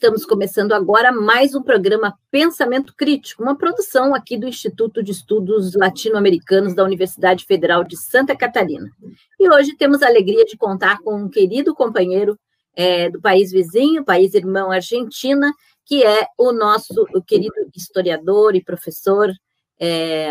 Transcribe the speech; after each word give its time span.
estamos 0.00 0.24
começando 0.24 0.72
agora 0.72 1.12
mais 1.12 1.54
um 1.54 1.62
programa 1.62 2.18
Pensamento 2.30 2.94
Crítico, 2.96 3.42
uma 3.42 3.54
produção 3.54 4.14
aqui 4.14 4.38
do 4.38 4.48
Instituto 4.48 5.02
de 5.02 5.12
Estudos 5.12 5.74
Latino-Americanos 5.74 6.74
da 6.74 6.82
Universidade 6.82 7.44
Federal 7.44 7.84
de 7.84 7.98
Santa 7.98 8.34
Catarina. 8.34 8.90
E 9.38 9.46
hoje 9.50 9.76
temos 9.76 10.00
a 10.00 10.06
alegria 10.06 10.46
de 10.46 10.56
contar 10.56 11.00
com 11.00 11.14
um 11.14 11.28
querido 11.28 11.74
companheiro 11.74 12.34
é, 12.74 13.10
do 13.10 13.20
país 13.20 13.52
vizinho, 13.52 14.02
país 14.02 14.32
irmão 14.32 14.70
Argentina, 14.70 15.52
que 15.84 16.02
é 16.02 16.26
o 16.38 16.50
nosso 16.50 17.06
o 17.14 17.20
querido 17.20 17.52
historiador 17.76 18.56
e 18.56 18.64
professor 18.64 19.30
é, 19.78 20.30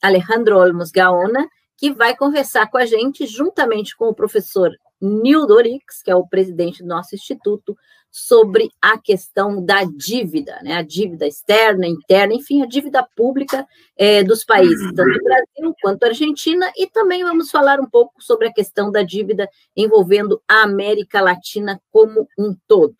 Alejandro 0.00 0.56
Olmos 0.56 0.90
Gaona, 0.90 1.46
que 1.76 1.92
vai 1.92 2.16
conversar 2.16 2.70
com 2.70 2.78
a 2.78 2.86
gente, 2.86 3.26
juntamente 3.26 3.94
com 3.94 4.06
o 4.06 4.14
professor 4.14 4.70
Nildo 5.02 5.54
Orix, 5.54 6.00
que 6.02 6.10
é 6.10 6.14
o 6.14 6.26
presidente 6.26 6.82
do 6.82 6.88
nosso 6.88 7.14
instituto, 7.14 7.76
sobre 8.10 8.70
a 8.80 8.98
questão 8.98 9.64
da 9.64 9.84
dívida, 9.84 10.60
né? 10.62 10.74
a 10.74 10.82
dívida 10.82 11.26
externa, 11.26 11.86
interna, 11.86 12.34
enfim, 12.34 12.62
a 12.62 12.66
dívida 12.66 13.02
pública 13.16 13.66
é, 13.96 14.22
dos 14.22 14.44
países, 14.44 14.92
tanto 14.94 15.24
Brasil 15.24 15.74
quanto 15.80 16.04
Argentina, 16.04 16.70
e 16.76 16.86
também 16.86 17.24
vamos 17.24 17.50
falar 17.50 17.80
um 17.80 17.88
pouco 17.88 18.12
sobre 18.22 18.48
a 18.48 18.52
questão 18.52 18.92
da 18.92 19.02
dívida 19.02 19.48
envolvendo 19.74 20.42
a 20.46 20.62
América 20.62 21.22
Latina 21.22 21.80
como 21.90 22.28
um 22.38 22.54
todo. 22.68 22.96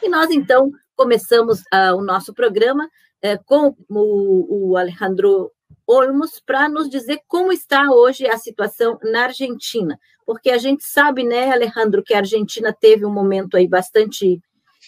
E 0.00 0.08
nós, 0.08 0.30
então, 0.30 0.70
começamos 0.94 1.58
uh, 1.62 1.96
o 1.96 2.00
nosso 2.00 2.32
programa 2.32 2.84
uh, 2.84 3.44
com 3.44 3.74
o, 3.88 4.70
o 4.70 4.76
Alejandro 4.76 5.50
Olmos 5.86 6.40
para 6.44 6.68
nos 6.68 6.88
dizer 6.88 7.20
como 7.26 7.52
está 7.52 7.90
hoje 7.90 8.26
a 8.26 8.38
situação 8.38 8.98
na 9.02 9.24
Argentina, 9.24 9.98
porque 10.24 10.50
a 10.50 10.58
gente 10.58 10.84
sabe, 10.84 11.24
né, 11.24 11.50
Alejandro, 11.50 12.02
que 12.02 12.14
a 12.14 12.18
Argentina 12.18 12.72
teve 12.72 13.04
um 13.04 13.12
momento 13.12 13.56
aí 13.56 13.66
bastante 13.66 14.40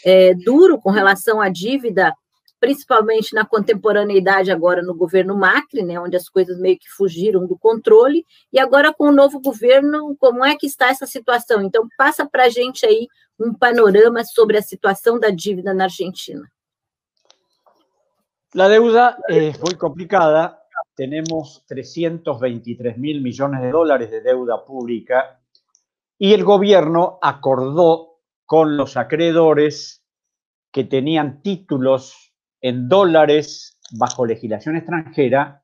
é, 0.05 0.35
duro 0.35 0.79
com 0.79 0.91
relação 0.91 1.41
à 1.41 1.49
dívida, 1.49 2.15
principalmente 2.61 3.35
na 3.35 3.45
contemporaneidade 3.45 4.51
agora 4.51 4.83
no 4.83 4.95
governo 4.95 5.37
Macri, 5.37 5.83
né, 5.83 6.01
onde 6.01 6.17
as 6.17 6.29
coisas 6.29 6.59
meio 6.59 6.79
que 6.79 6.89
fugiram 6.89 7.47
do 7.47 7.59
controle, 7.59 8.25
e 8.53 8.59
agora 8.59 8.93
com 8.93 9.09
o 9.09 9.13
novo 9.13 9.41
governo, 9.41 10.17
como 10.19 10.45
é 10.45 10.57
que 10.57 10.67
está 10.67 10.89
essa 10.89 11.07
situação? 11.07 11.63
Então, 11.63 11.87
passa 11.99 12.25
para 12.27 12.45
a 12.45 12.49
gente 12.49 12.87
aí 12.87 13.07
um 13.39 13.53
panorama 13.53 14.25
sobre 14.25 14.57
a 14.57 14.63
situação 14.63 15.19
da 15.19 15.31
dívida 15.31 15.75
na 15.75 15.85
Argentina. 15.85 16.49
A 18.57 18.69
deuda 18.69 19.19
é 19.29 19.51
muito 19.59 19.77
complicada 19.79 20.57
tenemos 20.95 21.65
323 21.67 22.99
mil 22.99 23.21
millones 23.21 23.63
de 23.63 23.71
dólares 23.71 24.11
de 24.11 24.21
deuda 24.21 24.65
pública 24.65 25.41
y 26.19 26.33
el 26.33 26.45
gobierno 26.45 27.19
acordó 27.21 28.21
con 28.47 28.77
los 28.77 28.97
acreedores 28.97 30.05
que 30.71 30.85
tenían 30.85 31.43
títulos 31.43 32.33
en 32.61 32.89
dólares 32.89 33.79
bajo 33.99 34.27
legislación 34.27 34.77
extranjera 34.77 35.63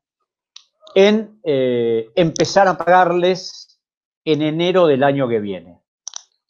en 0.95 1.39
eh, 1.43 2.09
empezar 2.15 2.67
a 2.67 2.77
pagarles 2.77 3.79
en 4.25 4.41
enero 4.41 4.87
del 4.87 5.03
año 5.03 5.27
que 5.27 5.39
viene. 5.39 5.81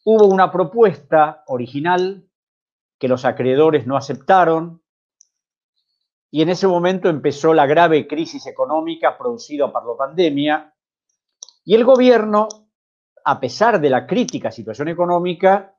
Hubo 0.03 0.25
una 0.25 0.51
propuesta 0.51 1.43
original 1.47 2.27
que 2.99 3.07
los 3.07 3.25
acreedores 3.25 3.87
no 3.87 3.97
aceptaron, 3.97 4.81
y 6.33 6.41
en 6.41 6.49
ese 6.49 6.65
momento 6.65 7.09
empezó 7.09 7.53
la 7.53 7.65
grave 7.65 8.07
crisis 8.07 8.47
económica 8.47 9.17
producida 9.17 9.71
por 9.71 9.85
la 9.85 9.97
pandemia. 9.97 10.73
Y 11.65 11.75
el 11.75 11.83
gobierno, 11.83 12.47
a 13.25 13.39
pesar 13.41 13.81
de 13.81 13.89
la 13.89 14.07
crítica 14.07 14.49
situación 14.49 14.87
económica, 14.87 15.77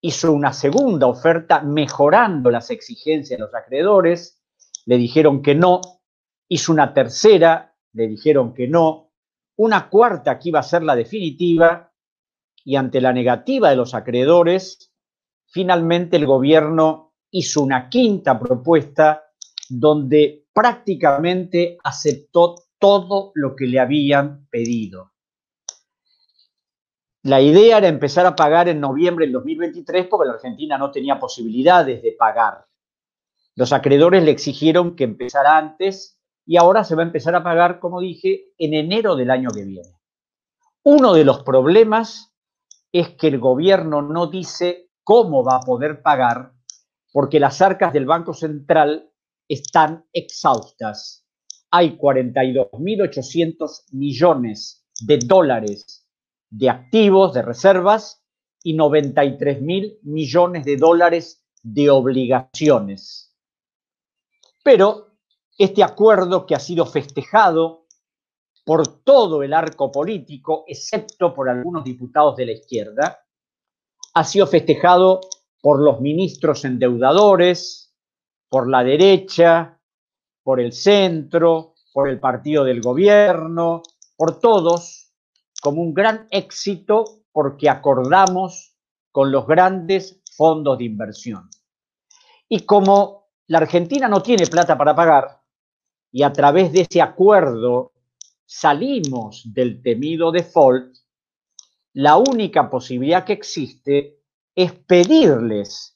hizo 0.00 0.32
una 0.32 0.52
segunda 0.52 1.08
oferta 1.08 1.62
mejorando 1.62 2.48
las 2.48 2.70
exigencias 2.70 3.40
de 3.40 3.44
los 3.44 3.54
acreedores, 3.56 4.40
le 4.84 4.98
dijeron 4.98 5.42
que 5.42 5.56
no, 5.56 5.80
hizo 6.46 6.70
una 6.70 6.94
tercera, 6.94 7.74
le 7.92 8.06
dijeron 8.06 8.54
que 8.54 8.68
no, 8.68 9.10
una 9.56 9.88
cuarta 9.90 10.38
que 10.38 10.50
iba 10.50 10.60
a 10.60 10.62
ser 10.62 10.84
la 10.84 10.94
definitiva. 10.94 11.92
Y 12.64 12.76
ante 12.76 13.00
la 13.00 13.12
negativa 13.12 13.70
de 13.70 13.76
los 13.76 13.94
acreedores, 13.94 14.92
finalmente 15.46 16.16
el 16.16 16.26
gobierno 16.26 17.14
hizo 17.30 17.62
una 17.62 17.88
quinta 17.88 18.38
propuesta 18.38 19.25
donde 19.68 20.46
prácticamente 20.52 21.78
aceptó 21.82 22.54
todo 22.78 23.32
lo 23.34 23.56
que 23.56 23.66
le 23.66 23.80
habían 23.80 24.46
pedido. 24.48 25.12
La 27.22 27.40
idea 27.40 27.78
era 27.78 27.88
empezar 27.88 28.24
a 28.26 28.36
pagar 28.36 28.68
en 28.68 28.80
noviembre 28.80 29.24
del 29.24 29.32
2023 29.32 30.06
porque 30.06 30.28
la 30.28 30.34
Argentina 30.34 30.78
no 30.78 30.92
tenía 30.92 31.18
posibilidades 31.18 32.02
de 32.02 32.12
pagar. 32.12 32.66
Los 33.56 33.72
acreedores 33.72 34.22
le 34.22 34.30
exigieron 34.30 34.94
que 34.94 35.04
empezara 35.04 35.56
antes 35.56 36.20
y 36.44 36.56
ahora 36.56 36.84
se 36.84 36.94
va 36.94 37.02
a 37.02 37.06
empezar 37.06 37.34
a 37.34 37.42
pagar, 37.42 37.80
como 37.80 38.00
dije, 38.00 38.52
en 38.58 38.74
enero 38.74 39.16
del 39.16 39.30
año 39.30 39.50
que 39.50 39.64
viene. 39.64 39.96
Uno 40.84 41.14
de 41.14 41.24
los 41.24 41.42
problemas 41.42 42.32
es 42.92 43.10
que 43.10 43.26
el 43.26 43.40
gobierno 43.40 44.02
no 44.02 44.28
dice 44.28 44.90
cómo 45.02 45.42
va 45.42 45.56
a 45.56 45.60
poder 45.60 46.02
pagar 46.02 46.52
porque 47.12 47.40
las 47.40 47.60
arcas 47.60 47.92
del 47.92 48.06
Banco 48.06 48.34
Central 48.34 49.10
están 49.48 50.04
exhaustas. 50.12 51.26
Hay 51.70 51.96
42.800 51.98 53.84
millones 53.92 54.86
de 55.00 55.18
dólares 55.18 56.06
de 56.50 56.70
activos, 56.70 57.34
de 57.34 57.42
reservas, 57.42 58.22
y 58.62 58.76
93.000 58.76 59.98
millones 60.02 60.64
de 60.64 60.76
dólares 60.76 61.44
de 61.62 61.88
obligaciones. 61.90 63.36
Pero 64.64 65.18
este 65.56 65.84
acuerdo 65.84 66.46
que 66.46 66.56
ha 66.56 66.58
sido 66.58 66.84
festejado 66.86 67.86
por 68.64 69.04
todo 69.04 69.44
el 69.44 69.52
arco 69.52 69.92
político, 69.92 70.64
excepto 70.66 71.32
por 71.32 71.48
algunos 71.48 71.84
diputados 71.84 72.34
de 72.34 72.46
la 72.46 72.52
izquierda, 72.52 73.20
ha 74.14 74.24
sido 74.24 74.48
festejado 74.48 75.20
por 75.62 75.80
los 75.80 76.00
ministros 76.00 76.64
endeudadores, 76.64 77.85
por 78.48 78.68
la 78.68 78.84
derecha, 78.84 79.78
por 80.42 80.60
el 80.60 80.72
centro, 80.72 81.74
por 81.92 82.08
el 82.08 82.20
partido 82.20 82.64
del 82.64 82.80
gobierno, 82.80 83.82
por 84.16 84.38
todos, 84.38 85.12
como 85.60 85.82
un 85.82 85.94
gran 85.94 86.28
éxito 86.30 87.22
porque 87.32 87.68
acordamos 87.68 88.76
con 89.10 89.32
los 89.32 89.46
grandes 89.46 90.22
fondos 90.36 90.78
de 90.78 90.84
inversión. 90.84 91.50
Y 92.48 92.60
como 92.60 93.30
la 93.48 93.58
Argentina 93.58 94.08
no 94.08 94.22
tiene 94.22 94.46
plata 94.46 94.76
para 94.76 94.94
pagar, 94.94 95.40
y 96.12 96.22
a 96.22 96.32
través 96.32 96.72
de 96.72 96.82
ese 96.82 97.02
acuerdo 97.02 97.92
salimos 98.44 99.42
del 99.52 99.82
temido 99.82 100.30
default, 100.30 100.96
la 101.94 102.16
única 102.16 102.70
posibilidad 102.70 103.24
que 103.24 103.32
existe 103.32 104.20
es 104.54 104.72
pedirles 104.72 105.95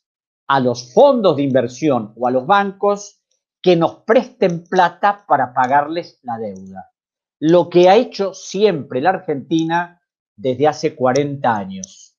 a 0.50 0.58
los 0.58 0.92
fondos 0.92 1.36
de 1.36 1.44
inversión 1.44 2.12
o 2.16 2.26
a 2.26 2.32
los 2.32 2.44
bancos 2.44 3.22
que 3.62 3.76
nos 3.76 3.98
presten 3.98 4.64
plata 4.64 5.24
para 5.28 5.54
pagarles 5.54 6.18
la 6.24 6.38
deuda. 6.38 6.90
Lo 7.38 7.70
que 7.70 7.88
ha 7.88 7.94
hecho 7.94 8.34
siempre 8.34 9.00
la 9.00 9.10
Argentina 9.10 10.02
desde 10.34 10.66
hace 10.66 10.96
40 10.96 11.56
años. 11.56 12.16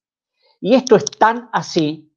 Y 0.61 0.75
esto 0.75 0.95
es 0.95 1.03
tan 1.03 1.49
así 1.51 2.15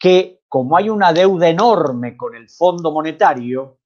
que 0.00 0.42
como 0.48 0.76
hay 0.76 0.88
una 0.88 1.12
deuda 1.12 1.48
enorme 1.48 2.16
con 2.16 2.34
el 2.34 2.48
Fondo 2.48 2.90
Monetario 2.90 3.78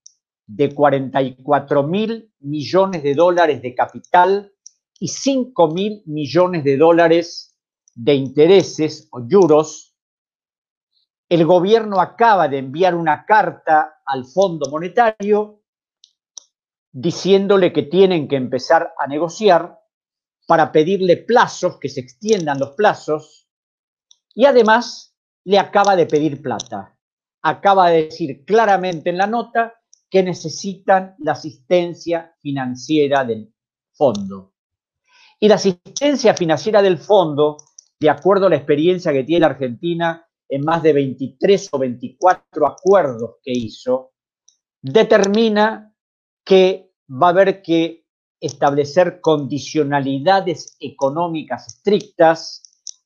de 0.46 0.74
44 0.74 1.82
mil 1.82 2.32
millones 2.40 3.02
de 3.02 3.14
dólares 3.14 3.60
de 3.60 3.74
capital 3.74 4.50
y 4.98 5.08
5 5.08 5.68
mil 5.72 6.02
millones 6.06 6.64
de 6.64 6.78
dólares 6.78 7.54
de 7.94 8.14
intereses 8.14 9.08
o 9.12 9.20
juros, 9.30 9.95
el 11.28 11.44
gobierno 11.44 12.00
acaba 12.00 12.48
de 12.48 12.58
enviar 12.58 12.94
una 12.94 13.24
carta 13.24 14.00
al 14.04 14.24
Fondo 14.24 14.70
Monetario 14.70 15.62
diciéndole 16.92 17.72
que 17.72 17.82
tienen 17.82 18.28
que 18.28 18.36
empezar 18.36 18.94
a 18.98 19.06
negociar 19.06 19.78
para 20.46 20.70
pedirle 20.70 21.16
plazos, 21.16 21.78
que 21.78 21.88
se 21.88 22.00
extiendan 22.00 22.58
los 22.58 22.70
plazos, 22.70 23.48
y 24.34 24.44
además 24.44 25.14
le 25.44 25.58
acaba 25.58 25.96
de 25.96 26.06
pedir 26.06 26.40
plata. 26.40 26.96
Acaba 27.42 27.90
de 27.90 28.04
decir 28.04 28.44
claramente 28.44 29.10
en 29.10 29.18
la 29.18 29.26
nota 29.26 29.74
que 30.08 30.22
necesitan 30.22 31.16
la 31.18 31.32
asistencia 31.32 32.34
financiera 32.40 33.24
del 33.24 33.52
fondo. 33.92 34.54
Y 35.40 35.48
la 35.48 35.56
asistencia 35.56 36.34
financiera 36.34 36.80
del 36.80 36.98
fondo, 36.98 37.56
de 37.98 38.10
acuerdo 38.10 38.46
a 38.46 38.50
la 38.50 38.56
experiencia 38.56 39.12
que 39.12 39.24
tiene 39.24 39.40
la 39.40 39.48
Argentina 39.48 40.25
en 40.48 40.64
más 40.64 40.82
de 40.82 40.92
23 40.92 41.68
o 41.72 41.78
24 41.78 42.66
acuerdos 42.66 43.36
que 43.42 43.52
hizo, 43.52 44.12
determina 44.80 45.94
que 46.44 46.92
va 47.10 47.28
a 47.28 47.30
haber 47.30 47.62
que 47.62 48.06
establecer 48.40 49.20
condicionalidades 49.20 50.76
económicas 50.80 51.66
estrictas, 51.66 52.62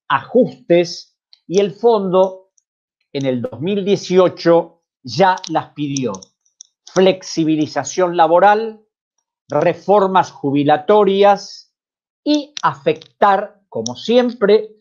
ajustes, 0.09 1.17
y 1.47 1.59
el 1.61 1.73
fondo 1.73 2.53
en 3.13 3.27
el 3.27 3.43
2018 3.43 4.83
ya 5.03 5.37
las 5.49 5.71
pidió. 5.71 6.13
Flexibilización 6.93 8.17
laboral, 8.17 8.85
reformas 9.49 10.31
jubilatorias 10.31 11.75
y 12.23 12.55
afectar, 12.63 13.63
como 13.69 13.97
siempre, 13.97 14.77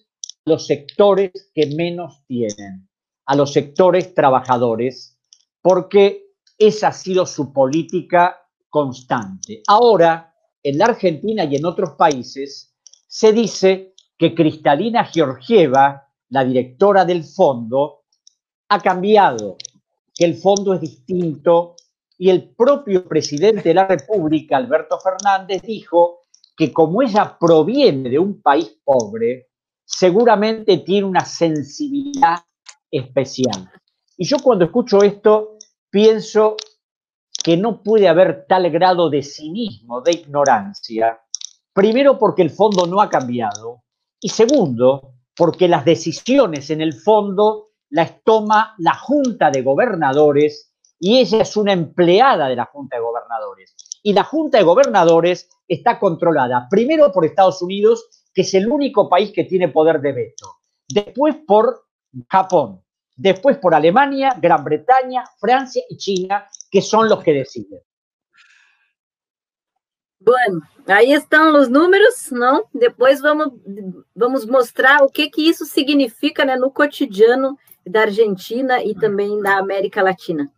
los 0.50 0.68
sectores 0.68 1.52
que 1.54 1.68
menos 1.68 2.26
tienen, 2.28 2.90
a 3.26 3.36
los 3.36 3.54
sectores 3.54 4.14
trabajadores, 4.14 5.18
porque 5.62 6.34
esa 6.58 6.90
ha 6.90 6.92
sido 6.92 7.26
su 7.26 7.54
política 7.54 8.42
constante. 8.70 9.62
Ahora, 9.68 10.34
en 10.62 10.78
la 10.78 10.86
Argentina 10.86 11.46
y 11.46 11.56
en 11.56 11.66
otros 11.66 11.92
países, 11.92 12.76
se 13.08 13.32
dice 13.32 13.94
que 14.18 14.36
Cristalina 14.36 15.06
Georgieva, 15.06 16.08
la 16.30 16.44
directora 16.44 17.06
del 17.06 17.24
fondo, 17.24 18.04
ha 18.68 18.80
cambiado, 18.80 19.58
que 20.14 20.26
el 20.26 20.36
fondo 20.36 20.74
es 20.74 20.82
distinto 20.82 21.76
y 22.18 22.30
el 22.30 22.50
propio 22.50 23.08
presidente 23.08 23.70
de 23.70 23.74
la 23.74 23.88
República, 23.88 24.58
Alberto 24.58 25.00
Fernández, 25.00 25.62
dijo 25.62 26.20
que 26.58 26.74
como 26.74 27.02
ella 27.02 27.38
proviene 27.40 28.10
de 28.10 28.20
un 28.20 28.42
país 28.42 28.78
pobre, 28.84 29.49
seguramente 29.90 30.78
tiene 30.78 31.08
una 31.08 31.26
sensibilidad 31.26 32.38
especial. 32.92 33.72
Y 34.16 34.26
yo 34.26 34.38
cuando 34.42 34.66
escucho 34.66 35.02
esto 35.02 35.58
pienso 35.90 36.56
que 37.44 37.58
no 37.58 37.82
puede 37.82 38.08
haber 38.08 38.46
tal 38.48 38.70
grado 38.70 39.10
de 39.10 39.24
cinismo, 39.24 40.02
de 40.02 40.12
ignorancia, 40.12 41.20
primero 41.74 42.20
porque 42.20 42.44
el 42.44 42.52
fondo 42.52 42.86
no 42.86 43.02
ha 43.02 43.10
cambiado 43.10 43.84
y 44.22 44.30
segundo 44.30 45.16
porque 45.36 45.68
las 45.68 45.86
decisiones 45.86 46.70
en 46.70 46.82
el 46.82 46.94
fondo 46.94 47.70
las 47.90 48.24
toma 48.24 48.76
la 48.78 48.94
Junta 48.94 49.50
de 49.50 49.64
Gobernadores 49.64 50.72
y 51.00 51.18
ella 51.18 51.42
es 51.42 51.58
una 51.58 51.74
empleada 51.74 52.48
de 52.48 52.56
la 52.56 52.66
Junta 52.66 52.98
de 52.98 53.02
Gobernadores. 53.02 53.76
Y 54.04 54.14
la 54.14 54.24
Junta 54.24 54.60
de 54.60 54.66
Gobernadores 54.66 55.50
está 55.68 55.98
controlada 55.98 56.68
primero 56.70 57.12
por 57.12 57.26
Estados 57.26 57.62
Unidos 57.62 58.19
que 58.40 58.44
es 58.44 58.54
el 58.54 58.72
único 58.72 59.10
país 59.10 59.34
que 59.34 59.44
tiene 59.44 59.68
poder 59.68 60.00
de 60.00 60.14
veto. 60.14 60.60
Después 60.88 61.36
por 61.46 61.84
Japón, 62.30 62.82
después 63.18 63.58
por 63.58 63.76
Alemania, 63.76 64.34
Gran 64.42 64.64
Bretaña, 64.64 65.26
Francia 65.42 65.84
y 65.90 65.98
China, 65.98 66.48
que 66.72 66.82
son 66.82 67.10
los 67.10 67.22
que 67.22 67.34
deciden. 67.34 67.82
Bueno, 70.22 70.62
aí 70.88 71.12
estão 71.12 71.54
os 71.60 71.68
números, 71.68 72.32
não? 72.32 72.64
Depois 72.74 73.20
vamos, 73.20 73.52
vamos 74.16 74.46
mostrar 74.46 75.04
o 75.04 75.10
que, 75.10 75.30
que 75.30 75.42
isso 75.42 75.66
significa 75.66 76.46
né, 76.46 76.56
no 76.56 76.72
cotidiano 76.72 77.58
da 77.86 78.04
Argentina 78.04 78.82
e 78.82 78.96
também 78.96 79.42
da 79.42 79.58
América 79.58 80.02
Latina. 80.02 80.50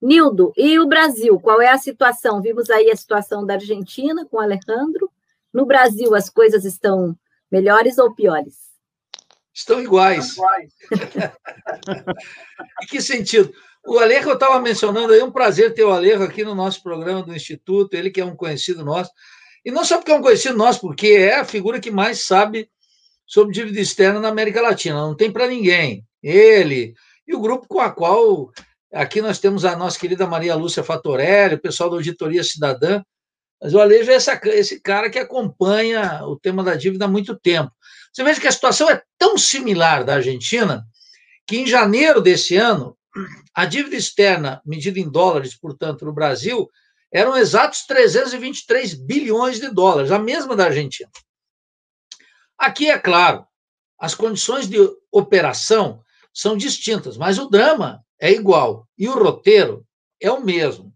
Nildo, 0.00 0.52
e 0.56 0.78
o 0.78 0.86
Brasil? 0.86 1.40
Qual 1.40 1.60
é 1.60 1.68
a 1.68 1.78
situação? 1.78 2.40
Vimos 2.40 2.70
aí 2.70 2.92
a 2.92 2.96
situação 2.96 3.44
da 3.44 3.54
Argentina 3.54 4.24
com 4.24 4.38
Alejandro. 4.38 5.10
No 5.52 5.66
Brasil, 5.66 6.14
as 6.14 6.30
coisas 6.30 6.64
estão 6.64 7.16
melhores 7.54 7.98
ou 7.98 8.12
piores? 8.12 8.56
Estão 9.54 9.80
iguais. 9.80 10.34
em 12.80 12.86
que 12.90 13.00
sentido? 13.00 13.52
O 13.86 14.00
Alejo 14.00 14.30
eu 14.30 14.34
estava 14.34 14.60
mencionando 14.60 15.12
aí, 15.12 15.20
é 15.20 15.24
um 15.24 15.30
prazer 15.30 15.72
ter 15.72 15.84
o 15.84 15.92
Alejo 15.92 16.24
aqui 16.24 16.42
no 16.42 16.52
nosso 16.52 16.82
programa 16.82 17.22
do 17.22 17.34
Instituto, 17.34 17.94
ele 17.94 18.10
que 18.10 18.20
é 18.20 18.24
um 18.24 18.34
conhecido 18.34 18.84
nosso. 18.84 19.12
E 19.64 19.70
não 19.70 19.84
só 19.84 19.98
porque 19.98 20.10
é 20.10 20.16
um 20.16 20.22
conhecido 20.22 20.56
nosso, 20.56 20.80
porque 20.80 21.06
é 21.06 21.36
a 21.36 21.44
figura 21.44 21.78
que 21.78 21.92
mais 21.92 22.26
sabe 22.26 22.68
sobre 23.24 23.54
dívida 23.54 23.78
externa 23.78 24.18
na 24.18 24.28
América 24.28 24.60
Latina. 24.60 24.96
Não 24.96 25.14
tem 25.14 25.30
para 25.30 25.46
ninguém. 25.46 26.04
Ele 26.20 26.92
e 27.26 27.36
o 27.36 27.40
grupo 27.40 27.68
com 27.68 27.78
a 27.78 27.90
qual 27.90 28.50
aqui 28.92 29.22
nós 29.22 29.38
temos 29.38 29.64
a 29.64 29.76
nossa 29.76 29.98
querida 29.98 30.26
Maria 30.26 30.56
Lúcia 30.56 30.82
Fatorelli, 30.82 31.54
o 31.54 31.60
pessoal 31.60 31.88
da 31.88 31.96
Auditoria 31.96 32.42
Cidadã, 32.42 33.00
mas 33.64 33.72
o 33.72 33.80
Alejo 33.80 34.10
é 34.10 34.14
essa, 34.14 34.38
esse 34.44 34.78
cara 34.78 35.08
que 35.08 35.18
acompanha 35.18 36.22
o 36.26 36.38
tema 36.38 36.62
da 36.62 36.74
dívida 36.74 37.06
há 37.06 37.08
muito 37.08 37.34
tempo. 37.34 37.72
Você 38.12 38.22
veja 38.22 38.38
que 38.38 38.46
a 38.46 38.52
situação 38.52 38.90
é 38.90 39.02
tão 39.16 39.38
similar 39.38 40.04
da 40.04 40.16
Argentina 40.16 40.86
que 41.46 41.56
em 41.56 41.66
janeiro 41.66 42.20
desse 42.20 42.56
ano, 42.56 42.94
a 43.54 43.64
dívida 43.64 43.96
externa, 43.96 44.60
medida 44.66 45.00
em 45.00 45.08
dólares, 45.08 45.54
portanto, 45.54 46.04
no 46.04 46.12
Brasil, 46.12 46.70
eram 47.10 47.34
exatos 47.38 47.86
323 47.86 48.92
bilhões 48.92 49.58
de 49.58 49.70
dólares, 49.70 50.10
a 50.10 50.18
mesma 50.18 50.54
da 50.54 50.66
Argentina. 50.66 51.08
Aqui, 52.58 52.90
é 52.90 52.98
claro, 52.98 53.46
as 53.98 54.14
condições 54.14 54.68
de 54.68 54.76
operação 55.10 56.02
são 56.34 56.54
distintas, 56.54 57.16
mas 57.16 57.38
o 57.38 57.48
drama 57.48 58.04
é 58.20 58.30
igual 58.30 58.86
e 58.98 59.08
o 59.08 59.18
roteiro 59.18 59.86
é 60.20 60.30
o 60.30 60.44
mesmo. 60.44 60.93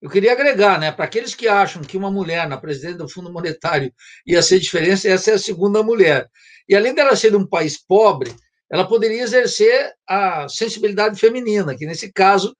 Eu 0.00 0.10
queria 0.10 0.32
agregar, 0.32 0.78
né, 0.78 0.92
para 0.92 1.06
aqueles 1.06 1.34
que 1.34 1.48
acham 1.48 1.82
que 1.82 1.96
uma 1.96 2.10
mulher 2.10 2.46
na 2.46 2.58
presidência 2.58 2.98
do 2.98 3.08
Fundo 3.08 3.32
Monetário 3.32 3.92
ia 4.26 4.42
ser 4.42 4.60
diferença, 4.60 5.08
essa 5.08 5.30
é 5.30 5.34
a 5.34 5.38
segunda 5.38 5.82
mulher. 5.82 6.28
E 6.68 6.76
além 6.76 6.94
dela 6.94 7.16
ser 7.16 7.30
de 7.30 7.36
um 7.36 7.46
país 7.46 7.82
pobre, 7.82 8.34
ela 8.70 8.86
poderia 8.86 9.22
exercer 9.22 9.92
a 10.06 10.48
sensibilidade 10.48 11.18
feminina, 11.18 11.74
que 11.76 11.86
nesse 11.86 12.12
caso 12.12 12.54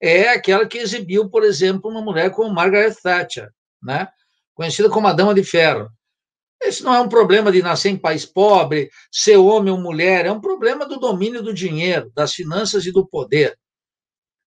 é 0.00 0.28
aquela 0.28 0.66
que 0.66 0.78
exibiu, 0.78 1.30
por 1.30 1.42
exemplo, 1.42 1.90
uma 1.90 2.02
mulher 2.02 2.30
como 2.30 2.52
Margaret 2.52 2.94
Thatcher, 3.02 3.48
né, 3.82 4.08
conhecida 4.54 4.90
como 4.90 5.06
a 5.06 5.12
Dama 5.14 5.34
de 5.34 5.42
Ferro. 5.42 5.88
Esse 6.62 6.82
não 6.82 6.94
é 6.94 7.00
um 7.00 7.08
problema 7.08 7.50
de 7.50 7.62
nascer 7.62 7.90
em 7.90 7.96
país 7.96 8.26
pobre, 8.26 8.90
ser 9.10 9.36
homem 9.36 9.72
ou 9.72 9.78
mulher, 9.78 10.26
é 10.26 10.32
um 10.32 10.40
problema 10.40 10.86
do 10.86 10.98
domínio 10.98 11.42
do 11.42 11.54
dinheiro, 11.54 12.12
das 12.14 12.34
finanças 12.34 12.84
e 12.84 12.92
do 12.92 13.06
poder. 13.06 13.56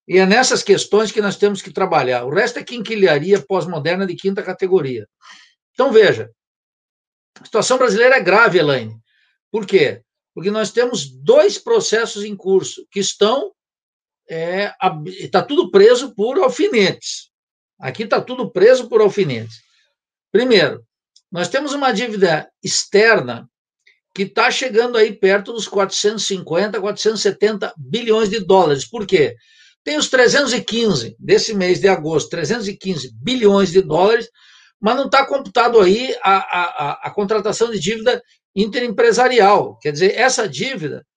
E 0.08 0.18
é 0.18 0.26
nessas 0.26 0.64
questões 0.64 1.12
que 1.12 1.22
nós 1.22 1.36
temos 1.36 1.62
que 1.62 1.72
trabalhar. 1.72 2.24
O 2.24 2.34
resto 2.34 2.60
é 2.60 2.64
quinquilharia 2.64 3.42
pós-moderna 3.42 4.08
de 4.08 4.16
quinta 4.16 4.42
categoria. 4.42 5.08
Então, 5.74 5.92
veja, 5.92 6.32
a 7.40 7.46
situação 7.46 7.78
brasileira 7.78 8.16
é 8.16 8.22
grave, 8.22 8.58
Elaine. 8.58 8.98
Por 9.52 9.66
quê? 9.66 10.02
Porque 10.34 10.50
nós 10.50 10.72
temos 10.72 11.10
dois 11.10 11.58
processos 11.58 12.24
em 12.24 12.36
curso 12.36 12.88
que 12.90 13.00
estão. 13.00 13.52
Está 14.30 14.96
é, 15.24 15.28
tá 15.32 15.42
tudo 15.42 15.72
preso 15.72 16.14
por 16.14 16.38
alfinetes. 16.38 17.30
Aqui 17.80 18.04
está 18.04 18.22
tudo 18.22 18.52
preso 18.52 18.90
por 18.90 19.02
alfinetes. 19.02 19.62
Primeiro, 20.32 20.86
nós 21.32 21.48
temos 21.48 21.74
uma 21.74 21.92
dívida 21.92 22.50
externa 22.64 23.50
que 24.14 24.24
está 24.24 24.50
chegando 24.50 24.98
aí 24.98 25.14
perto 25.14 25.54
dos 25.54 25.68
450, 25.68 26.80
470 26.80 27.74
bilhões 27.78 28.30
de 28.30 28.40
dólares. 28.40 28.86
Por 28.88 29.06
quê? 29.06 29.36
Tem 29.88 29.98
os 29.98 30.10
315 30.10 31.16
desse 31.18 31.54
mês 31.54 31.80
de 31.80 31.88
agosto, 31.88 32.32
315 32.32 33.10
bilhões 33.24 33.72
de 33.72 33.82
dólares, 33.82 34.30
mas 34.82 34.98
não 34.98 35.06
está 35.06 35.26
computado 35.26 35.80
aí 35.80 36.14
a, 36.22 36.36
a, 36.40 36.92
a, 37.08 37.10
contratação 37.10 37.72
de 37.72 37.80
dívida 37.80 38.22
interempresarial. 38.54 39.80
Quer 39.80 39.94
dizer, 39.94 40.14
essa 40.18 40.46
dívida 40.46 41.08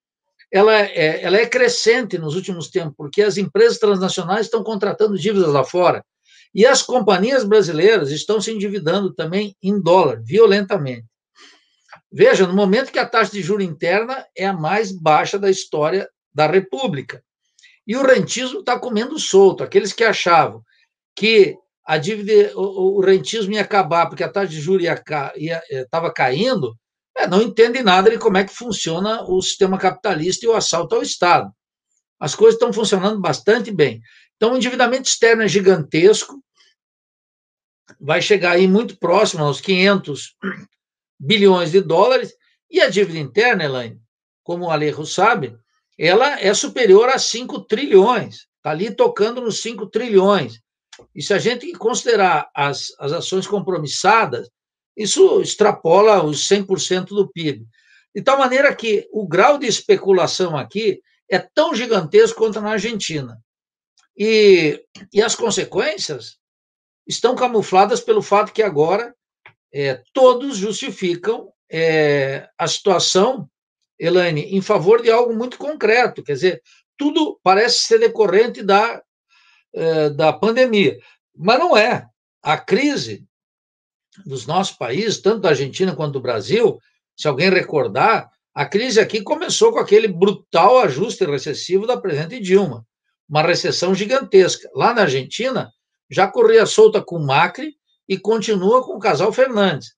ela 0.52 0.72
é, 0.72 1.20
ela 1.20 1.36
é 1.38 1.46
crescente 1.46 2.16
nos 2.16 2.36
últimos 2.36 2.70
tempos, 2.70 2.94
porque 2.96 3.22
as 3.22 3.38
empresas 3.38 3.76
transnacionais 3.76 4.46
estão 4.46 4.62
contratando 4.62 5.18
dívidas 5.18 5.48
lá 5.48 5.64
fora. 5.64 6.04
E 6.54 6.64
as 6.64 6.80
companhias 6.80 7.42
brasileiras 7.42 8.12
estão 8.12 8.40
se 8.40 8.52
endividando 8.52 9.12
também 9.12 9.56
em 9.60 9.82
dólar, 9.82 10.22
violentamente. 10.22 11.08
Veja, 12.12 12.46
no 12.46 12.54
momento 12.54 12.92
que 12.92 13.00
a 13.00 13.06
taxa 13.06 13.32
de 13.32 13.42
juro 13.42 13.62
interna 13.62 14.24
é 14.36 14.46
a 14.46 14.52
mais 14.52 14.92
baixa 14.92 15.40
da 15.40 15.50
história 15.50 16.08
da 16.32 16.46
República. 16.46 17.20
E 17.90 17.96
o 17.96 18.06
rentismo 18.06 18.60
está 18.60 18.78
comendo 18.78 19.18
solto. 19.18 19.64
Aqueles 19.64 19.92
que 19.92 20.04
achavam 20.04 20.64
que 21.12 21.56
a 21.84 21.98
dívida, 21.98 22.56
o, 22.56 22.98
o 22.98 23.00
rentismo 23.00 23.54
ia 23.54 23.62
acabar 23.62 24.06
porque 24.06 24.22
a 24.22 24.28
taxa 24.28 24.46
de 24.46 24.60
juros 24.60 24.86
estava 24.86 26.06
eh, 26.06 26.12
caindo, 26.14 26.78
é, 27.18 27.26
não 27.26 27.42
entende 27.42 27.82
nada 27.82 28.08
de 28.08 28.16
como 28.16 28.36
é 28.36 28.44
que 28.44 28.54
funciona 28.54 29.24
o 29.28 29.42
sistema 29.42 29.76
capitalista 29.76 30.46
e 30.46 30.48
o 30.48 30.54
assalto 30.54 30.94
ao 30.94 31.02
Estado. 31.02 31.50
As 32.20 32.32
coisas 32.32 32.54
estão 32.54 32.72
funcionando 32.72 33.20
bastante 33.20 33.72
bem. 33.72 34.00
Então, 34.36 34.52
o 34.52 34.56
endividamento 34.56 35.08
externo 35.08 35.42
é 35.42 35.48
gigantesco, 35.48 36.40
vai 38.00 38.22
chegar 38.22 38.52
aí 38.52 38.68
muito 38.68 38.96
próximo 39.00 39.42
aos 39.42 39.60
500 39.60 40.36
bilhões 41.18 41.72
de 41.72 41.80
dólares, 41.80 42.32
e 42.70 42.80
a 42.80 42.88
dívida 42.88 43.18
interna, 43.18 43.64
Elaine, 43.64 44.00
como 44.44 44.66
o 44.66 44.70
Alejo 44.70 45.04
sabe, 45.04 45.58
ela 46.06 46.40
é 46.40 46.52
superior 46.54 47.08
a 47.10 47.18
5 47.18 47.60
trilhões, 47.62 48.46
está 48.56 48.70
ali 48.70 48.94
tocando 48.94 49.40
nos 49.40 49.60
5 49.60 49.86
trilhões. 49.86 50.60
E 51.14 51.22
se 51.22 51.34
a 51.34 51.38
gente 51.38 51.70
considerar 51.72 52.50
as, 52.54 52.92
as 52.98 53.12
ações 53.12 53.46
compromissadas, 53.46 54.48
isso 54.96 55.40
extrapola 55.40 56.22
os 56.24 56.48
100% 56.48 57.08
do 57.08 57.28
PIB. 57.28 57.66
De 58.14 58.22
tal 58.22 58.38
maneira 58.38 58.74
que 58.74 59.08
o 59.12 59.26
grau 59.26 59.58
de 59.58 59.66
especulação 59.66 60.56
aqui 60.56 61.00
é 61.30 61.38
tão 61.38 61.74
gigantesco 61.74 62.38
quanto 62.38 62.60
na 62.60 62.72
Argentina. 62.72 63.38
E, 64.16 64.82
e 65.12 65.22
as 65.22 65.34
consequências 65.34 66.38
estão 67.06 67.34
camufladas 67.34 68.00
pelo 68.00 68.22
fato 68.22 68.52
que 68.52 68.62
agora 68.62 69.14
é, 69.72 70.02
todos 70.12 70.56
justificam 70.56 71.52
é, 71.70 72.48
a 72.58 72.66
situação 72.66 73.48
Elaine, 74.00 74.56
em 74.56 74.62
favor 74.62 75.02
de 75.02 75.10
algo 75.10 75.36
muito 75.36 75.58
concreto. 75.58 76.22
Quer 76.24 76.32
dizer, 76.32 76.62
tudo 76.96 77.38
parece 77.42 77.80
ser 77.80 77.98
decorrente 77.98 78.62
da, 78.62 79.02
eh, 79.74 80.10
da 80.10 80.32
pandemia. 80.32 80.98
Mas 81.36 81.58
não 81.58 81.76
é. 81.76 82.06
A 82.42 82.56
crise 82.56 83.26
dos 84.24 84.46
nossos 84.46 84.74
países, 84.74 85.20
tanto 85.20 85.40
da 85.40 85.50
Argentina 85.50 85.94
quanto 85.94 86.14
do 86.14 86.20
Brasil, 86.20 86.78
se 87.16 87.28
alguém 87.28 87.50
recordar, 87.50 88.30
a 88.54 88.64
crise 88.66 88.98
aqui 88.98 89.22
começou 89.22 89.72
com 89.72 89.78
aquele 89.78 90.08
brutal 90.08 90.78
ajuste 90.78 91.24
recessivo 91.24 91.86
da 91.86 92.00
presidente 92.00 92.40
Dilma, 92.40 92.86
uma 93.28 93.42
recessão 93.42 93.94
gigantesca. 93.94 94.68
Lá 94.74 94.94
na 94.94 95.02
Argentina, 95.02 95.70
já 96.10 96.26
corria 96.26 96.66
solta 96.66 97.00
com 97.02 97.18
Macri 97.18 97.74
e 98.08 98.18
continua 98.18 98.84
com 98.84 98.96
o 98.96 98.98
casal 98.98 99.32
Fernandes. 99.32 99.94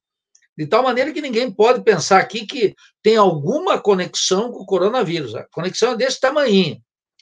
De 0.56 0.66
tal 0.66 0.82
maneira 0.82 1.12
que 1.12 1.22
ninguém 1.22 1.50
pode 1.50 1.82
pensar 1.82 2.18
aqui 2.18 2.46
que 2.46 2.74
tem 3.02 3.16
alguma 3.16 3.80
conexão 3.80 4.50
com 4.50 4.62
o 4.62 4.66
coronavírus. 4.66 5.34
A 5.34 5.44
conexão 5.50 5.92
é 5.92 5.96
desse 5.96 6.20
tamanho. 6.20 6.78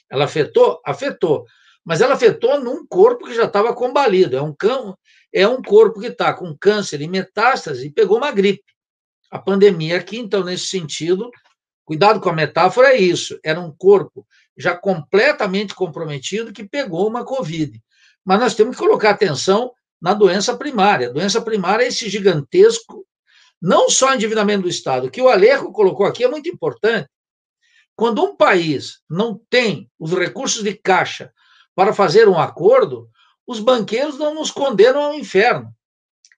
Ela 0.09 0.25
afetou? 0.25 0.81
Afetou. 0.85 1.45
Mas 1.83 2.01
ela 2.01 2.13
afetou 2.13 2.59
num 2.59 2.85
corpo 2.85 3.25
que 3.25 3.33
já 3.33 3.45
estava 3.45 3.73
combalido. 3.73 4.35
É 4.35 4.41
um, 4.41 4.53
cão, 4.53 4.97
é 5.33 5.47
um 5.47 5.61
corpo 5.61 5.99
que 5.99 6.07
está 6.07 6.33
com 6.33 6.55
câncer 6.57 7.01
e 7.01 7.07
metástase 7.07 7.87
e 7.87 7.91
pegou 7.91 8.17
uma 8.17 8.31
gripe. 8.31 8.63
A 9.31 9.39
pandemia 9.39 9.97
aqui, 9.97 10.19
então, 10.19 10.43
nesse 10.43 10.67
sentido, 10.67 11.31
cuidado 11.85 12.19
com 12.19 12.29
a 12.29 12.33
metáfora, 12.33 12.89
é 12.89 12.97
isso. 12.97 13.39
Era 13.43 13.61
um 13.61 13.73
corpo 13.73 14.27
já 14.57 14.75
completamente 14.75 15.73
comprometido 15.73 16.51
que 16.51 16.67
pegou 16.67 17.07
uma 17.07 17.23
Covid. 17.23 17.81
Mas 18.25 18.39
nós 18.39 18.53
temos 18.53 18.75
que 18.75 18.83
colocar 18.83 19.11
atenção 19.11 19.71
na 20.01 20.13
doença 20.13 20.55
primária. 20.57 21.07
A 21.07 21.13
doença 21.13 21.41
primária 21.41 21.85
é 21.85 21.87
esse 21.87 22.09
gigantesco, 22.09 23.05
não 23.61 23.89
só 23.89 24.13
endividamento 24.13 24.63
do 24.63 24.69
Estado, 24.69 25.07
o 25.07 25.11
que 25.11 25.21
o 25.21 25.29
Alejo 25.29 25.71
colocou 25.71 26.05
aqui 26.05 26.23
é 26.23 26.27
muito 26.27 26.49
importante. 26.49 27.07
Quando 27.95 28.23
um 28.23 28.35
país 28.35 29.01
não 29.09 29.39
tem 29.49 29.89
os 29.99 30.11
recursos 30.13 30.63
de 30.63 30.73
caixa 30.73 31.31
para 31.75 31.93
fazer 31.93 32.27
um 32.27 32.39
acordo, 32.39 33.09
os 33.45 33.59
banqueiros 33.59 34.17
não 34.17 34.33
nos 34.33 34.49
condenam 34.49 35.01
ao 35.01 35.13
inferno. 35.13 35.71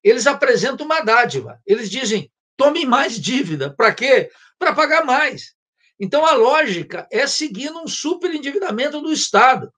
Eles 0.04 0.28
apresentam 0.28 0.86
uma 0.86 1.02
dádiva. 1.02 1.62
Eles 1.66 1.90
dizem: 1.90 2.30
tome 2.58 2.86
mais 2.86 3.20
dívida. 3.20 3.74
Para 3.74 3.94
quê? 3.94 4.30
Para 4.60 4.74
pagar 4.74 5.06
mais. 5.06 5.54
Então 6.00 6.26
a 6.26 6.34
lógica 6.34 7.08
é 7.10 7.26
seguir 7.26 7.72
um 7.72 7.88
superendividamento 7.88 9.00
do 9.00 9.14
Estado. 9.14 9.72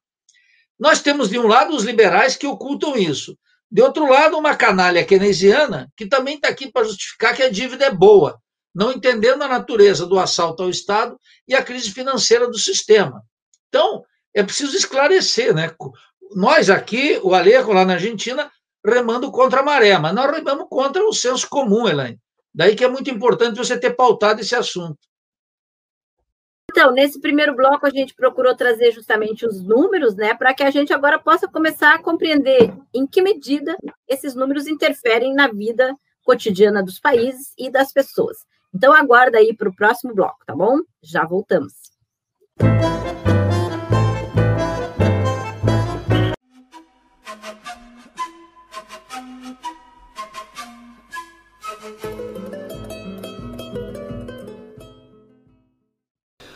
Nós 0.80 1.02
temos, 1.02 1.30
de 1.30 1.38
um 1.38 1.48
lado, 1.48 1.76
os 1.76 1.84
liberais 1.84 2.36
que 2.36 2.48
ocultam 2.48 2.98
isso. 2.98 3.38
De 3.76 3.82
outro 3.82 4.10
lado, 4.10 4.38
uma 4.38 4.56
canalha 4.56 5.04
keynesiana 5.04 5.92
que 5.98 6.08
também 6.08 6.36
está 6.36 6.48
aqui 6.48 6.72
para 6.72 6.86
justificar 6.86 7.36
que 7.36 7.44
a 7.44 7.50
dívida 7.50 7.84
é 7.84 7.92
boa, 7.92 8.40
não 8.74 8.94
entendendo 8.94 9.42
a 9.42 9.50
natureza 9.50 10.06
do 10.06 10.18
assalto 10.18 10.64
ao 10.64 10.70
Estado 10.70 11.20
e 11.46 11.54
a 11.54 11.62
crise 11.62 11.92
financeira 11.92 12.48
do 12.48 12.58
sistema. 12.58 13.22
Então, 13.68 14.02
é 14.34 14.42
preciso 14.42 14.78
esclarecer, 14.78 15.54
né? 15.54 15.76
Nós 16.34 16.70
aqui, 16.70 17.20
o 17.22 17.34
Alejo 17.36 17.74
lá 17.74 17.84
na 17.84 17.96
Argentina, 17.96 18.50
remando 18.82 19.30
contra 19.30 19.60
a 19.60 19.64
maré, 19.64 19.98
mas 19.98 20.16
nós 20.16 20.32
remamos 20.32 20.68
contra 20.70 21.06
o 21.06 21.12
senso 21.12 21.46
comum, 21.50 21.86
Elaine. 21.86 22.18
Daí 22.54 22.78
que 22.78 22.86
é 22.86 22.88
muito 22.88 23.10
importante 23.10 23.58
você 23.58 23.78
ter 23.78 23.94
pautado 23.94 24.40
esse 24.40 24.56
assunto. 24.56 24.98
Então, 26.76 26.92
nesse 26.92 27.22
primeiro 27.22 27.56
bloco, 27.56 27.88
a 27.88 27.90
gente 27.90 28.14
procurou 28.14 28.54
trazer 28.54 28.92
justamente 28.92 29.46
os 29.46 29.64
números, 29.64 30.14
né, 30.14 30.34
para 30.34 30.54
que 30.54 30.62
a 30.62 30.70
gente 30.70 30.92
agora 30.92 31.18
possa 31.18 31.48
começar 31.48 31.94
a 31.94 32.04
compreender 32.04 32.74
em 32.94 33.08
que 33.08 33.22
medida 33.22 33.78
esses 34.06 34.36
números 34.36 34.68
interferem 34.68 35.34
na 35.34 35.48
vida 35.48 35.96
cotidiana 36.26 36.84
dos 36.84 37.00
países 37.00 37.54
e 37.58 37.72
das 37.72 37.94
pessoas. 37.94 38.40
Então, 38.76 38.92
aguarda 38.92 39.38
aí 39.38 39.56
para 39.56 39.70
o 39.70 39.74
próximo 39.74 40.14
bloco, 40.14 40.40
tá 40.46 40.54
bom? 40.54 40.80
Já 41.02 41.24
voltamos. 41.26 41.72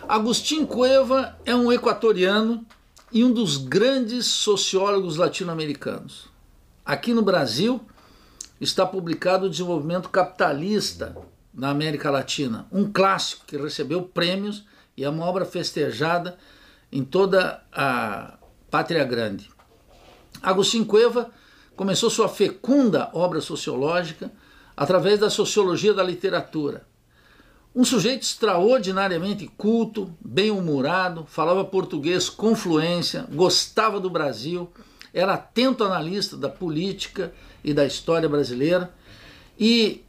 Agustin 0.10 0.66
Cueva 0.66 1.38
é 1.46 1.54
um 1.54 1.72
equatoriano 1.72 2.66
e 3.12 3.24
um 3.24 3.32
dos 3.32 3.58
grandes 3.58 4.26
sociólogos 4.26 5.18
latino-americanos. 5.18 6.26
Aqui 6.84 7.14
no 7.14 7.22
Brasil 7.22 7.80
está 8.60 8.88
publicado 8.88 9.46
o 9.46 9.50
Desenvolvimento 9.52 10.10
Capitalista 10.10 11.16
na 11.54 11.70
América 11.70 12.10
Latina, 12.10 12.66
um 12.72 12.92
clássico 12.92 13.46
que 13.46 13.56
recebeu 13.56 14.02
prêmios 14.02 14.66
e 14.98 15.04
é 15.04 15.10
uma 15.12 15.24
obra 15.24 15.46
festejada 15.46 16.40
em 16.92 17.04
toda 17.04 17.62
a 17.72 18.40
Pátria 18.72 19.04
Grande. 19.04 19.48
Agustin 20.42 20.86
Cueva 20.86 21.30
começou 21.76 22.10
sua 22.10 22.28
fecunda 22.28 23.12
obra 23.14 23.42
sociológica 23.42 24.32
através 24.76 25.20
da 25.20 25.30
sociologia 25.30 25.94
da 25.94 26.02
literatura, 26.02 26.89
um 27.76 27.84
sujeito 27.84 28.24
extraordinariamente 28.24 29.48
culto, 29.58 30.14
bem-humorado, 30.20 31.26
falava 31.28 31.64
português 31.64 32.30
com 32.30 32.56
fluência, 32.56 33.28
gostava 33.32 34.00
do 34.00 34.10
Brasil, 34.10 34.70
era 35.14 35.34
atento 35.34 35.84
analista 35.84 36.36
da 36.36 36.50
política 36.50 37.34
e 37.64 37.74
da 37.74 37.86
história 37.86 38.28
brasileira 38.28 38.94
e 39.60 40.04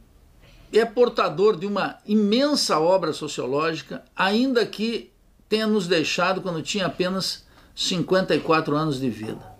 é 0.73 0.85
portador 0.85 1.57
de 1.57 1.65
uma 1.65 1.97
imensa 2.05 2.79
obra 2.79 3.13
sociológica, 3.13 4.03
ainda 4.15 4.65
que 4.65 5.11
tenha 5.49 5.67
nos 5.67 5.85
deixado 5.85 6.41
quando 6.41 6.61
tinha 6.61 6.85
apenas 6.85 7.45
54 7.75 8.75
anos 8.75 8.99
de 8.99 9.09
vida. 9.09 9.51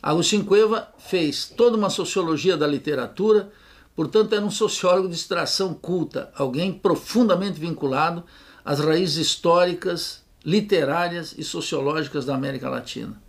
Agostinho 0.00 0.44
Cueva 0.44 0.88
fez 0.98 1.48
toda 1.48 1.76
uma 1.76 1.90
sociologia 1.90 2.56
da 2.56 2.66
literatura, 2.66 3.50
Portanto, 3.96 4.34
era 4.34 4.44
um 4.44 4.50
sociólogo 4.50 5.08
de 5.08 5.14
extração 5.14 5.72
culta, 5.72 6.30
alguém 6.36 6.70
profundamente 6.70 7.58
vinculado 7.58 8.22
às 8.62 8.78
raízes 8.78 9.16
históricas, 9.16 10.22
literárias 10.44 11.34
e 11.38 11.42
sociológicas 11.42 12.26
da 12.26 12.34
América 12.34 12.68
Latina. 12.68 13.20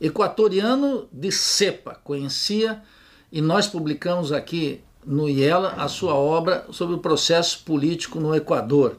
Equatoriano 0.00 1.08
de 1.12 1.32
cepa, 1.32 2.00
conhecia 2.04 2.80
e 3.32 3.40
nós 3.40 3.66
publicamos 3.66 4.30
aqui 4.30 4.80
no 5.04 5.28
IELA 5.28 5.70
a 5.70 5.88
sua 5.88 6.14
obra 6.14 6.64
sobre 6.70 6.94
o 6.94 7.00
processo 7.00 7.64
político 7.64 8.20
no 8.20 8.34
Equador, 8.34 8.96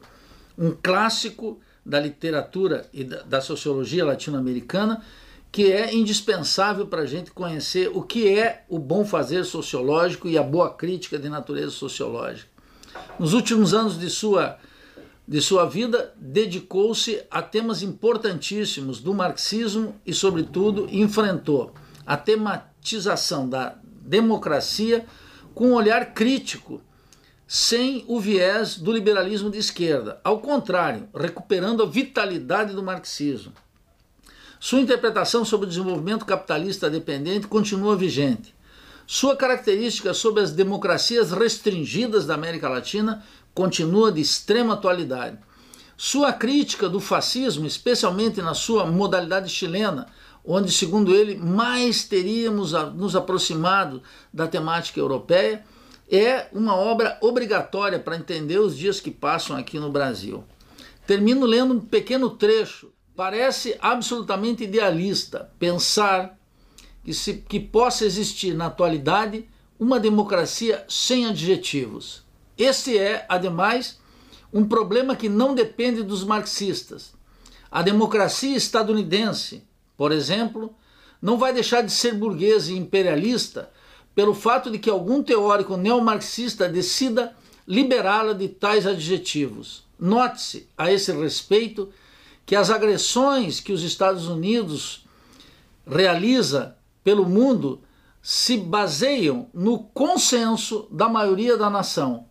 um 0.57 0.71
clássico 0.71 1.59
da 1.85 1.99
literatura 1.99 2.89
e 2.93 3.03
da 3.03 3.39
sociologia 3.39 4.03
latino-americana 4.03 5.01
que 5.55 5.71
é 5.71 5.95
indispensável 5.95 6.85
para 6.85 7.03
a 7.03 7.05
gente 7.05 7.31
conhecer 7.31 7.89
o 7.93 8.01
que 8.01 8.27
é 8.27 8.65
o 8.67 8.77
bom 8.77 9.05
fazer 9.05 9.45
sociológico 9.45 10.27
e 10.27 10.37
a 10.37 10.43
boa 10.43 10.73
crítica 10.73 11.17
de 11.17 11.29
natureza 11.29 11.71
sociológica. 11.71 12.49
Nos 13.17 13.31
últimos 13.31 13.73
anos 13.73 13.97
de 13.97 14.09
sua, 14.09 14.57
de 15.25 15.39
sua 15.39 15.65
vida, 15.65 16.13
dedicou-se 16.17 17.23
a 17.31 17.41
temas 17.41 17.81
importantíssimos 17.81 18.99
do 18.99 19.13
marxismo 19.13 19.95
e, 20.05 20.13
sobretudo, 20.13 20.89
enfrentou 20.91 21.73
a 22.05 22.17
tematização 22.17 23.47
da 23.47 23.77
democracia 23.85 25.05
com 25.53 25.69
um 25.69 25.75
olhar 25.75 26.13
crítico, 26.13 26.81
sem 27.47 28.03
o 28.09 28.19
viés 28.19 28.77
do 28.77 28.91
liberalismo 28.91 29.49
de 29.49 29.59
esquerda. 29.59 30.19
Ao 30.21 30.41
contrário, 30.41 31.07
recuperando 31.15 31.81
a 31.81 31.85
vitalidade 31.85 32.73
do 32.73 32.83
marxismo. 32.83 33.53
Sua 34.67 34.81
interpretação 34.81 35.45
sobre 35.45 35.67
o 35.67 35.69
desenvolvimento 35.69 36.25
capitalista 36.25 36.89
dependente 36.89 37.45
continua 37.45 37.95
vigente. 37.95 38.55
Sua 39.05 39.35
característica 39.35 40.11
sobre 40.11 40.41
as 40.41 40.51
democracias 40.51 41.31
restringidas 41.31 42.25
da 42.25 42.33
América 42.33 42.67
Latina 42.67 43.23
continua 43.53 44.11
de 44.11 44.21
extrema 44.21 44.73
atualidade. 44.73 45.37
Sua 45.95 46.33
crítica 46.33 46.89
do 46.89 46.99
fascismo, 46.99 47.67
especialmente 47.67 48.41
na 48.41 48.55
sua 48.55 48.87
modalidade 48.87 49.49
chilena, 49.49 50.07
onde, 50.43 50.71
segundo 50.71 51.13
ele, 51.13 51.37
mais 51.37 52.03
teríamos 52.05 52.71
nos 52.95 53.15
aproximado 53.15 54.01
da 54.33 54.47
temática 54.47 54.99
europeia, 54.99 55.63
é 56.09 56.47
uma 56.51 56.75
obra 56.75 57.19
obrigatória 57.21 57.99
para 57.99 58.17
entender 58.17 58.57
os 58.57 58.75
dias 58.75 58.99
que 58.99 59.11
passam 59.11 59.55
aqui 59.55 59.77
no 59.77 59.91
Brasil. 59.91 60.43
Termino 61.05 61.45
lendo 61.45 61.75
um 61.75 61.79
pequeno 61.79 62.31
trecho 62.31 62.94
Parece 63.15 63.77
absolutamente 63.79 64.63
idealista 64.63 65.51
pensar 65.57 66.37
que, 67.03 67.13
se, 67.13 67.35
que 67.35 67.59
possa 67.59 68.05
existir 68.05 68.53
na 68.53 68.65
atualidade 68.65 69.47
uma 69.79 69.99
democracia 69.99 70.83
sem 70.89 71.25
adjetivos. 71.25 72.23
Esse 72.57 72.97
é, 72.97 73.25
ademais, 73.29 73.99
um 74.51 74.65
problema 74.65 75.15
que 75.15 75.29
não 75.29 75.53
depende 75.53 76.01
dos 76.01 76.23
marxistas. 76.23 77.13
A 77.69 77.81
democracia 77.81 78.55
estadunidense, 78.55 79.63
por 79.97 80.11
exemplo, 80.11 80.73
não 81.21 81.37
vai 81.37 81.53
deixar 81.53 81.81
de 81.81 81.91
ser 81.91 82.13
burguesa 82.13 82.71
e 82.71 82.77
imperialista 82.77 83.69
pelo 84.13 84.33
fato 84.33 84.71
de 84.71 84.79
que 84.79 84.89
algum 84.89 85.21
teórico 85.21 85.75
neomarxista 85.75 86.69
decida 86.69 87.35
liberá-la 87.67 88.33
de 88.33 88.47
tais 88.47 88.87
adjetivos. 88.87 89.83
Note-se, 89.99 90.69
a 90.77 90.91
esse 90.91 91.11
respeito, 91.11 91.89
que 92.45 92.55
as 92.55 92.69
agressões 92.69 93.59
que 93.59 93.73
os 93.73 93.83
Estados 93.83 94.27
Unidos 94.27 95.05
realiza 95.85 96.77
pelo 97.03 97.25
mundo 97.25 97.81
se 98.21 98.57
baseiam 98.57 99.47
no 99.53 99.79
consenso 99.79 100.87
da 100.91 101.07
maioria 101.07 101.57
da 101.57 101.69
nação. 101.69 102.25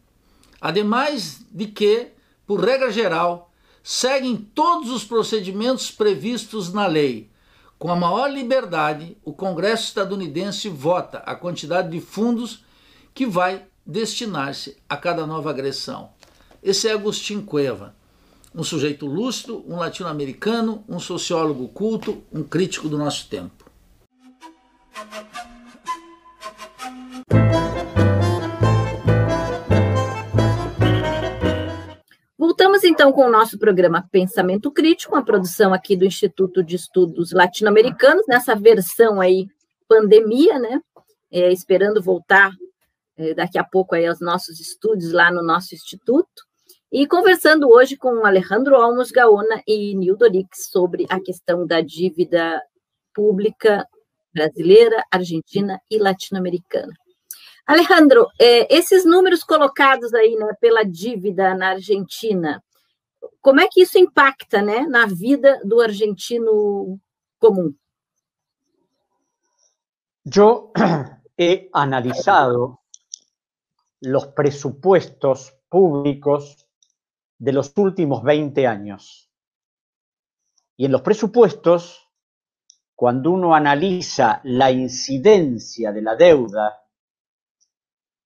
Ademais 0.60 1.40
de 1.52 1.66
que, 1.66 2.08
por 2.46 2.64
regra 2.64 2.90
geral, 2.90 3.52
seguem 3.82 4.36
todos 4.36 4.90
os 4.90 5.04
procedimentos 5.04 5.90
previstos 5.90 6.72
na 6.72 6.86
lei. 6.86 7.30
Com 7.78 7.90
a 7.90 7.96
maior 7.96 8.28
liberdade, 8.28 9.16
o 9.24 9.32
Congresso 9.32 9.84
estadunidense 9.84 10.68
vota 10.68 11.18
a 11.18 11.34
quantidade 11.34 11.90
de 11.90 12.00
fundos 12.00 12.64
que 13.12 13.26
vai 13.26 13.66
destinar-se 13.84 14.76
a 14.88 14.96
cada 14.96 15.26
nova 15.26 15.50
agressão. 15.50 16.10
Esse 16.62 16.88
é 16.88 16.92
Agostinho 16.92 17.42
Cueva, 17.42 17.94
um 18.54 18.62
sujeito 18.62 19.04
lúcido, 19.04 19.64
um 19.66 19.76
latino-americano, 19.76 20.84
um 20.88 21.00
sociólogo 21.00 21.66
culto, 21.68 22.22
um 22.32 22.44
crítico 22.44 22.88
do 22.88 22.96
nosso 22.96 23.28
tempo. 23.28 23.64
Voltamos 32.38 32.84
então 32.84 33.10
com 33.10 33.26
o 33.26 33.30
nosso 33.30 33.58
programa 33.58 34.06
Pensamento 34.12 34.70
Crítico, 34.70 35.14
uma 35.14 35.24
produção 35.24 35.74
aqui 35.74 35.96
do 35.96 36.04
Instituto 36.04 36.62
de 36.62 36.76
Estudos 36.76 37.32
Latino-Americanos, 37.32 38.24
nessa 38.28 38.54
versão 38.54 39.20
aí 39.20 39.48
pandemia, 39.88 40.60
né? 40.60 40.80
É, 41.32 41.52
esperando 41.52 42.00
voltar 42.00 42.52
é, 43.16 43.34
daqui 43.34 43.58
a 43.58 43.64
pouco 43.64 43.96
aí 43.96 44.06
aos 44.06 44.20
nossos 44.20 44.60
estúdios 44.60 45.12
lá 45.12 45.32
no 45.32 45.42
nosso 45.42 45.74
instituto. 45.74 46.44
E 46.96 47.08
conversando 47.08 47.68
hoje 47.70 47.96
com 47.96 48.24
Alejandro 48.24 48.76
Almos 48.76 49.10
Gaona 49.10 49.60
e 49.66 49.96
Nil 49.96 50.16
Dorix 50.16 50.70
sobre 50.70 51.04
a 51.10 51.18
questão 51.18 51.66
da 51.66 51.80
dívida 51.80 52.62
pública 53.12 53.84
brasileira, 54.32 55.04
argentina 55.10 55.82
e 55.90 55.98
latino-americana. 55.98 56.94
Alejandro, 57.66 58.28
é, 58.40 58.72
esses 58.72 59.04
números 59.04 59.42
colocados 59.42 60.14
aí 60.14 60.36
né, 60.36 60.54
pela 60.60 60.84
dívida 60.84 61.52
na 61.52 61.70
Argentina, 61.70 62.62
como 63.42 63.58
é 63.58 63.66
que 63.68 63.82
isso 63.82 63.98
impacta 63.98 64.62
né, 64.62 64.82
na 64.82 65.04
vida 65.04 65.60
do 65.64 65.80
argentino 65.80 67.00
comum? 67.40 67.74
Eu 70.32 70.70
he 71.36 71.68
analisado 71.72 72.78
los 74.00 74.26
presupuestos 74.26 75.52
públicos 75.68 76.63
de 77.38 77.52
los 77.52 77.72
últimos 77.76 78.22
20 78.22 78.66
años. 78.66 79.30
Y 80.76 80.86
en 80.86 80.92
los 80.92 81.02
presupuestos, 81.02 82.10
cuando 82.94 83.30
uno 83.30 83.54
analiza 83.54 84.40
la 84.44 84.70
incidencia 84.70 85.92
de 85.92 86.02
la 86.02 86.16
deuda 86.16 86.82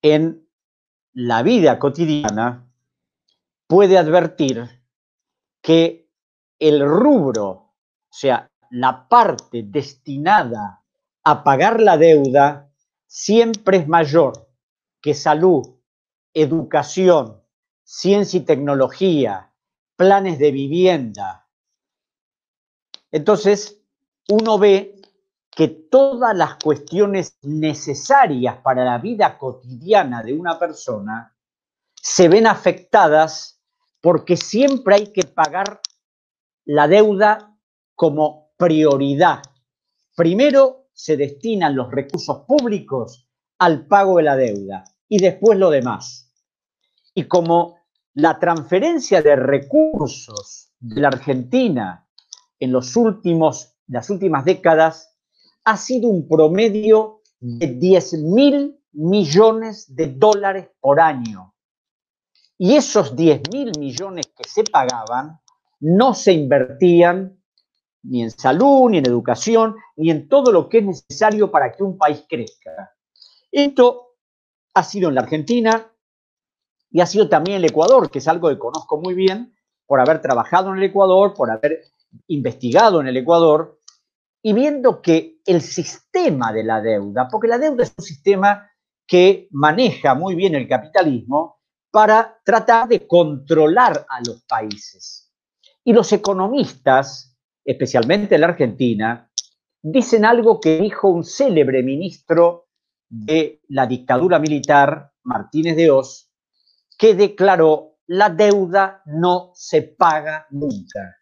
en 0.03 0.49
la 1.13 1.43
vida 1.43 1.79
cotidiana, 1.79 2.71
puede 3.67 3.99
advertir 3.99 4.69
que 5.61 6.11
el 6.59 6.81
rubro, 6.81 7.49
o 7.49 7.75
sea, 8.11 8.51
la 8.71 9.09
parte 9.09 9.63
destinada 9.65 10.85
a 11.25 11.43
pagar 11.45 11.81
la 11.81 11.97
deuda, 11.97 12.73
siempre 13.07 13.79
es 13.79 13.89
mayor 13.89 14.49
que 15.01 15.15
salud, 15.15 15.77
educación, 16.35 17.43
ciencia 17.91 18.39
y 18.39 18.45
tecnología, 18.45 19.51
planes 19.97 20.39
de 20.39 20.51
vivienda. 20.51 21.49
Entonces, 23.11 23.81
uno 24.29 24.59
ve 24.59 25.01
que 25.51 25.69
todas 25.69 26.37
las 26.37 26.57
cuestiones 26.57 27.39
necesarias 27.41 28.59
para 28.59 28.85
la 28.85 28.99
vida 28.99 29.39
cotidiana 29.39 30.23
de 30.23 30.35
una 30.35 30.59
persona 30.59 31.35
se 31.95 32.29
ven 32.29 32.47
afectadas 32.47 33.59
porque 34.03 34.37
siempre 34.37 34.97
hay 34.97 35.07
que 35.11 35.23
pagar 35.23 35.81
la 36.67 36.89
deuda 36.89 37.57
como 37.95 38.51
prioridad. 38.59 39.41
Primero 40.15 40.91
se 40.93 41.17
destinan 41.17 41.75
los 41.75 41.91
recursos 41.91 42.41
públicos 42.47 43.27
al 43.59 43.87
pago 43.87 44.19
de 44.19 44.25
la 44.25 44.37
deuda 44.37 44.85
y 45.09 45.17
después 45.23 45.59
lo 45.59 45.71
demás. 45.71 46.31
Y 47.15 47.25
como 47.25 47.78
la 48.15 48.39
transferencia 48.39 49.23
de 49.23 49.37
recursos 49.37 50.73
de 50.81 51.01
la 51.01 51.09
Argentina 51.09 52.09
en 52.59 52.73
las 52.73 52.97
últimas 52.97 54.45
décadas 54.45 55.17
ha 55.65 55.77
sido 55.77 56.09
un 56.09 56.27
promedio 56.27 57.21
de 57.41 57.67
10 57.67 58.13
mil 58.25 58.81
millones 58.93 59.95
de 59.95 60.07
dólares 60.07 60.71
por 60.81 61.01
año. 61.01 61.55
Y 62.57 62.75
esos 62.75 63.15
10 63.15 63.43
mil 63.53 63.73
millones 63.79 64.27
que 64.37 64.49
se 64.49 64.65
pagaban 64.65 65.39
no 65.81 66.15
se 66.15 66.33
invertían 66.33 67.41
ni 68.03 68.23
en 68.23 68.31
salud, 68.31 68.91
ni 68.91 68.99
en 68.99 69.07
educación, 69.07 69.77
ni 69.97 70.11
en 70.11 70.29
todo 70.29 70.51
lo 70.51 70.69
que 70.69 70.79
es 70.79 70.85
necesario 70.85 71.51
para 71.51 71.73
que 71.73 71.83
un 71.83 71.99
país 71.99 72.25
crezca. 72.29 72.97
Esto 73.53 74.17
ha 74.75 74.83
sido 74.83 75.09
en 75.09 75.15
la 75.15 75.21
Argentina 75.23 75.93
y 76.91 77.01
ha 77.01 77.07
sido 77.07 77.29
también 77.29 77.59
el 77.59 77.65
Ecuador, 77.65 78.11
que 78.11 78.19
es 78.19 78.29
algo 78.29 78.49
que 78.49 78.59
conozco 78.59 79.01
muy 79.01 79.15
bien 79.15 79.55
por 79.87 80.01
haber 80.01 80.21
trabajado 80.21 80.71
en 80.71 80.79
el 80.79 80.85
Ecuador, 80.85 81.35
por 81.35 81.51
haber 81.51 81.83
investigado 82.29 83.01
en 83.01 83.09
el 83.09 83.17
Ecuador 83.17 83.81
y 84.43 84.53
viendo 84.53 85.03
que 85.03 85.41
el 85.45 85.61
sistema 85.61 86.53
de 86.53 86.65
la 86.65 86.81
deuda, 86.81 87.29
porque 87.29 87.49
la 87.49 87.59
deuda 87.59 87.83
es 87.83 87.95
un 87.97 88.05
sistema 88.05 88.71
que 89.07 89.49
maneja 89.51 90.15
muy 90.15 90.35
bien 90.35 90.55
el 90.55 90.69
capitalismo 90.69 91.59
para 91.91 92.39
tratar 92.45 92.89
de 92.89 93.07
controlar 93.07 94.07
a 94.09 94.21
los 94.21 94.45
países. 94.45 95.33
Y 95.85 95.93
los 95.93 96.13
economistas, 96.13 97.37
especialmente 97.65 98.35
en 98.35 98.43
la 98.43 98.49
Argentina, 98.49 99.31
dicen 99.83 100.25
algo 100.25 100.61
que 100.61 100.79
dijo 100.79 101.09
un 101.09 101.25
célebre 101.25 101.83
ministro 101.83 102.69
de 103.09 103.63
la 103.69 103.87
dictadura 103.87 104.39
militar, 104.39 105.13
Martínez 105.23 105.77
de 105.77 105.91
Oz, 105.91 106.28
que 106.99 107.15
declaró 107.15 107.99
la 108.09 108.29
deuda 108.29 109.03
no 109.07 109.53
se 109.55 109.83
paga 109.83 110.47
nunca. 110.51 111.17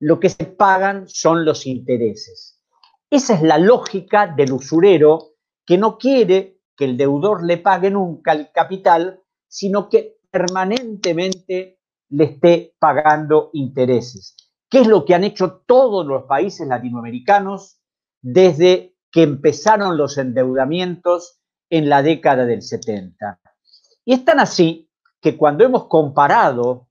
Lo 0.00 0.20
que 0.20 0.28
se 0.28 0.44
pagan 0.44 1.08
son 1.08 1.44
los 1.44 1.66
intereses. 1.66 2.60
Esa 3.08 3.34
es 3.34 3.42
la 3.42 3.58
lógica 3.58 4.26
del 4.26 4.52
usurero 4.52 5.36
que 5.64 5.78
no 5.78 5.96
quiere 5.96 6.60
que 6.76 6.84
el 6.84 6.96
deudor 6.96 7.44
le 7.44 7.58
pague 7.58 7.90
nunca 7.90 8.32
el 8.32 8.50
capital, 8.52 9.22
sino 9.46 9.88
que 9.88 10.18
permanentemente 10.30 11.78
le 12.10 12.24
esté 12.24 12.74
pagando 12.78 13.50
intereses. 13.52 14.36
¿Qué 14.68 14.80
es 14.80 14.86
lo 14.86 15.04
que 15.04 15.14
han 15.14 15.24
hecho 15.24 15.62
todos 15.66 16.04
los 16.06 16.24
países 16.24 16.66
latinoamericanos 16.66 17.78
desde 18.20 18.96
que 19.10 19.22
empezaron 19.22 19.96
los 19.96 20.18
endeudamientos 20.18 21.40
en 21.70 21.88
la 21.88 22.02
década 22.02 22.46
del 22.46 22.62
70? 22.62 23.40
Y 24.04 24.14
es 24.14 24.24
tan 24.24 24.40
así 24.40 24.90
que 25.22 25.36
cuando 25.36 25.64
hemos 25.64 25.86
comparado 25.86 26.88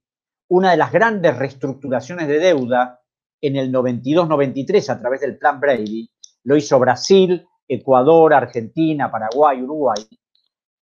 una 0.47 0.71
de 0.71 0.77
las 0.77 0.91
grandes 0.91 1.37
reestructuraciones 1.37 2.29
de 2.29 2.39
deuda 2.39 3.01
en 3.41 3.57
el 3.57 3.71
92-93 3.71 4.89
a 4.89 4.99
través 4.99 5.19
del 5.19 5.37
Plan 5.37 5.59
Brady, 5.59 6.09
lo 6.43 6.55
hizo 6.55 6.79
Brasil, 6.79 7.45
Ecuador, 7.67 8.33
Argentina, 8.33 9.11
Paraguay, 9.11 9.61
Uruguay. 9.61 10.07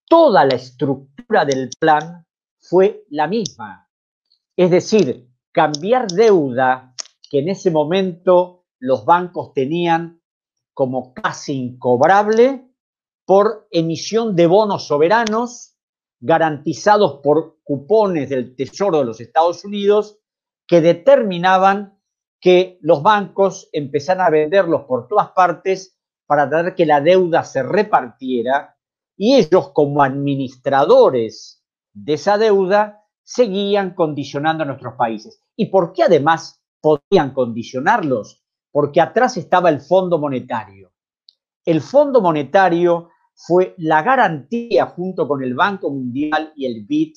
Toda 0.08 0.46
la 0.46 0.56
estructura 0.56 1.44
del 1.44 1.70
plan 1.78 2.26
fue 2.60 3.04
la 3.10 3.28
misma. 3.28 3.90
Es 4.56 4.72
decir, 4.72 5.28
cambiar 5.52 6.08
deuda 6.08 6.96
que 7.30 7.40
en 7.40 7.50
ese 7.50 7.72
momento 7.72 8.66
los 8.80 9.04
bancos 9.04 9.54
tenían 9.54 10.22
como 10.74 11.14
casi 11.14 11.54
incobrable 11.54 12.70
por 13.26 13.68
emisión 13.70 14.36
de 14.36 14.48
bonos 14.48 14.88
soberanos 14.88 15.73
garantizados 16.24 17.20
por 17.22 17.58
cupones 17.66 18.30
del 18.30 18.56
Tesoro 18.56 19.00
de 19.00 19.06
los 19.06 19.20
Estados 19.20 19.66
Unidos 19.66 20.20
que 20.66 20.80
determinaban 20.80 22.00
que 22.40 22.78
los 22.82 23.04
bancos 23.04 23.68
empezaran 23.74 24.26
a 24.26 24.30
venderlos 24.30 24.84
por 24.84 25.10
todas 25.10 25.32
partes 25.32 26.00
para 26.26 26.46
dar 26.46 26.76
que 26.76 26.86
la 26.86 27.02
deuda 27.02 27.44
se 27.44 27.62
repartiera 27.62 28.78
y 29.18 29.36
ellos 29.36 29.72
como 29.74 30.02
administradores 30.02 31.62
de 31.92 32.14
esa 32.14 32.38
deuda 32.38 33.04
seguían 33.22 33.94
condicionando 33.94 34.64
a 34.64 34.68
nuestros 34.68 34.94
países. 34.94 35.44
¿Y 35.58 35.66
por 35.66 35.92
qué 35.92 36.04
además 36.04 36.64
podían 36.80 37.34
condicionarlos? 37.34 38.42
Porque 38.72 39.02
atrás 39.02 39.36
estaba 39.36 39.70
el 39.70 39.82
Fondo 39.82 40.18
Monetario. 40.20 40.94
El 41.66 41.82
Fondo 41.82 42.22
Monetario 42.22 43.10
fue 43.46 43.76
la 43.78 44.02
garantía 44.04 44.86
junto 44.86 45.28
con 45.28 45.44
el 45.44 45.54
Banco 45.54 45.90
Mundial 45.90 46.54
y 46.56 46.66
el 46.66 46.86
BID 46.86 47.14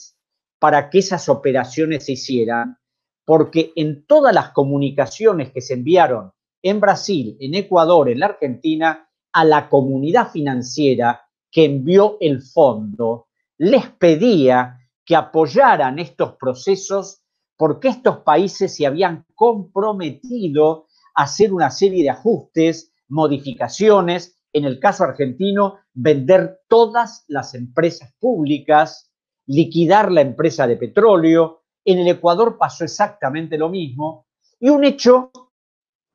para 0.58 0.90
que 0.90 0.98
esas 0.98 1.28
operaciones 1.28 2.06
se 2.06 2.12
hicieran 2.12 2.78
porque 3.24 3.72
en 3.76 4.04
todas 4.06 4.34
las 4.34 4.50
comunicaciones 4.50 5.52
que 5.52 5.60
se 5.60 5.74
enviaron 5.74 6.32
en 6.62 6.80
Brasil, 6.80 7.36
en 7.38 7.54
Ecuador, 7.54 8.08
en 8.08 8.18
la 8.18 8.26
Argentina, 8.26 9.08
a 9.32 9.44
la 9.44 9.68
comunidad 9.68 10.30
financiera 10.30 11.22
que 11.50 11.64
envió 11.64 12.16
el 12.20 12.42
fondo, 12.42 13.28
les 13.58 13.88
pedía 13.90 14.78
que 15.04 15.14
apoyaran 15.14 16.00
estos 16.00 16.34
procesos 16.34 17.22
porque 17.56 17.88
estos 17.88 18.18
países 18.18 18.74
se 18.74 18.84
habían 18.84 19.24
comprometido 19.34 20.88
a 21.14 21.22
hacer 21.22 21.52
una 21.52 21.70
serie 21.70 22.02
de 22.02 22.10
ajustes, 22.10 22.92
modificaciones, 23.08 24.35
en 24.56 24.64
el 24.64 24.80
caso 24.80 25.04
argentino, 25.04 25.80
vender 25.92 26.60
todas 26.66 27.26
las 27.28 27.54
empresas 27.54 28.14
públicas, 28.18 29.12
liquidar 29.46 30.10
la 30.10 30.22
empresa 30.22 30.66
de 30.66 30.78
petróleo. 30.78 31.62
En 31.84 31.98
el 31.98 32.08
Ecuador 32.08 32.56
pasó 32.56 32.84
exactamente 32.84 33.58
lo 33.58 33.68
mismo. 33.68 34.26
Y 34.58 34.70
un 34.70 34.84
hecho 34.84 35.30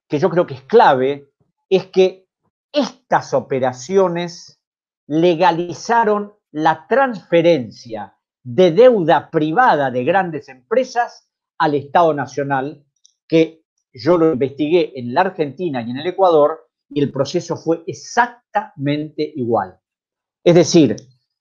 que 0.10 0.18
yo 0.18 0.32
creo 0.32 0.48
que 0.48 0.56
es 0.56 0.64
clave 0.64 1.30
es 1.70 1.86
que 1.86 2.26
estas 2.74 3.36
operaciones 3.36 4.60
legalizaron 5.06 6.34
la 6.50 6.88
transferencia 6.88 8.18
de 8.44 8.72
deuda 8.72 9.30
privada 9.30 9.92
de 9.92 10.04
grandes 10.04 10.50
empresas 10.50 11.30
al 11.60 11.76
Estado 11.76 12.16
Nacional, 12.16 12.84
que 13.28 13.62
yo 13.94 14.18
lo 14.18 14.34
investigué 14.34 14.94
en 14.96 15.14
la 15.14 15.22
Argentina 15.22 15.84
y 15.84 15.92
en 15.92 15.98
el 15.98 16.08
Ecuador, 16.08 16.71
y 16.94 17.02
el 17.02 17.12
proceso 17.12 17.56
fue 17.56 17.84
exactamente 17.88 19.32
igual. 19.36 19.80
Es 20.44 20.56
decir, 20.56 20.96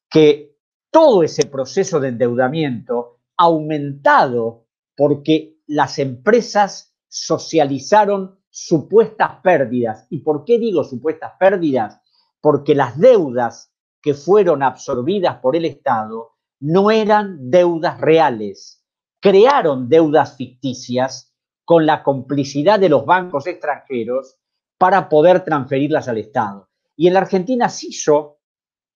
que 0.08 0.56
todo 0.90 1.22
ese 1.22 1.46
proceso 1.46 2.00
de 2.00 2.08
endeudamiento 2.08 3.20
aumentado 3.36 4.66
porque 4.96 5.58
las 5.66 5.98
empresas 5.98 6.94
socializaron 7.08 8.38
supuestas 8.50 9.36
pérdidas. 9.42 10.06
¿Y 10.10 10.18
por 10.18 10.44
qué 10.44 10.58
digo 10.58 10.84
supuestas 10.84 11.32
pérdidas? 11.38 12.00
Porque 12.40 12.74
las 12.74 12.98
deudas 12.98 13.72
que 14.02 14.14
fueron 14.14 14.62
absorbidas 14.62 15.36
por 15.38 15.56
el 15.56 15.64
Estado 15.64 16.32
no 16.60 16.90
eran 16.90 17.50
deudas 17.50 18.00
reales. 18.00 18.84
Crearon 19.20 19.88
deudas 19.88 20.36
ficticias 20.36 21.34
con 21.64 21.86
la 21.86 22.02
complicidad 22.02 22.80
de 22.80 22.88
los 22.88 23.04
bancos 23.04 23.46
extranjeros 23.46 24.39
para 24.80 25.10
poder 25.10 25.44
transferirlas 25.44 26.08
al 26.08 26.16
Estado. 26.16 26.70
Y 26.96 27.06
en 27.06 27.12
la 27.12 27.20
Argentina 27.20 27.68
se 27.68 27.88
hizo 27.88 28.38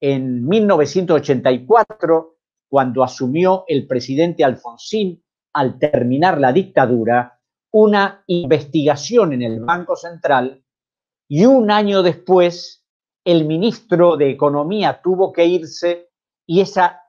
en 0.01 0.49
1984, 0.49 2.39
cuando 2.71 3.05
asumió 3.05 3.65
el 3.69 3.87
presidente 3.87 4.45
Alfonsín 4.45 5.23
al 5.53 5.79
terminar 5.79 6.41
la 6.41 6.55
dictadura, 6.55 7.39
una 7.71 8.25
investigación 8.29 9.35
en 9.35 9.43
el 9.43 9.61
Banco 9.61 9.95
Central 9.95 10.65
y 11.29 11.45
un 11.45 11.71
año 11.71 12.03
después 12.03 12.87
el 13.23 13.45
ministro 13.45 14.17
de 14.17 14.31
Economía 14.31 15.03
tuvo 15.03 15.35
que 15.35 15.45
irse 15.45 16.09
y 16.47 16.63
esa 16.63 17.03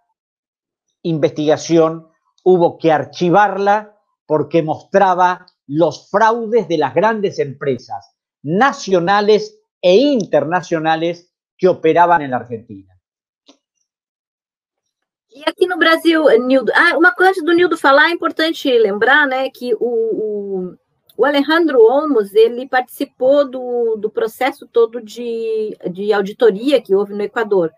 investigación 1.02 2.10
hubo 2.44 2.78
que 2.78 2.92
archivarla 2.92 3.98
porque 4.26 4.64
mostraba 4.64 5.46
los 5.66 6.10
fraudes 6.10 6.68
de 6.68 6.78
las 6.78 6.94
grandes 6.94 7.40
empresas 7.40 8.15
nacionales 8.46 9.58
e 9.82 9.98
internacionales 10.14 11.30
que 11.58 11.68
operaban 11.68 12.22
en 12.22 12.30
la 12.30 12.38
Argentina. 12.38 12.94
E 15.30 15.44
aqui 15.46 15.68
no 15.68 15.78
Brasil, 15.78 16.24
Nildo, 16.46 16.72
ah, 16.74 16.96
uma 16.98 17.12
coisa 17.12 17.44
do 17.44 17.54
Nildo 17.54 17.76
falar 17.76 18.10
é 18.10 18.14
importante 18.14 18.70
lembrar, 18.78 19.28
né, 19.28 19.50
que 19.50 19.74
o, 19.74 19.80
o 19.80 20.76
O 21.18 21.24
Alejandro 21.24 21.80
Olmos, 21.82 22.34
ele 22.36 22.68
participou 22.68 23.50
do, 23.50 23.96
do 23.96 24.10
processo 24.10 24.68
todo 24.68 25.02
de, 25.02 25.74
de 25.90 26.12
auditoria 26.12 26.82
que 26.82 26.94
houve 26.94 27.14
no 27.14 27.24
Equador. 27.24 27.72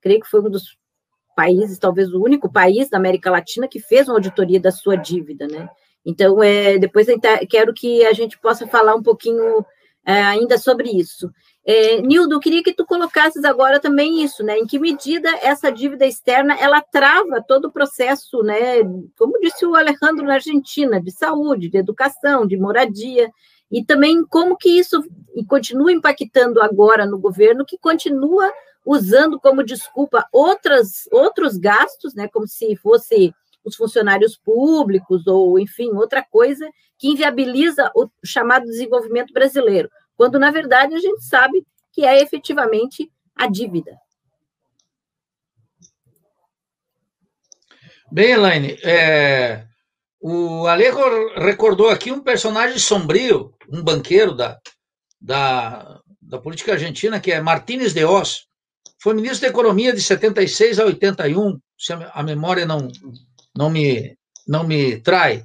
Creio 0.00 0.20
que 0.20 0.30
foi 0.30 0.40
um 0.40 0.48
dos 0.48 0.78
países, 1.34 1.76
talvez 1.76 2.12
o 2.12 2.22
único 2.22 2.48
país 2.48 2.88
da 2.88 2.96
América 2.96 3.32
Latina 3.32 3.66
que 3.66 3.80
fez 3.80 4.06
uma 4.06 4.14
auditoria 4.14 4.60
da 4.60 4.70
sua 4.70 4.96
dívida, 4.96 5.48
né? 5.48 5.68
Então, 6.06 6.40
é, 6.40 6.78
depois 6.78 7.08
quero 7.50 7.74
que 7.74 8.06
a 8.06 8.12
gente 8.12 8.38
possa 8.38 8.64
falar 8.64 8.94
um 8.94 9.02
pouquinho 9.02 9.66
é, 10.04 10.22
ainda 10.22 10.58
sobre 10.58 10.90
isso. 10.90 11.30
É, 11.66 12.00
Nildo, 12.02 12.38
queria 12.40 12.62
que 12.62 12.74
tu 12.74 12.84
colocasses 12.84 13.42
agora 13.42 13.80
também 13.80 14.22
isso, 14.22 14.44
né? 14.44 14.58
Em 14.58 14.66
que 14.66 14.78
medida 14.78 15.30
essa 15.42 15.72
dívida 15.72 16.04
externa 16.06 16.54
ela 16.60 16.82
trava 16.82 17.42
todo 17.42 17.66
o 17.66 17.72
processo, 17.72 18.42
né? 18.42 18.82
Como 19.16 19.40
disse 19.40 19.64
o 19.64 19.74
Alejandro 19.74 20.26
na 20.26 20.34
Argentina, 20.34 21.00
de 21.00 21.10
saúde, 21.10 21.70
de 21.70 21.78
educação, 21.78 22.46
de 22.46 22.58
moradia, 22.58 23.30
e 23.72 23.82
também 23.82 24.22
como 24.26 24.58
que 24.58 24.78
isso 24.78 25.02
continua 25.48 25.90
impactando 25.90 26.60
agora 26.60 27.06
no 27.06 27.18
governo, 27.18 27.64
que 27.64 27.78
continua 27.78 28.52
usando 28.84 29.40
como 29.40 29.64
desculpa 29.64 30.28
outras, 30.30 31.08
outros 31.10 31.56
gastos, 31.56 32.14
né? 32.14 32.28
Como 32.28 32.46
se 32.46 32.76
fosse 32.76 33.34
os 33.64 33.76
funcionários 33.76 34.36
públicos 34.36 35.26
ou, 35.26 35.58
enfim, 35.58 35.90
outra 35.94 36.22
coisa 36.22 36.68
que 36.98 37.08
inviabiliza 37.08 37.90
o 37.94 38.08
chamado 38.24 38.64
desenvolvimento 38.66 39.32
brasileiro 39.32 39.88
quando 40.16 40.38
na 40.38 40.50
verdade 40.50 40.94
a 40.94 40.98
gente 40.98 41.24
sabe 41.24 41.66
que 41.92 42.04
é 42.04 42.20
efetivamente 42.20 43.10
a 43.36 43.46
dívida. 43.46 43.96
Bem, 48.10 48.32
Elaine, 48.32 48.78
é, 48.84 49.66
o 50.20 50.66
Alejo 50.66 51.34
recordou 51.36 51.88
aqui 51.88 52.12
um 52.12 52.20
personagem 52.20 52.78
sombrio, 52.78 53.52
um 53.68 53.82
banqueiro 53.82 54.34
da, 54.34 54.58
da, 55.20 56.00
da 56.22 56.38
política 56.38 56.72
argentina, 56.72 57.18
que 57.18 57.32
é 57.32 57.40
Martínez 57.40 57.92
de 57.92 58.04
Oz. 58.04 58.46
Foi 59.02 59.14
ministro 59.14 59.42
da 59.42 59.48
Economia 59.48 59.92
de 59.92 60.00
76 60.00 60.78
a 60.78 60.84
81, 60.84 61.58
se 61.76 61.92
a 61.92 62.22
memória 62.22 62.64
não, 62.64 62.88
não, 63.56 63.70
me, 63.70 64.16
não 64.46 64.64
me 64.64 65.00
trai. 65.00 65.44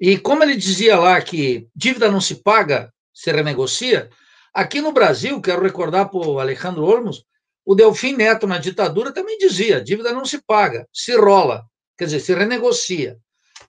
E 0.00 0.18
como 0.18 0.42
ele 0.42 0.56
dizia 0.56 0.98
lá 0.98 1.20
que 1.20 1.68
dívida 1.74 2.10
não 2.10 2.20
se 2.20 2.36
paga, 2.36 2.92
se 3.12 3.30
renegocia. 3.30 4.10
Aqui 4.54 4.80
no 4.80 4.92
Brasil, 4.92 5.40
quero 5.40 5.62
recordar 5.62 6.08
para 6.08 6.18
o 6.18 6.40
Alejandro 6.40 6.84
Olmos, 6.84 7.24
o 7.64 7.74
Delfim 7.74 8.14
Neto, 8.14 8.46
na 8.46 8.58
ditadura, 8.58 9.12
também 9.12 9.38
dizia: 9.38 9.80
dívida 9.82 10.12
não 10.12 10.24
se 10.24 10.42
paga, 10.42 10.88
se 10.92 11.14
rola, 11.16 11.64
quer 11.96 12.06
dizer, 12.06 12.20
se 12.20 12.34
renegocia. 12.34 13.18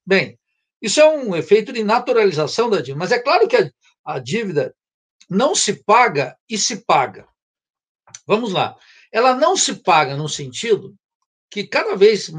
Bem, 0.05 0.39
isso 0.81 0.99
é 0.99 1.07
um 1.07 1.36
efeito 1.36 1.71
de 1.71 1.84
naturalização 1.84 2.69
da 2.69 2.77
dívida, 2.77 2.97
mas 2.97 3.12
é 3.12 3.19
claro 3.19 3.47
que 3.47 3.57
a, 3.57 3.69
a 4.05 4.19
dívida 4.19 4.73
não 5.29 5.53
se 5.53 5.84
paga 5.84 6.36
e 6.49 6.57
se 6.57 6.77
paga. 6.86 7.27
Vamos 8.25 8.51
lá. 8.51 8.75
Ela 9.12 9.36
não 9.36 9.55
se 9.55 9.75
paga 9.75 10.15
no 10.15 10.27
sentido 10.27 10.95
que 11.49 11.67
cada 11.67 11.95
vez 11.95 12.31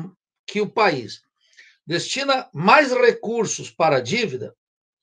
que 0.46 0.61
o 0.61 0.68
país 0.68 1.22
destina 1.87 2.48
mais 2.52 2.92
recursos 2.92 3.70
para 3.70 3.96
a 3.96 4.00
dívida, 4.00 4.55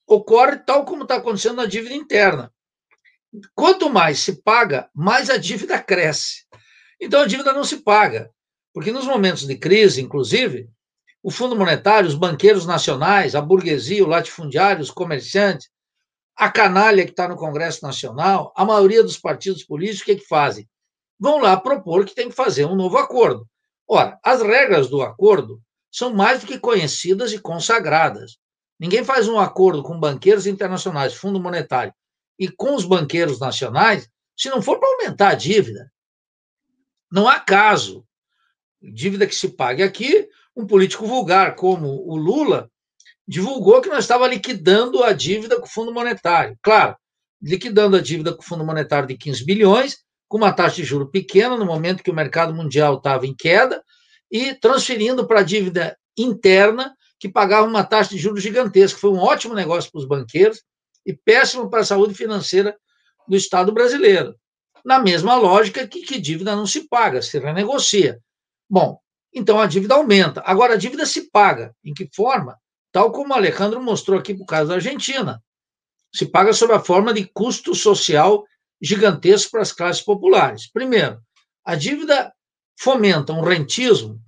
ocorre 0.07 0.57
tal 0.57 0.85
como 0.85 1.03
está 1.03 1.15
acontecendo 1.15 1.57
na 1.57 1.65
dívida 1.65 1.93
interna. 1.93 2.51
Quanto 3.53 3.89
mais 3.89 4.19
se 4.19 4.41
paga, 4.41 4.89
mais 4.93 5.29
a 5.29 5.37
dívida 5.37 5.81
cresce. 5.81 6.45
Então 6.99 7.21
a 7.21 7.27
dívida 7.27 7.53
não 7.53 7.63
se 7.63 7.77
paga, 7.77 8.31
porque 8.73 8.91
nos 8.91 9.05
momentos 9.05 9.45
de 9.45 9.55
crise, 9.55 10.01
inclusive, 10.01 10.69
o 11.21 11.29
Fundo 11.29 11.55
Monetário, 11.55 12.07
os 12.07 12.15
banqueiros 12.15 12.65
nacionais, 12.65 13.35
a 13.35 13.41
burguesia, 13.41 14.03
o 14.03 14.07
latifundiário, 14.07 14.81
os 14.81 14.91
comerciantes, 14.91 15.69
a 16.35 16.49
canalha 16.49 17.03
que 17.03 17.11
está 17.11 17.27
no 17.27 17.35
Congresso 17.35 17.83
Nacional, 17.83 18.53
a 18.55 18.63
maioria 18.63 19.03
dos 19.03 19.17
partidos 19.17 19.63
políticos, 19.63 20.01
o 20.01 20.05
que, 20.05 20.11
é 20.13 20.15
que 20.15 20.25
fazem? 20.25 20.67
Vão 21.19 21.39
lá 21.39 21.57
propor 21.57 22.05
que 22.05 22.15
tem 22.15 22.29
que 22.29 22.35
fazer 22.35 22.65
um 22.65 22.75
novo 22.75 22.97
acordo. 22.97 23.45
Ora, 23.91 24.19
as 24.23 24.43
regras 24.43 24.87
do 24.87 25.01
acordo 25.01 25.59
são 25.91 26.13
mais 26.13 26.41
do 26.41 26.47
que 26.47 26.59
conhecidas 26.59 27.33
e 27.33 27.39
consagradas. 27.39 28.37
Ninguém 28.79 29.03
faz 29.03 29.27
um 29.27 29.39
acordo 29.39 29.81
com 29.81 29.99
banqueiros 29.99 30.45
internacionais, 30.45 31.15
Fundo 31.15 31.39
Monetário, 31.39 31.91
e 32.37 32.47
com 32.47 32.75
os 32.75 32.85
banqueiros 32.85 33.39
nacionais, 33.39 34.07
se 34.37 34.47
não 34.47 34.61
for 34.61 34.79
para 34.79 34.87
aumentar 34.89 35.29
a 35.29 35.35
dívida. 35.35 35.91
Não 37.11 37.27
há 37.27 37.39
caso. 37.39 38.05
Dívida 38.79 39.25
que 39.25 39.35
se 39.35 39.49
pague 39.49 39.81
aqui, 39.81 40.29
um 40.55 40.67
político 40.67 41.07
vulgar 41.07 41.55
como 41.55 41.87
o 42.07 42.15
Lula 42.15 42.71
divulgou 43.27 43.81
que 43.81 43.89
nós 43.89 44.03
estava 44.03 44.27
liquidando 44.27 45.03
a 45.03 45.13
dívida 45.13 45.59
com 45.59 45.65
o 45.65 45.69
Fundo 45.69 45.91
Monetário. 45.91 46.57
Claro, 46.61 46.95
liquidando 47.41 47.97
a 47.97 48.01
dívida 48.01 48.33
com 48.33 48.41
o 48.41 48.45
Fundo 48.45 48.63
Monetário 48.63 49.07
de 49.07 49.17
15 49.17 49.43
bilhões, 49.43 49.97
com 50.29 50.37
uma 50.37 50.53
taxa 50.53 50.77
de 50.77 50.85
juro 50.85 51.09
pequena, 51.09 51.57
no 51.57 51.65
momento 51.65 52.01
que 52.01 52.11
o 52.11 52.15
mercado 52.15 52.53
mundial 52.53 52.95
estava 52.95 53.25
em 53.25 53.35
queda, 53.35 53.83
e 54.31 54.53
transferindo 54.53 55.27
para 55.27 55.41
a 55.41 55.43
dívida 55.43 55.97
interna 56.17 56.95
que 57.19 57.27
pagava 57.27 57.67
uma 57.67 57.83
taxa 57.83 58.11
de 58.11 58.17
juros 58.17 58.41
gigantesca. 58.41 58.99
Foi 58.99 59.09
um 59.09 59.19
ótimo 59.19 59.53
negócio 59.53 59.91
para 59.91 59.99
os 59.99 60.07
banqueiros 60.07 60.63
e 61.05 61.13
péssimo 61.13 61.69
para 61.69 61.81
a 61.81 61.85
saúde 61.85 62.13
financeira 62.13 62.77
do 63.27 63.35
Estado 63.35 63.73
brasileiro. 63.73 64.35
Na 64.85 64.99
mesma 64.99 65.35
lógica 65.35 65.85
que, 65.85 66.01
que 66.01 66.21
dívida 66.21 66.55
não 66.55 66.65
se 66.65 66.87
paga, 66.87 67.21
se 67.21 67.37
renegocia. 67.37 68.19
Bom, 68.69 68.99
então 69.33 69.59
a 69.59 69.65
dívida 69.65 69.95
aumenta. 69.95 70.41
Agora, 70.45 70.75
a 70.75 70.77
dívida 70.77 71.05
se 71.05 71.29
paga. 71.29 71.75
Em 71.83 71.93
que 71.93 72.07
forma? 72.13 72.55
tal 72.91 73.11
como 73.11 73.33
o 73.33 73.37
Alejandro 73.37 73.81
mostrou 73.81 74.19
aqui 74.19 74.33
para 74.33 74.43
o 74.43 74.47
caso 74.47 74.69
da 74.69 74.75
Argentina. 74.75 75.41
Se 76.13 76.25
paga 76.25 76.53
sob 76.53 76.73
a 76.73 76.79
forma 76.79 77.13
de 77.13 77.25
custo 77.25 77.75
social 77.75 78.43
gigantesco 78.81 79.51
para 79.51 79.61
as 79.61 79.71
classes 79.71 80.01
populares. 80.01 80.71
Primeiro, 80.71 81.19
a 81.65 81.75
dívida 81.75 82.33
fomenta 82.79 83.33
um 83.33 83.41
rentismo 83.41 84.21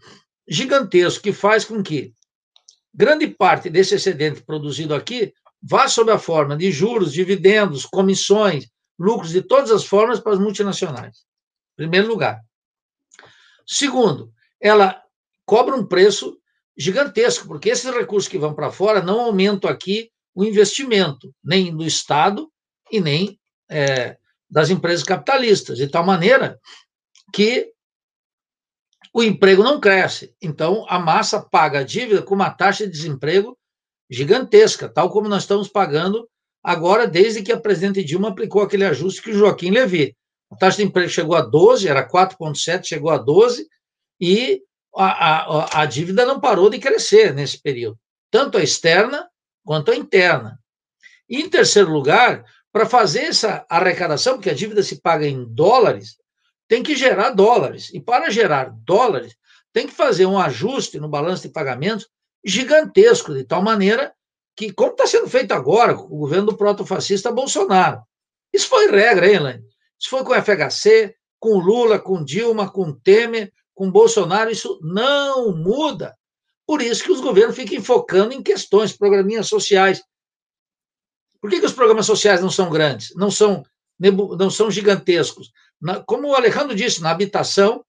gigantesco 0.48 1.24
que 1.24 1.32
faz 1.32 1.64
com 1.64 1.82
que 1.82 2.14
grande 2.94 3.28
parte 3.28 3.70
desse 3.70 3.96
excedente 3.96 4.44
produzido 4.44 4.94
aqui 4.94 5.34
vá 5.62 5.88
sob 5.88 6.12
a 6.12 6.18
forma 6.18 6.58
de 6.58 6.72
juros, 6.72 7.14
dividendos, 7.14 7.86
comissões, 7.86 8.68
lucros 9.00 9.32
de 9.32 9.42
todas 9.42 9.72
as 9.72 9.86
formas 9.86 10.20
para 10.20 10.34
as 10.34 10.40
multinacionais. 10.40 11.20
Em 11.74 11.84
primeiro 11.84 12.08
lugar. 12.08 12.42
Segundo, 13.66 14.34
ela 14.60 15.02
cobra 15.46 15.76
um 15.76 15.86
preço 15.86 16.38
gigantesco, 16.78 17.48
porque 17.48 17.70
esses 17.70 17.90
recursos 17.92 18.28
que 18.28 18.38
vão 18.38 18.54
para 18.54 18.72
fora 18.72 19.02
não 19.02 19.22
aumentam 19.22 19.70
aqui 19.70 20.12
o 20.34 20.44
investimento, 20.44 21.34
nem 21.44 21.76
do 21.76 21.86
Estado 21.86 22.52
e 22.92 23.00
nem 23.00 23.40
é, 23.70 24.18
das 24.52 24.70
empresas 24.70 25.04
capitalistas, 25.04 25.78
de 25.78 25.88
tal 25.88 26.06
maneira 26.06 26.60
que 27.34 27.72
o 29.14 29.24
emprego 29.24 29.64
não 29.64 29.80
cresce. 29.80 30.36
Então, 30.42 30.86
a 30.90 31.00
massa 31.00 31.42
paga 31.42 31.80
a 31.80 31.84
dívida 31.84 32.22
com 32.22 32.36
uma 32.36 32.50
taxa 32.50 32.86
de 32.86 32.92
desemprego 32.92 33.58
gigantesca, 34.10 34.90
tal 34.90 35.10
como 35.10 35.30
nós 35.30 35.44
estamos 35.44 35.70
pagando 35.70 36.28
agora, 36.62 37.08
desde 37.08 37.42
que 37.42 37.52
a 37.52 37.60
presidente 37.60 38.04
Dilma 38.04 38.30
aplicou 38.30 38.62
aquele 38.62 38.86
ajuste 38.86 39.22
que 39.22 39.32
o 39.32 39.34
Joaquim 39.34 39.72
Levy. 39.72 40.16
A 40.52 40.56
taxa 40.58 40.78
de 40.78 40.84
emprego 40.84 41.10
chegou 41.10 41.36
a 41.36 41.42
12, 41.42 41.88
era 41.88 42.08
4,7, 42.08 42.86
chegou 42.86 43.10
a 43.10 43.18
12, 43.18 43.68
e 44.20 44.62
a, 44.96 45.06
a, 45.06 45.82
a 45.82 45.86
dívida 45.86 46.26
não 46.26 46.42
parou 46.42 46.70
de 46.70 46.78
crescer 46.78 47.34
nesse 47.34 47.62
período, 47.62 47.98
tanto 48.30 48.58
a 48.58 48.64
externa 48.64 49.30
quanto 49.64 49.92
a 49.92 49.96
interna. 49.96 50.60
E, 51.30 51.40
em 51.40 51.50
terceiro 51.50 51.90
lugar, 51.90 52.44
para 52.72 52.86
fazer 52.86 53.22
essa 53.22 53.66
arrecadação, 53.70 54.36
porque 54.36 54.50
a 54.50 54.54
dívida 54.54 54.82
se 54.82 55.02
paga 55.02 55.28
em 55.28 55.46
dólares, 55.46 56.18
tem 56.68 56.82
que 56.82 56.96
gerar 56.96 57.32
dólares. 57.32 57.90
E 57.94 58.00
para 58.00 58.30
gerar 58.30 58.72
dólares, 58.86 59.36
tem 59.74 59.88
que 59.88 59.94
fazer 59.94 60.26
um 60.26 60.40
ajuste 60.40 61.00
no 61.00 61.10
balanço 61.10 61.44
de 61.44 61.54
pagamentos 61.54 62.08
gigantesco, 62.44 63.34
de 63.34 63.44
tal 63.44 63.62
maneira 63.62 64.14
que, 64.56 64.72
como 64.72 64.92
está 64.92 65.06
sendo 65.06 65.28
feito 65.30 65.52
agora 65.52 65.94
com 65.94 66.04
o 66.06 66.20
governo 66.20 66.48
do 66.48 66.58
protofascista 66.58 67.32
Bolsonaro, 67.32 68.02
isso 68.54 68.68
foi 68.68 68.90
regra, 68.90 69.28
hein, 69.28 69.36
Elaine? 69.36 69.64
Isso 70.00 70.10
foi 70.10 70.24
com 70.24 70.34
o 70.34 70.42
FHC, 70.42 71.16
com 71.40 71.58
Lula, 71.58 72.00
com 72.00 72.24
Dilma, 72.24 72.70
com 72.70 72.94
Temer, 72.94 73.52
com 73.74 73.90
Bolsonaro, 73.90 74.52
isso 74.52 74.80
não 74.84 75.56
muda. 75.56 76.16
Por 76.68 76.82
isso 76.82 77.04
que 77.04 77.12
os 77.12 77.22
governos 77.22 77.56
ficam 77.56 77.82
focando 77.84 78.34
em 78.34 78.44
questões, 78.44 78.96
programinhas 78.96 79.48
sociais. 79.48 80.02
Por 81.42 81.50
que, 81.50 81.60
que 81.60 81.66
os 81.66 81.74
programas 81.74 82.06
sociais 82.06 82.40
não 82.40 82.50
são 82.50 82.70
grandes, 82.70 83.14
não 83.16 83.32
são, 83.32 83.64
não 84.00 84.50
são 84.50 84.70
gigantescos? 84.70 85.52
Como 86.06 86.30
o 86.30 86.36
Alejandro 86.36 86.76
disse, 86.76 87.02
na 87.02 87.10
habitação, 87.10 87.84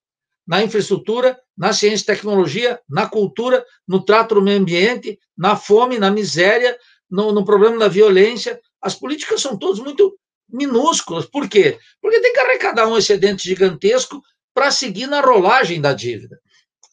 na 0.46 0.62
infraestrutura, 0.62 1.38
na 1.56 1.72
ciência 1.72 2.04
e 2.04 2.06
tecnologia, 2.06 2.80
na 2.88 3.06
cultura, 3.06 3.64
no 3.86 4.02
trato 4.02 4.34
do 4.34 4.42
meio 4.42 4.58
ambiente, 4.58 5.18
na 5.36 5.54
fome, 5.54 5.98
na 5.98 6.10
miséria, 6.10 6.76
no, 7.08 7.30
no 7.32 7.44
problema 7.44 7.78
da 7.78 7.88
violência. 7.88 8.60
As 8.80 8.94
políticas 8.94 9.40
são 9.40 9.56
todas 9.56 9.78
muito 9.78 10.18
minúsculas. 10.48 11.26
Por 11.26 11.48
quê? 11.48 11.78
Porque 12.00 12.20
tem 12.20 12.32
que 12.32 12.40
arrecadar 12.40 12.88
um 12.88 12.96
excedente 12.96 13.44
gigantesco 13.44 14.22
para 14.54 14.70
seguir 14.70 15.06
na 15.06 15.20
rolagem 15.20 15.80
da 15.80 15.92
dívida. 15.92 16.40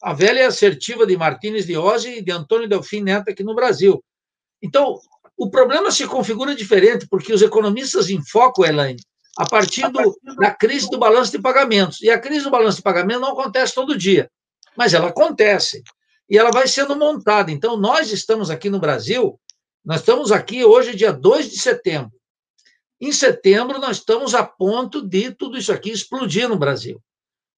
A 0.02 0.14
velha 0.14 0.46
assertiva 0.46 1.06
de 1.06 1.16
Martínez 1.16 1.66
de 1.66 1.76
Ozzi 1.76 2.18
e 2.18 2.22
de 2.22 2.30
Antônio 2.30 2.68
Delfim 2.68 3.02
Neto 3.02 3.30
aqui 3.30 3.42
no 3.42 3.54
Brasil. 3.54 4.02
Então, 4.62 4.98
o 5.40 5.48
problema 5.48 5.90
se 5.90 6.06
configura 6.06 6.54
diferente, 6.54 7.08
porque 7.08 7.32
os 7.32 7.40
economistas 7.40 8.10
enfocam, 8.10 8.62
Elaine, 8.62 9.00
a 9.38 9.48
partir, 9.48 9.88
do, 9.88 10.14
da 10.38 10.50
crise 10.50 10.90
do 10.90 10.98
balanço 10.98 11.32
de 11.32 11.38
pagamentos. 11.38 12.02
E 12.02 12.10
a 12.10 12.18
crise 12.18 12.44
do 12.44 12.50
balanço 12.50 12.76
de 12.76 12.82
pagamentos 12.82 13.22
não 13.22 13.32
acontece 13.32 13.74
todo 13.74 13.96
dia, 13.96 14.30
mas 14.76 14.92
ela 14.92 15.08
acontece. 15.08 15.82
E 16.28 16.36
ela 16.36 16.50
vai 16.50 16.68
sendo 16.68 16.94
montada. 16.94 17.50
Então, 17.50 17.78
nós 17.78 18.12
estamos 18.12 18.50
aqui 18.50 18.68
no 18.68 18.78
Brasil, 18.78 19.40
nós 19.82 20.00
estamos 20.00 20.30
aqui 20.30 20.62
hoje, 20.62 20.94
dia 20.94 21.10
2 21.10 21.50
de 21.50 21.58
setembro. 21.58 22.12
Em 23.00 23.10
setembro, 23.10 23.78
nós 23.78 23.96
estamos 23.96 24.34
a 24.34 24.44
ponto 24.44 25.00
de 25.00 25.30
tudo 25.30 25.56
isso 25.56 25.72
aqui 25.72 25.90
explodir 25.90 26.50
no 26.50 26.58
Brasil. 26.58 27.00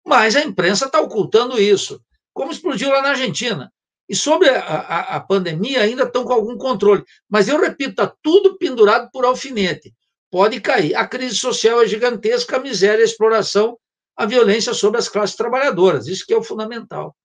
Mas 0.07 0.37
a 0.37 0.41
imprensa 0.41 0.87
está 0.87 1.01
ocultando 1.01 1.61
isso, 1.61 2.01
como 2.33 2.53
explodiu 2.53 2.91
lá 2.91 3.03
na 3.03 3.09
Argentina. 3.09 3.73
E 4.13 4.15
sobre 4.15 4.47
a, 4.51 4.61
a, 4.61 5.17
a 5.17 5.21
pandemia, 5.21 5.81
ainda 5.81 6.03
estão 6.03 6.23
com 6.23 6.35
algum 6.35 6.59
controle. 6.59 7.03
Mas 7.31 7.49
eu 7.49 7.59
repito, 7.59 7.93
está 7.93 8.15
tudo 8.21 8.59
pendurado 8.59 9.09
por 9.11 9.25
alfinete. 9.25 9.91
Pode 10.31 10.61
cair. 10.61 10.95
A 10.95 11.07
crise 11.09 11.37
social 11.37 11.81
é 11.81 11.87
gigantesca, 11.87 12.59
a 12.59 12.61
miséria, 12.61 13.01
a 13.01 13.07
exploração, 13.07 13.79
a 14.15 14.27
violência 14.27 14.75
sobre 14.75 14.99
as 14.99 15.09
classes 15.09 15.35
trabalhadoras. 15.35 16.09
Isso 16.09 16.27
que 16.27 16.35
é 16.35 16.37
o 16.37 16.43
fundamental. 16.43 17.17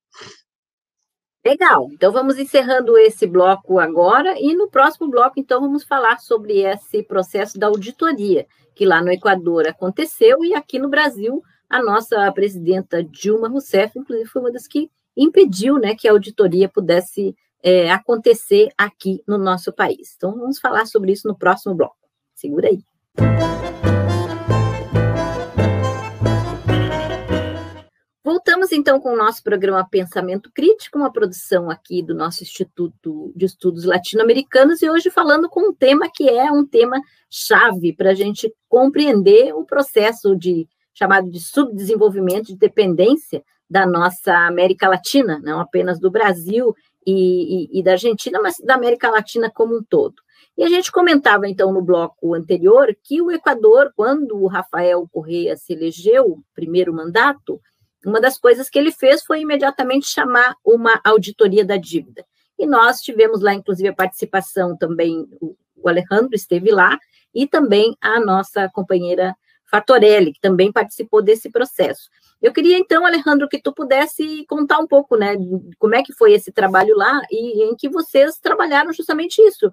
Legal. 1.45 1.89
Então 1.91 2.09
vamos 2.09 2.39
encerrando 2.39 2.97
esse 2.97 3.27
bloco 3.27 3.79
agora 3.79 4.39
e 4.39 4.55
no 4.55 4.69
próximo 4.69 5.09
bloco 5.09 5.33
então 5.37 5.59
vamos 5.59 5.83
falar 5.83 6.19
sobre 6.19 6.61
esse 6.61 7.03
processo 7.03 7.59
da 7.59 7.67
auditoria 7.67 8.47
que 8.73 8.85
lá 8.85 9.01
no 9.01 9.11
Equador 9.11 9.67
aconteceu 9.67 10.41
e 10.41 10.53
aqui 10.53 10.79
no 10.79 10.87
Brasil 10.87 11.43
a 11.69 11.83
nossa 11.83 12.31
presidenta 12.31 13.03
Dilma 13.03 13.49
Rousseff, 13.49 13.99
inclusive, 13.99 14.29
foi 14.29 14.41
uma 14.41 14.51
das 14.53 14.67
que 14.67 14.89
impediu 15.17 15.79
né, 15.79 15.95
que 15.95 16.07
a 16.07 16.11
auditoria 16.11 16.69
pudesse 16.69 17.35
é, 17.63 17.91
acontecer 17.91 18.69
aqui 18.77 19.23
no 19.27 19.37
nosso 19.37 19.73
país. 19.73 20.13
Então, 20.15 20.33
vamos 20.37 20.59
falar 20.59 20.85
sobre 20.85 21.11
isso 21.11 21.27
no 21.27 21.37
próximo 21.37 21.73
bloco. 21.73 21.97
Segura 22.35 22.69
aí. 22.69 22.83
Voltamos 28.23 28.71
então 28.73 28.99
com 28.99 29.13
o 29.13 29.17
nosso 29.17 29.41
programa 29.41 29.87
Pensamento 29.89 30.51
Crítico, 30.53 30.99
uma 30.99 31.11
produção 31.11 31.69
aqui 31.69 32.03
do 32.03 32.13
nosso 32.13 32.43
Instituto 32.43 33.31
de 33.35 33.45
Estudos 33.45 33.85
Latino-Americanos, 33.85 34.81
e 34.81 34.89
hoje 34.89 35.09
falando 35.09 35.49
com 35.49 35.69
um 35.69 35.73
tema 35.73 36.09
que 36.13 36.29
é 36.29 36.51
um 36.51 36.65
tema 36.65 37.01
chave 37.29 37.93
para 37.93 38.11
a 38.11 38.13
gente 38.13 38.53
compreender 38.67 39.53
o 39.55 39.63
processo 39.63 40.35
de 40.35 40.67
chamado 40.93 41.29
de 41.31 41.39
subdesenvolvimento, 41.39 42.47
de 42.47 42.57
dependência 42.57 43.43
da 43.69 43.85
nossa 43.85 44.33
América 44.47 44.87
Latina, 44.87 45.39
não 45.43 45.59
apenas 45.59 45.99
do 45.99 46.09
Brasil 46.09 46.73
e, 47.05 47.69
e, 47.75 47.79
e 47.79 47.83
da 47.83 47.91
Argentina, 47.91 48.39
mas 48.41 48.57
da 48.63 48.75
América 48.75 49.09
Latina 49.09 49.51
como 49.53 49.77
um 49.77 49.83
todo. 49.83 50.15
E 50.57 50.63
a 50.63 50.69
gente 50.69 50.91
comentava, 50.91 51.47
então, 51.47 51.71
no 51.71 51.81
bloco 51.81 52.33
anterior, 52.33 52.95
que 53.03 53.21
o 53.21 53.29
Equador, 53.29 53.91
quando 53.95 54.41
o 54.41 54.47
Rafael 54.47 55.07
Correa 55.11 55.55
se 55.55 55.73
elegeu, 55.73 56.39
primeiro 56.55 56.91
mandato, 56.91 57.61
uma 58.03 58.19
das 58.19 58.39
coisas 58.39 58.69
que 58.69 58.79
ele 58.79 58.91
fez 58.91 59.23
foi 59.23 59.41
imediatamente 59.41 60.07
chamar 60.07 60.55
uma 60.65 60.99
auditoria 61.03 61.63
da 61.63 61.77
dívida. 61.77 62.25
E 62.57 62.65
nós 62.65 63.01
tivemos 63.01 63.41
lá, 63.41 63.53
inclusive, 63.53 63.89
a 63.89 63.93
participação 63.93 64.75
também, 64.75 65.27
o 65.75 65.87
Alejandro 65.87 66.33
esteve 66.33 66.71
lá, 66.71 66.97
e 67.35 67.45
também 67.45 67.95
a 68.01 68.19
nossa 68.19 68.67
companheira 68.69 69.35
Fatorelli, 69.69 70.33
que 70.33 70.39
também 70.39 70.71
participou 70.71 71.21
desse 71.21 71.49
processo. 71.49 72.09
Eu 72.41 72.53
queria, 72.53 72.77
então, 72.77 73.05
Alejandro, 73.05 73.49
que 73.49 73.61
tu 73.61 73.73
pudesse 73.73 74.45
contar 74.47 74.77
um 74.79 74.87
pouco, 74.87 75.17
né, 75.17 75.35
como 75.79 75.95
é 75.95 76.03
que 76.03 76.13
foi 76.13 76.33
esse 76.33 76.51
trabalho 76.51 76.95
lá 76.95 77.21
e 77.31 77.63
em 77.63 77.75
que 77.75 77.89
vocês 77.89 78.37
trabalharam 78.37 78.93
justamente 78.93 79.41
isso. 79.41 79.71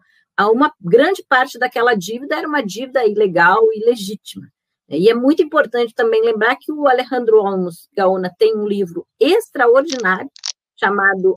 Uma 0.52 0.72
grande 0.80 1.24
parte 1.28 1.58
daquela 1.58 1.94
dívida 1.94 2.36
era 2.36 2.48
uma 2.48 2.62
dívida 2.62 3.06
ilegal 3.06 3.62
e 3.72 3.84
legítima. 3.84 4.46
E 4.88 5.08
é 5.08 5.14
muito 5.14 5.42
importante 5.42 5.94
também 5.94 6.22
lembrar 6.22 6.56
que 6.56 6.72
o 6.72 6.86
Alejandro 6.86 7.38
Olmos 7.38 7.88
Gaona 7.96 8.30
tem 8.38 8.56
um 8.56 8.66
livro 8.66 9.06
extraordinário 9.18 10.30
chamado 10.76 11.36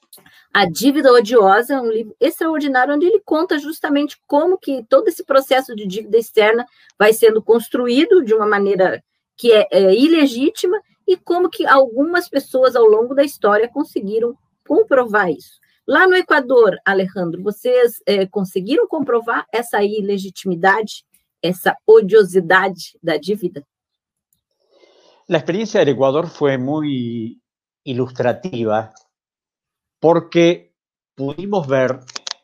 A 0.53 0.65
Dívida 0.65 1.11
Odiosa, 1.11 1.81
um 1.81 1.89
livro 1.89 2.15
extraordinário 2.19 2.95
onde 2.95 3.05
ele 3.05 3.21
conta 3.23 3.57
justamente 3.59 4.17
como 4.25 4.57
que 4.57 4.83
todo 4.89 5.07
esse 5.07 5.23
processo 5.23 5.75
de 5.75 5.85
dívida 5.85 6.17
externa 6.17 6.65
vai 6.97 7.13
sendo 7.13 7.41
construído 7.41 8.23
de 8.23 8.33
uma 8.33 8.47
maneira 8.47 9.03
que 9.35 9.51
é, 9.51 9.67
é 9.71 9.95
ilegítima 9.95 10.79
e 11.07 11.15
como 11.15 11.49
que 11.49 11.65
algumas 11.65 12.27
pessoas 12.27 12.75
ao 12.75 12.85
longo 12.85 13.13
da 13.13 13.23
história 13.23 13.69
conseguiram 13.69 14.35
comprovar 14.67 15.29
isso. 15.29 15.59
Lá 15.87 16.05
no 16.05 16.15
Equador, 16.15 16.77
Alejandro, 16.83 17.41
vocês 17.41 18.01
é, 18.05 18.25
conseguiram 18.25 18.85
comprovar 18.87 19.45
essa 19.53 19.81
ilegitimidade, 19.81 21.05
essa 21.41 21.77
odiosidade 21.87 22.97
da 23.01 23.15
dívida? 23.15 23.65
A 25.29 25.37
experiência 25.37 25.85
do 25.85 25.91
Equador 25.91 26.27
foi 26.27 26.57
muito 26.57 27.39
ilustrativa 27.85 28.91
porque 29.99 30.75
pudimos 31.15 31.67
ver, 31.67 31.99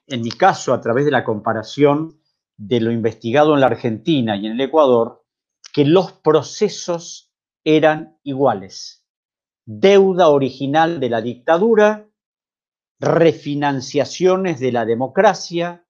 en 0.07 0.21
mi 0.21 0.31
caso, 0.31 0.73
a 0.73 0.81
través 0.81 1.05
de 1.05 1.11
la 1.11 1.23
comparación 1.23 2.19
de 2.57 2.79
lo 2.79 2.91
investigado 2.91 3.53
en 3.53 3.61
la 3.61 3.67
Argentina 3.67 4.35
y 4.35 4.45
en 4.45 4.53
el 4.53 4.61
Ecuador, 4.61 5.25
que 5.73 5.85
los 5.85 6.11
procesos 6.11 7.33
eran 7.63 8.17
iguales. 8.23 9.05
Deuda 9.65 10.29
original 10.29 10.99
de 10.99 11.09
la 11.09 11.21
dictadura 11.21 12.09
refinanciaciones 13.03 14.61
de 14.61 14.71
la 14.71 14.85
democracia, 14.85 15.85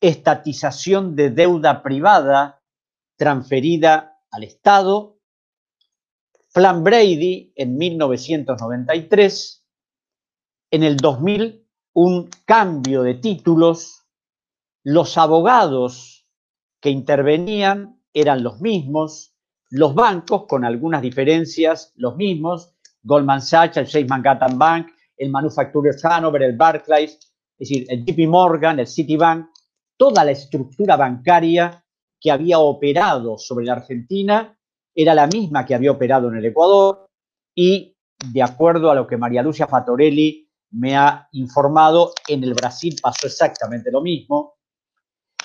estatización 0.00 1.14
de 1.14 1.28
deuda 1.28 1.82
privada 1.82 2.62
transferida 3.16 4.18
al 4.30 4.44
Estado, 4.44 5.18
Plan 6.54 6.82
Brady 6.82 7.52
en 7.54 7.76
1993, 7.76 9.59
en 10.70 10.82
el 10.82 10.96
2000 10.96 11.66
un 11.94 12.30
cambio 12.44 13.02
de 13.02 13.14
títulos, 13.14 14.06
los 14.84 15.18
abogados 15.18 16.26
que 16.80 16.90
intervenían 16.90 18.00
eran 18.14 18.42
los 18.42 18.60
mismos, 18.60 19.34
los 19.70 19.94
bancos 19.94 20.46
con 20.46 20.64
algunas 20.64 21.02
diferencias 21.02 21.92
los 21.96 22.16
mismos, 22.16 22.74
Goldman 23.02 23.42
Sachs, 23.42 23.76
el 23.76 23.86
Chase 23.86 24.04
Manhattan 24.04 24.58
Bank, 24.58 24.88
el 25.16 25.30
Manufacturers 25.30 26.04
Hanover, 26.04 26.42
el 26.42 26.56
Barclays, 26.56 27.18
es 27.58 27.68
decir, 27.68 27.86
el 27.88 28.04
JP 28.04 28.28
Morgan, 28.28 28.78
el 28.78 28.86
Citibank, 28.86 29.48
toda 29.96 30.24
la 30.24 30.30
estructura 30.30 30.96
bancaria 30.96 31.84
que 32.18 32.30
había 32.30 32.58
operado 32.58 33.36
sobre 33.38 33.66
la 33.66 33.74
Argentina 33.74 34.56
era 34.94 35.14
la 35.14 35.26
misma 35.26 35.64
que 35.64 35.74
había 35.74 35.92
operado 35.92 36.28
en 36.28 36.36
el 36.36 36.46
Ecuador 36.46 37.06
y, 37.54 37.96
de 38.32 38.42
acuerdo 38.42 38.90
a 38.90 38.94
lo 38.94 39.06
que 39.06 39.16
María 39.16 39.42
Lucia 39.42 39.66
Fatorelli 39.66 40.49
me 40.70 40.96
ha 40.96 41.28
informado, 41.32 42.12
en 42.28 42.44
el 42.44 42.54
Brasil 42.54 42.96
pasó 43.02 43.26
exactamente 43.26 43.90
lo 43.90 44.00
mismo. 44.00 44.54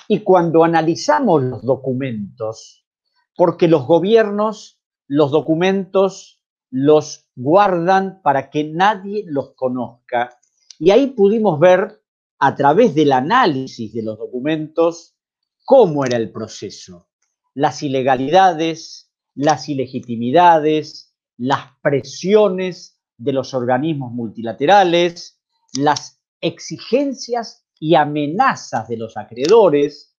Y 0.08 0.20
cuando 0.20 0.62
analizamos 0.62 1.42
los 1.42 1.62
documentos, 1.62 2.86
porque 3.34 3.68
los 3.68 3.86
gobiernos 3.86 4.76
los 5.08 5.30
documentos 5.30 6.42
los 6.70 7.28
guardan 7.34 8.20
para 8.22 8.50
que 8.50 8.64
nadie 8.64 9.24
los 9.26 9.54
conozca. 9.54 10.38
Y 10.78 10.90
ahí 10.90 11.08
pudimos 11.08 11.60
ver 11.60 12.02
a 12.38 12.54
través 12.54 12.94
del 12.94 13.12
análisis 13.12 13.92
de 13.92 14.02
los 14.02 14.18
documentos 14.18 15.16
cómo 15.64 16.04
era 16.04 16.16
el 16.16 16.30
proceso, 16.32 17.08
las 17.54 17.82
ilegalidades, 17.82 19.10
las 19.34 19.68
ilegitimidades, 19.68 21.14
las 21.36 21.60
presiones 21.82 22.95
de 23.18 23.32
los 23.32 23.54
organismos 23.54 24.12
multilaterales, 24.12 25.40
las 25.74 26.20
exigencias 26.40 27.66
y 27.78 27.94
amenazas 27.94 28.88
de 28.88 28.96
los 28.96 29.16
acreedores, 29.16 30.16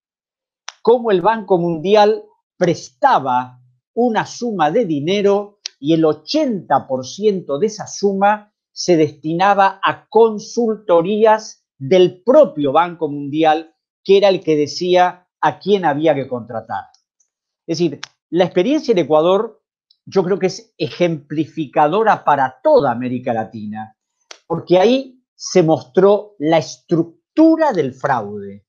cómo 0.82 1.12
el 1.12 1.22
Banco 1.22 1.58
Mundial 1.58 2.24
prestaba 2.58 3.60
una 3.94 4.26
suma 4.26 4.72
de 4.72 4.86
dinero 4.86 5.60
y 5.80 5.94
el 5.94 6.04
80% 6.04 7.60
de 7.60 7.68
esa 7.68 7.88
suma 7.88 8.54
se 8.72 8.96
destinaba 8.96 9.80
a 9.84 10.08
consultorías 10.08 11.66
del 11.78 12.24
propio 12.24 12.72
Banco 12.72 13.10
Mundial, 13.10 13.76
que 14.04 14.18
era 14.18 14.30
el 14.30 14.44
que 14.44 14.56
decía 14.56 15.28
a 15.42 15.60
quién 15.60 15.86
había 15.86 16.16
que 16.16 16.28
contratar. 16.28 16.86
Es 17.66 17.78
decir, 17.78 18.00
la 18.30 18.46
experiencia 18.46 18.92
en 18.92 19.00
Ecuador 19.00 19.64
yo 20.08 20.24
creo 20.24 20.40
que 20.40 20.48
es 20.48 20.74
ejemplificadora 20.78 22.24
para 22.24 22.60
toda 22.64 22.92
América 22.92 23.34
Latina, 23.34 23.96
porque 24.48 24.80
ahí 24.80 25.22
se 25.36 25.64
mostró 25.64 26.36
la 26.40 26.60
estructura 26.60 27.74
del 27.74 27.94
fraude, 27.94 28.66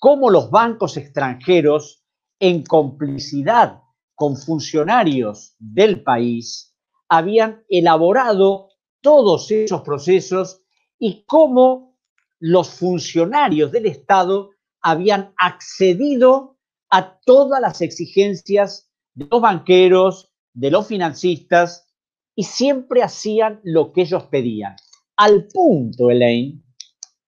cómo 0.00 0.30
los 0.30 0.50
bancos 0.50 0.96
extranjeros, 0.96 2.02
en 2.40 2.64
complicidad 2.64 3.82
con 4.14 4.36
funcionarios 4.36 5.54
del 5.58 6.02
país, 6.02 6.74
habían 7.08 7.64
elaborado 7.68 8.68
todos 9.02 9.50
esos 9.50 9.82
procesos 9.82 10.62
y 10.98 11.24
cómo 11.26 11.98
los 12.38 12.70
funcionarios 12.70 13.72
del 13.72 13.86
Estado 13.86 14.50
habían 14.80 15.34
accedido 15.36 16.56
a 16.90 17.18
todas 17.20 17.60
las 17.60 17.82
exigencias 17.82 18.90
de 19.14 19.26
los 19.30 19.40
banqueros, 19.40 20.27
de 20.58 20.72
los 20.72 20.88
financistas, 20.88 21.86
y 22.34 22.42
siempre 22.44 23.02
hacían 23.02 23.60
lo 23.62 23.92
que 23.92 24.02
ellos 24.02 24.24
pedían. 24.24 24.74
Al 25.16 25.46
punto, 25.46 26.10
Elaine, 26.10 26.62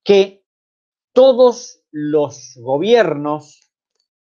que 0.03 0.45
todos 1.13 1.83
los 1.93 2.55
gobiernos, 2.57 3.73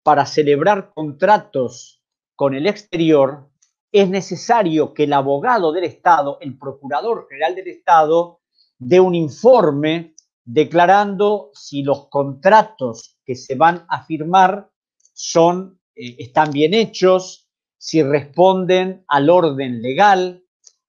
para 0.02 0.26
celebrar 0.26 0.92
contratos 0.94 2.02
con 2.36 2.54
el 2.54 2.66
exterior, 2.66 3.50
es 3.92 4.08
necesario 4.08 4.94
que 4.94 5.04
el 5.04 5.12
abogado 5.12 5.72
del 5.72 5.84
Estado, 5.84 6.38
el 6.40 6.56
procurador 6.56 7.26
general 7.28 7.56
del 7.56 7.68
Estado, 7.68 8.40
dé 8.78 9.00
un 9.00 9.14
informe 9.14 10.14
declarando 10.44 11.50
si 11.52 11.82
los 11.82 12.08
contratos 12.08 13.18
que 13.24 13.34
se 13.34 13.56
van 13.56 13.84
a 13.88 14.04
firmar 14.04 14.70
son, 15.12 15.80
eh, 15.96 16.16
están 16.18 16.52
bien 16.52 16.74
hechos, 16.74 17.49
si 17.80 18.02
responden 18.02 19.04
al 19.08 19.30
orden 19.30 19.80
legal. 19.80 20.44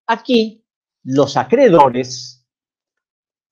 Aquí 0.08 0.66
los 1.04 1.38
acreedores 1.38 2.46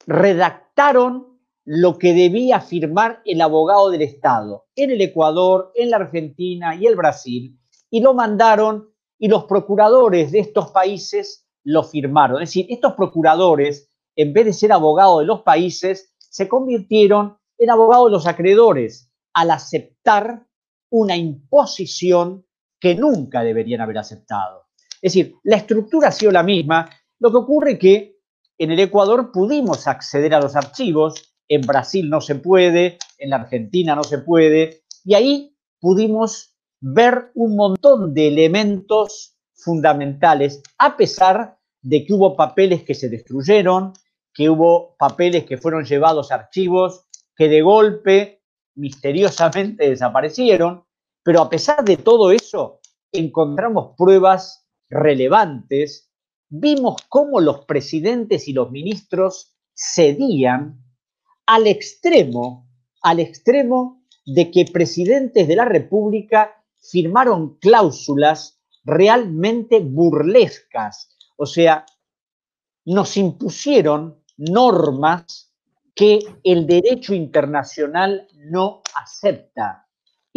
redactaron 0.06 1.39
lo 1.63 1.97
que 1.97 2.13
debía 2.13 2.60
firmar 2.60 3.21
el 3.23 3.39
abogado 3.39 3.89
del 3.89 4.02
Estado 4.02 4.67
en 4.75 4.91
el 4.91 5.02
Ecuador, 5.02 5.71
en 5.75 5.91
la 5.91 5.97
Argentina 5.97 6.75
y 6.75 6.86
el 6.86 6.97
Brasil, 6.97 7.58
y 7.89 8.02
lo 8.02 8.13
mandaron 8.13 8.89
y 9.17 9.30
los 9.30 9.45
procuradores 9.45 10.32
de 10.32 10.39
estos 10.39 10.71
países 10.71 11.47
lo 11.63 11.84
firmaron. 11.84 12.41
Es 12.41 12.49
decir, 12.49 12.65
estos 12.69 12.93
procuradores 12.93 13.89
en 14.19 14.34
vez 14.34 14.45
de 14.45 14.54
ser 14.54 14.73
abogado 14.73 15.19
de 15.19 15.25
los 15.25 15.43
países, 15.43 16.13
se 16.17 16.49
convirtieron 16.49 17.38
en 17.58 17.69
abogado 17.69 18.06
de 18.06 18.12
los 18.12 18.28
acreedores 18.28 19.10
al 19.34 19.49
aceptar 19.49 20.45
una 20.89 21.15
imposición 21.15 22.45
que 22.80 22.96
nunca 22.96 23.42
deberían 23.42 23.82
haber 23.82 23.98
aceptado. 23.98 24.68
Es 25.02 25.13
decir, 25.13 25.36
la 25.44 25.58
estructura 25.58 26.10
ha 26.10 26.12
sido 26.12 26.32
la 26.32 26.44
misma, 26.44 26.89
lo 27.20 27.32
que 27.32 27.38
ocurre 27.38 27.80
que 27.80 28.18
en 28.58 28.72
el 28.72 28.80
Ecuador 28.80 29.32
pudimos 29.32 29.88
acceder 29.88 30.34
a 30.34 30.42
los 30.42 30.56
archivos, 30.56 31.36
en 31.48 31.62
Brasil 31.62 32.10
no 32.10 32.22
se 32.22 32.36
puede, 32.36 32.98
en 33.18 33.30
la 33.30 33.38
Argentina 33.38 33.96
no 33.96 34.04
se 34.04 34.20
puede, 34.20 34.84
y 35.04 35.13
ahí 35.13 35.56
pudimos 35.80 36.56
ver 36.82 37.32
un 37.36 37.56
montón 37.56 38.13
de 38.13 38.28
elementos 38.28 39.38
fundamentales, 39.54 40.62
a 40.78 40.96
pesar 40.96 41.58
de 41.82 42.06
que 42.06 42.13
hubo 42.13 42.36
papeles 42.36 42.84
que 42.84 42.94
se 42.94 43.10
destruyeron, 43.10 43.94
que 44.34 44.50
hubo 44.50 44.96
papeles 44.98 45.46
que 45.46 45.58
fueron 45.58 45.86
llevados 45.86 46.32
a 46.32 46.36
archivos 46.36 47.06
que 47.36 47.48
de 47.48 47.62
golpe 47.62 48.42
misteriosamente 48.76 49.89
desaparecieron, 49.89 50.84
pero 51.23 51.41
a 51.41 51.49
pesar 51.49 51.84
de 51.84 51.97
todo 51.97 52.32
eso, 52.32 52.79
encontramos 53.12 53.95
pruebas 53.97 54.67
relevantes, 54.89 56.12
vimos 56.49 56.95
cómo 57.10 57.39
los 57.39 57.65
presidentes 57.65 58.47
y 58.47 58.53
los 58.53 58.71
ministros 58.71 59.55
cedían 59.75 60.84
al 61.45 61.67
extremo, 61.67 62.67
al 63.01 63.19
extremo 63.19 64.03
de 64.25 64.51
que 64.51 64.65
presidentes 64.65 65.47
de 65.47 65.55
la 65.55 65.65
República 65.65 66.63
firmaron 66.79 67.58
cláusulas 67.60 68.62
realmente 68.84 69.79
burlescas, 69.79 71.15
o 71.38 71.45
sea, 71.45 71.86
nos 72.86 73.17
impusieron 73.17 74.23
normas 74.38 75.53
que 75.93 76.19
el 76.43 76.65
derecho 76.65 77.13
internacional 77.13 78.27
no 78.36 78.81
acepta. 78.96 79.88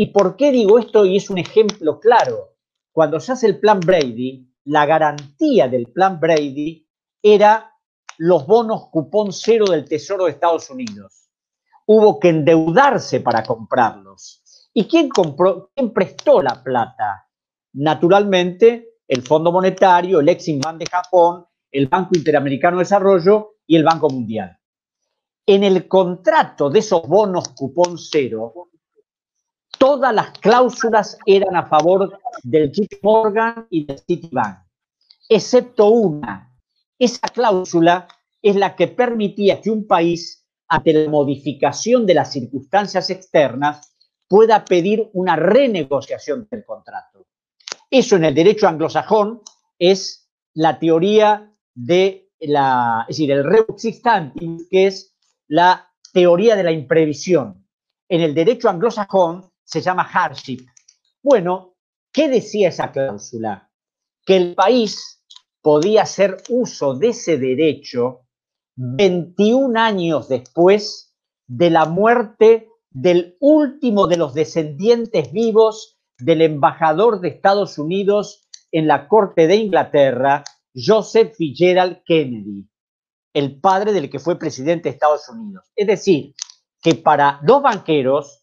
¿Y 0.03 0.07
por 0.07 0.35
qué 0.35 0.51
digo 0.51 0.81
esto? 0.81 1.05
Y 1.07 1.17
es 1.17 1.31
un 1.31 1.39
ejemplo 1.39 2.01
claro. 2.01 2.57
Cuando 2.91 3.21
se 3.21 3.31
hace 3.31 3.47
el 3.47 3.61
plan 3.61 3.79
Brady, 3.79 4.53
la 4.65 4.85
garantía 4.85 5.69
del 5.69 5.93
plan 5.93 6.19
Brady 6.19 6.89
era 7.23 7.71
los 8.19 8.45
bonos 8.45 8.89
cupón 8.91 9.33
cero 9.33 9.67
del 9.71 9.85
Tesoro 9.85 10.25
de 10.25 10.33
Estados 10.33 10.69
Unidos. 10.71 11.31
Hubo 11.87 12.19
que 12.19 12.31
endeudarse 12.31 13.21
para 13.21 13.45
comprarlos. 13.45 14.43
¿Y 14.75 14.89
quién 14.89 15.09
compró, 15.09 15.71
quién 15.73 15.93
prestó 15.93 16.43
la 16.43 16.61
plata? 16.65 17.29
Naturalmente, 17.75 18.97
el 19.07 19.23
Fondo 19.23 19.53
Monetario, 19.53 20.19
el 20.19 20.29
Exim 20.31 20.61
de 20.79 20.87
Japón, 20.87 21.47
el 21.71 21.87
Banco 21.87 22.11
Interamericano 22.17 22.79
de 22.79 22.83
Desarrollo 22.83 23.59
y 23.69 23.77
el 23.77 23.85
Banco 23.85 24.11
Mundial. 24.11 24.59
En 25.47 25.63
el 25.63 25.87
contrato 25.87 26.71
de 26.71 26.81
esos 26.81 27.07
bonos 27.07 27.51
cupón 27.51 27.97
cero, 27.99 28.72
todas 29.83 30.15
las 30.15 30.31
cláusulas 30.39 31.19
eran 31.27 31.57
a 31.57 31.67
favor 31.67 32.21
del 32.45 32.71
JP 32.71 33.03
Morgan 33.03 33.67
y 33.69 33.85
del 33.85 33.99
Citibank, 33.99 34.59
excepto 35.29 35.89
una. 35.89 36.55
Esa 36.97 37.27
cláusula 37.27 38.07
es 38.41 38.55
la 38.55 38.77
que 38.77 38.87
permitía 38.87 39.61
que 39.61 39.73
un 39.73 39.89
país, 39.89 40.47
ante 40.69 40.93
la 40.93 41.11
modificación 41.11 42.07
de 42.07 42.15
las 42.15 42.31
circunstancias 42.31 43.11
externas, 43.11 43.93
pueda 44.29 44.65
pedir 44.65 45.11
una 45.15 45.35
renegociación 45.35 46.47
del 46.49 46.65
contrato. 46.65 47.27
Eso 47.91 48.15
en 48.15 48.27
el 48.27 48.37
derecho 48.37 48.69
anglosajón 48.69 49.43
es 49.81 50.31
la 50.55 50.79
teoría 50.79 51.53
de 51.75 52.31
la, 52.39 53.05
es 53.09 53.17
decir, 53.17 53.33
el 53.33 53.45
que 54.71 54.87
es 54.87 55.17
la 55.49 55.91
teoría 56.13 56.55
de 56.55 56.63
la 56.63 56.71
imprevisión. 56.71 57.67
En 58.09 58.21
el 58.21 58.33
derecho 58.33 58.69
anglosajón 58.69 59.52
se 59.65 59.81
llama 59.81 60.05
hardship. 60.05 60.67
Bueno, 61.23 61.77
¿qué 62.13 62.29
decía 62.29 62.69
esa 62.69 62.93
cláusula? 62.93 63.71
Que 64.25 64.37
el 64.37 64.55
país 64.55 65.25
podía 65.61 66.03
hacer 66.03 66.43
uso 66.49 66.95
de 66.95 67.09
ese 67.09 67.39
derecho 67.39 68.27
21 68.77 69.79
años 69.79 70.29
después 70.29 71.15
de 71.47 71.71
la 71.71 71.85
muerte 71.85 72.69
del 72.91 73.37
último 73.41 74.07
de 74.07 74.17
los 74.17 74.35
descendientes 74.35 75.33
vivos 75.33 75.99
del 76.19 76.43
embajador 76.43 77.21
de 77.21 77.29
Estados 77.29 77.79
Unidos 77.79 78.49
en 78.71 78.87
la 78.87 79.09
Corte 79.09 79.47
de 79.47 79.57
Inglaterra, 79.57 80.45
Joseph 80.75 81.35
Fitzgerald 81.37 82.03
Kennedy, 82.05 82.67
el 83.35 83.61
padre 83.61 83.93
del 83.93 84.11
que 84.11 84.19
fue 84.19 84.39
presidente 84.39 84.89
de 84.89 84.95
Estados 84.95 85.29
Unidos. 85.29 85.71
Es 85.77 85.87
decir, 85.87 86.35
que 86.81 86.95
para 86.95 87.41
dos 87.45 87.63
banqueros, 87.63 88.42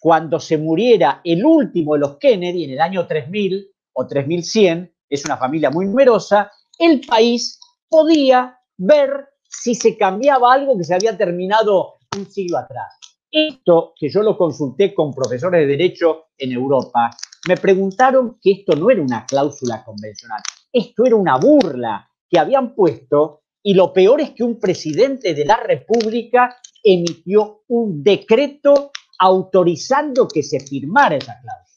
cuando 0.00 0.40
se 0.40 0.56
muriera 0.56 1.20
el 1.22 1.44
último 1.44 1.94
de 1.94 2.00
los 2.00 2.16
Kennedy 2.16 2.64
en 2.64 2.70
el 2.70 2.80
año 2.80 3.06
3000 3.06 3.70
o 3.92 4.06
3100, 4.06 4.92
es 5.08 5.24
una 5.26 5.36
familia 5.36 5.70
muy 5.70 5.86
numerosa, 5.86 6.50
el 6.78 7.02
país 7.02 7.60
podía 7.88 8.58
ver 8.78 9.28
si 9.42 9.74
se 9.74 9.98
cambiaba 9.98 10.54
algo 10.54 10.78
que 10.78 10.84
se 10.84 10.94
había 10.94 11.16
terminado 11.16 11.98
un 12.16 12.26
siglo 12.26 12.58
atrás. 12.58 12.94
Esto, 13.30 13.92
que 13.94 14.08
yo 14.08 14.22
lo 14.22 14.36
consulté 14.36 14.94
con 14.94 15.12
profesores 15.12 15.60
de 15.60 15.66
derecho 15.66 16.28
en 16.38 16.52
Europa, 16.52 17.10
me 17.46 17.56
preguntaron 17.56 18.38
que 18.40 18.52
esto 18.52 18.74
no 18.74 18.90
era 18.90 19.02
una 19.02 19.26
cláusula 19.26 19.84
convencional, 19.84 20.40
esto 20.72 21.04
era 21.04 21.16
una 21.16 21.36
burla 21.36 22.08
que 22.28 22.38
habían 22.38 22.74
puesto 22.74 23.42
y 23.62 23.74
lo 23.74 23.92
peor 23.92 24.20
es 24.20 24.30
que 24.30 24.44
un 24.44 24.58
presidente 24.58 25.34
de 25.34 25.44
la 25.44 25.56
República 25.56 26.56
emitió 26.82 27.64
un 27.68 28.02
decreto 28.02 28.90
autorizando 29.20 30.26
que 30.26 30.42
se 30.42 30.58
firmara 30.60 31.16
essa 31.16 31.34
cláusula. 31.34 31.70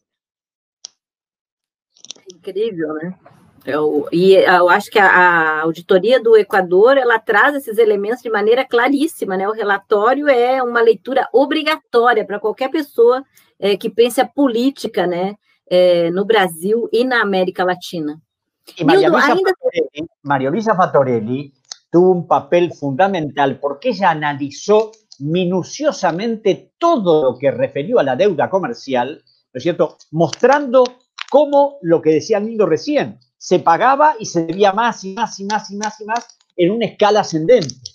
Incrível, 2.33 2.93
né? 2.93 3.13
Eu, 3.65 4.07
e 4.11 4.33
eu 4.33 4.69
acho 4.69 4.89
que 4.89 4.99
a, 4.99 5.07
a, 5.07 5.61
auditoria 5.61 6.21
do 6.21 6.35
Equador 6.35 6.97
ela 6.97 7.17
traz 7.17 7.55
esses 7.55 7.77
elementos 7.77 8.21
de 8.21 8.29
maneira 8.29 8.65
claríssima, 8.65 9.37
né? 9.37 9.47
O 9.47 9.53
relatório 9.53 10.27
é 10.27 10.61
uma 10.61 10.81
leitura 10.81 11.27
obrigatória 11.33 12.25
para 12.25 12.39
qualquer 12.39 12.69
pessoa 12.69 13.23
é, 13.59 13.77
que 13.77 13.89
pense 13.89 14.19
a 14.19 14.27
política, 14.27 15.07
né? 15.07 15.35
É, 15.69 16.09
no 16.11 16.25
Brasil 16.25 16.89
e 16.91 17.05
na 17.05 17.21
América 17.21 17.63
Latina. 17.63 18.21
E 18.77 18.83
Maria 18.83 19.09
Luisa, 19.09 19.33
ainda... 19.33 19.49
Fatorelli, 19.49 20.09
Maria 20.21 20.49
Luisa 20.49 20.75
Fatorelli 20.75 21.53
tuvo 21.89 22.11
un 22.11 22.27
papel 22.27 22.73
fundamental 22.73 23.59
porque 23.59 23.89
ella 23.89 24.09
analizó 24.09 24.91
minuciosamente 25.19 26.73
todo 26.77 27.31
lo 27.31 27.37
que 27.37 27.51
referió 27.51 27.99
a 27.99 28.03
la 28.03 28.15
deuda 28.15 28.49
comercial, 28.49 29.23
¿no 29.53 29.57
es 29.57 29.63
cierto? 29.63 29.97
Mostrando 30.11 30.83
cómo 31.29 31.77
lo 31.81 32.01
que 32.01 32.11
decía 32.11 32.39
Lindo 32.39 32.65
recién, 32.65 33.19
se 33.37 33.59
pagaba 33.59 34.15
y 34.19 34.25
se 34.25 34.45
debía 34.45 34.71
más 34.71 35.03
y 35.03 35.13
más 35.13 35.39
y 35.39 35.45
más 35.45 35.69
y 35.71 35.75
más 35.75 36.01
y 36.01 36.05
más 36.05 36.27
en 36.55 36.71
una 36.71 36.85
escala 36.85 37.21
ascendente. 37.21 37.92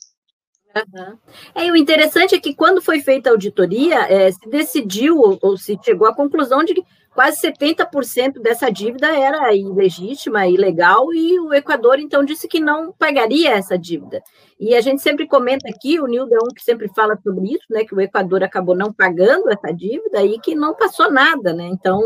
Uhum. 0.77 1.19
É, 1.55 1.71
o 1.73 1.77
interessante 1.77 2.35
é 2.35 2.41
que 2.41 2.55
quando 2.55 2.83
foi 2.83 3.01
feita 3.01 3.31
a 3.31 3.33
auditoria, 3.33 4.01
é, 4.03 4.31
se 4.31 4.49
decidiu 4.49 5.19
ou, 5.19 5.39
ou, 5.41 5.57
se 5.57 5.79
chegou 5.83 6.07
à 6.07 6.15
conclusão 6.15 6.63
de 6.63 6.75
que 6.75 6.85
quase 7.15 7.41
70% 7.41 8.41
dessa 8.41 8.71
dívida 8.71 9.09
era 9.09 9.53
ilegítima, 9.55 10.47
ilegal, 10.47 11.13
e 11.13 11.41
o 11.41 11.53
Equador 11.53 11.99
então 11.99 12.23
disse 12.23 12.47
que 12.47 12.61
não 12.61 12.93
pagaria 12.93 13.53
essa 13.53 13.77
dívida. 13.79 14.23
E 14.61 14.75
a 14.75 14.81
gente 14.81 15.03
sempre 15.03 15.27
comenta 15.27 15.69
aqui, 15.69 15.99
o 15.99 16.07
Nildo 16.07 16.35
é 16.35 16.39
um 16.39 16.55
que 16.55 16.63
sempre 16.63 16.89
fala 16.95 17.19
sobre 17.23 17.55
isso, 17.55 17.65
né, 17.71 17.85
que 17.85 17.95
o 17.95 18.01
Equador 18.01 18.45
acabou 18.45 18.77
não 18.77 18.93
pagando 18.93 19.51
essa 19.51 19.73
dívida 19.73 20.23
e 20.23 20.39
que 20.39 20.55
não 20.55 20.75
passou 20.75 21.11
nada, 21.11 21.53
né? 21.53 21.67
Então, 21.67 22.01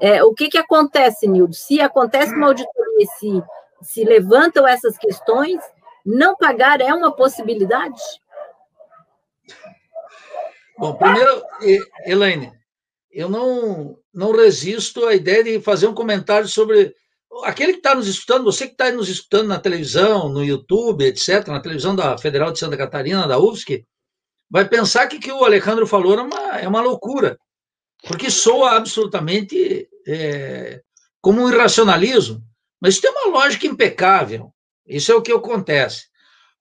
é, 0.00 0.24
o 0.24 0.32
que 0.32 0.48
que 0.48 0.58
acontece, 0.58 1.28
Nildo? 1.28 1.54
Se 1.54 1.80
acontece 1.80 2.34
uma 2.34 2.48
auditoria, 2.48 3.06
se, 3.18 3.42
se 3.82 4.04
levantam 4.04 4.66
essas 4.66 4.96
questões, 4.96 5.60
não 6.04 6.36
pagar 6.36 6.80
é 6.80 6.92
uma 6.92 7.14
possibilidade? 7.14 8.00
Bom, 10.78 10.94
primeiro, 10.94 11.42
Elaine, 12.06 12.52
eu 13.10 13.28
não, 13.28 13.98
não 14.14 14.32
resisto 14.32 15.06
à 15.06 15.14
ideia 15.14 15.44
de 15.44 15.60
fazer 15.60 15.86
um 15.86 15.94
comentário 15.94 16.48
sobre 16.48 16.94
aquele 17.44 17.72
que 17.72 17.78
está 17.78 17.94
nos 17.94 18.06
escutando, 18.06 18.44
você 18.44 18.66
que 18.66 18.72
está 18.72 18.90
nos 18.90 19.08
escutando 19.08 19.48
na 19.48 19.58
televisão, 19.58 20.28
no 20.28 20.44
YouTube, 20.44 21.04
etc., 21.04 21.46
na 21.48 21.60
televisão 21.60 21.94
da 21.94 22.16
Federal 22.18 22.52
de 22.52 22.58
Santa 22.58 22.76
Catarina, 22.76 23.26
da 23.26 23.38
UFSC, 23.38 23.84
vai 24.50 24.68
pensar 24.68 25.06
que 25.06 25.16
o 25.16 25.20
que 25.20 25.30
o 25.30 25.44
Alejandro 25.44 25.86
falou 25.86 26.18
é 26.18 26.22
uma, 26.22 26.58
é 26.58 26.68
uma 26.68 26.80
loucura, 26.80 27.38
porque 28.06 28.30
soa 28.30 28.72
absolutamente 28.76 29.88
é, 30.06 30.80
como 31.20 31.42
um 31.42 31.52
irracionalismo, 31.52 32.42
mas 32.80 32.98
tem 32.98 33.10
uma 33.10 33.38
lógica 33.38 33.66
impecável. 33.66 34.52
Isso 34.86 35.12
é 35.12 35.14
o 35.14 35.22
que 35.22 35.32
acontece. 35.32 36.08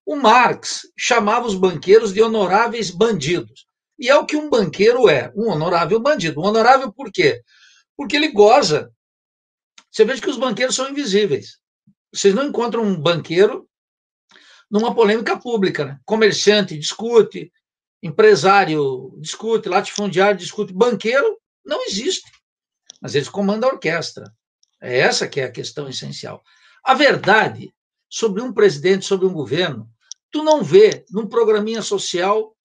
O 0.06 0.16
Marx 0.16 0.82
chamava 0.98 1.48
os 1.48 1.56
banqueiros 1.56 2.14
de 2.14 2.22
honoráveis 2.22 2.90
bandidos. 2.90 3.66
E 3.98 4.10
é 4.10 4.16
o 4.16 4.26
que 4.26 4.38
um 4.38 4.50
banqueiro 4.50 5.10
é, 5.10 5.32
um 5.36 5.50
honorável 5.50 6.00
bandido. 6.00 6.40
Um 6.40 6.46
honorável 6.46 6.92
por 6.92 7.12
quê? 7.12 7.42
Porque 7.98 8.16
ele 8.16 8.32
goza. 8.32 8.92
Você 9.92 10.06
veja 10.06 10.22
que 10.22 10.30
os 10.30 10.38
banqueiros 10.38 10.76
são 10.76 10.90
invisíveis. 10.90 11.60
Vocês 12.14 12.34
não 12.34 12.46
encontram 12.46 12.84
um 12.84 13.00
banqueiro 13.00 13.68
numa 14.70 14.96
polêmica 14.96 15.38
pública. 15.38 15.86
Né? 15.86 16.00
Comerciante 16.06 16.78
discute, 16.78 17.52
empresário 18.02 19.14
discute, 19.20 19.68
latifundiário 19.68 20.38
discute, 20.38 20.74
banqueiro 20.74 21.38
não 21.66 21.86
existe. 21.86 22.32
Mas 23.02 23.16
eles 23.16 23.30
comandam 23.30 23.70
a 23.70 23.74
orquestra. 23.74 24.34
É 24.82 24.98
essa 24.98 25.28
que 25.28 25.42
é 25.42 25.46
a 25.46 25.52
questão 25.52 25.90
essencial. 25.90 26.44
A 26.84 26.94
verdade 26.94 27.74
sobre 28.10 28.42
um 28.42 28.52
presidente, 28.52 29.06
sobre 29.06 29.26
um 29.26 29.34
governo, 29.34 29.90
tu 30.32 30.44
não 30.44 30.64
vê 30.64 31.06
num 31.12 31.28
programinha 31.28 31.82
social 31.82 32.56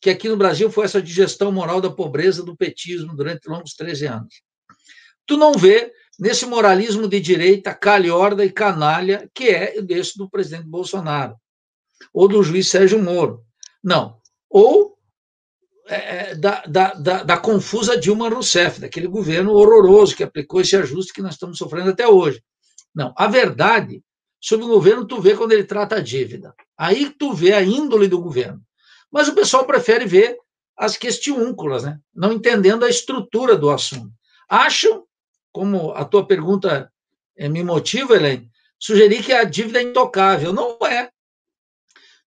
que 0.00 0.10
aqui 0.10 0.28
no 0.28 0.36
Brasil 0.36 0.70
foi 0.70 0.84
essa 0.84 1.00
digestão 1.00 1.52
moral 1.52 1.80
da 1.80 1.90
pobreza 1.90 2.42
do 2.42 2.56
petismo 2.56 3.14
durante 3.14 3.48
longos 3.48 3.74
13 3.74 4.06
anos. 4.06 4.42
Tu 5.24 5.36
não 5.36 5.52
vê 5.52 5.92
nesse 6.18 6.44
moralismo 6.44 7.08
de 7.08 7.20
direita, 7.20 7.72
calhorda 7.72 8.44
e 8.44 8.50
canalha 8.50 9.30
que 9.32 9.48
é 9.48 9.80
desse 9.80 10.18
do 10.18 10.28
presidente 10.28 10.66
Bolsonaro, 10.66 11.36
ou 12.12 12.26
do 12.26 12.42
juiz 12.42 12.68
Sérgio 12.68 13.00
Moro. 13.00 13.44
Não. 13.82 14.18
Ou 14.50 14.98
é, 15.86 16.30
é 16.30 16.34
da, 16.34 16.62
da, 16.62 16.94
da, 16.94 17.22
da, 17.22 17.36
confusa 17.36 17.96
Dilma 17.96 18.28
Rousseff, 18.28 18.80
daquele 18.80 19.06
governo 19.06 19.52
horroroso 19.52 20.16
que 20.16 20.24
aplicou 20.24 20.60
esse 20.60 20.76
ajuste 20.76 21.12
que 21.12 21.22
nós 21.22 21.34
estamos 21.34 21.58
sofrendo 21.58 21.90
até 21.90 22.08
hoje. 22.08 22.42
Não. 22.92 23.14
A 23.16 23.28
verdade 23.28 24.02
sobre 24.42 24.66
o 24.66 24.68
governo 24.68 25.06
tu 25.06 25.20
vê 25.20 25.36
quando 25.36 25.52
ele 25.52 25.62
trata 25.62 25.96
a 25.96 26.00
dívida. 26.00 26.52
Aí 26.76 27.08
tu 27.10 27.32
vê 27.32 27.52
a 27.52 27.62
índole 27.62 28.08
do 28.08 28.20
governo. 28.20 28.60
Mas 29.10 29.28
o 29.28 29.34
pessoal 29.34 29.64
prefere 29.64 30.04
ver 30.04 30.36
as 30.76 30.96
questiúnculas, 30.96 31.84
né? 31.84 32.00
não 32.12 32.32
entendendo 32.32 32.84
a 32.84 32.88
estrutura 32.88 33.56
do 33.56 33.70
assunto. 33.70 34.12
Acham, 34.48 35.04
como 35.52 35.92
a 35.92 36.04
tua 36.04 36.26
pergunta 36.26 36.92
eh, 37.36 37.48
me 37.48 37.62
motiva, 37.62 38.16
Helene, 38.16 38.50
sugerir 38.80 39.22
que 39.22 39.32
a 39.32 39.44
dívida 39.44 39.78
é 39.78 39.82
intocável. 39.82 40.52
Não 40.52 40.76
é. 40.84 41.08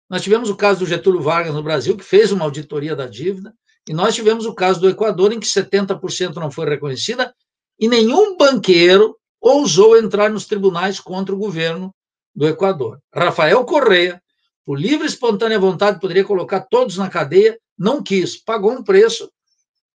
Nós 0.09 0.21
tivemos 0.21 0.49
o 0.49 0.55
caso 0.57 0.81
do 0.81 0.85
Getúlio 0.85 1.21
Vargas 1.21 1.53
no 1.53 1.63
Brasil, 1.63 1.95
que 1.95 2.03
fez 2.03 2.33
uma 2.33 2.43
auditoria 2.43 2.93
da 2.93 3.07
dívida, 3.07 3.55
e 3.87 3.93
nós 3.93 4.13
tivemos 4.13 4.45
o 4.45 4.53
caso 4.53 4.81
do 4.81 4.89
Equador, 4.89 5.31
em 5.31 5.39
que 5.39 5.47
70% 5.47 6.35
não 6.35 6.51
foi 6.51 6.67
reconhecida, 6.67 7.33
e 7.79 7.87
nenhum 7.87 8.35
banqueiro 8.35 9.17
ousou 9.39 9.97
entrar 9.97 10.29
nos 10.29 10.45
tribunais 10.45 10.99
contra 10.99 11.33
o 11.33 11.37
governo 11.37 11.95
do 12.35 12.47
Equador. 12.47 12.99
Rafael 13.13 13.63
Correa, 13.65 14.21
por 14.65 14.79
livre 14.79 15.05
e 15.05 15.09
espontânea 15.09 15.59
vontade, 15.59 15.99
poderia 15.99 16.23
colocar 16.23 16.61
todos 16.61 16.97
na 16.97 17.09
cadeia, 17.09 17.59
não 17.77 18.01
quis, 18.01 18.37
pagou 18.37 18.71
um 18.71 18.83
preço 18.83 19.31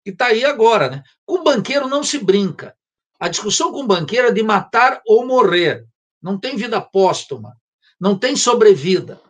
e 0.05 0.11
está 0.11 0.26
aí 0.26 0.45
agora. 0.45 0.89
Né? 0.89 1.03
Com 1.24 1.45
banqueiro 1.45 1.89
não 1.89 2.03
se 2.03 2.18
brinca. 2.18 2.74
A 3.18 3.28
discussão 3.28 3.72
com 3.72 3.87
banqueiro 3.87 4.28
é 4.28 4.32
de 4.32 4.43
matar 4.43 5.01
ou 5.07 5.26
morrer. 5.26 5.87
Não 6.20 6.39
tem 6.39 6.57
vida 6.57 6.80
póstuma, 6.80 7.55
não 8.01 8.18
tem 8.18 8.37
sobrevida. 8.37 9.20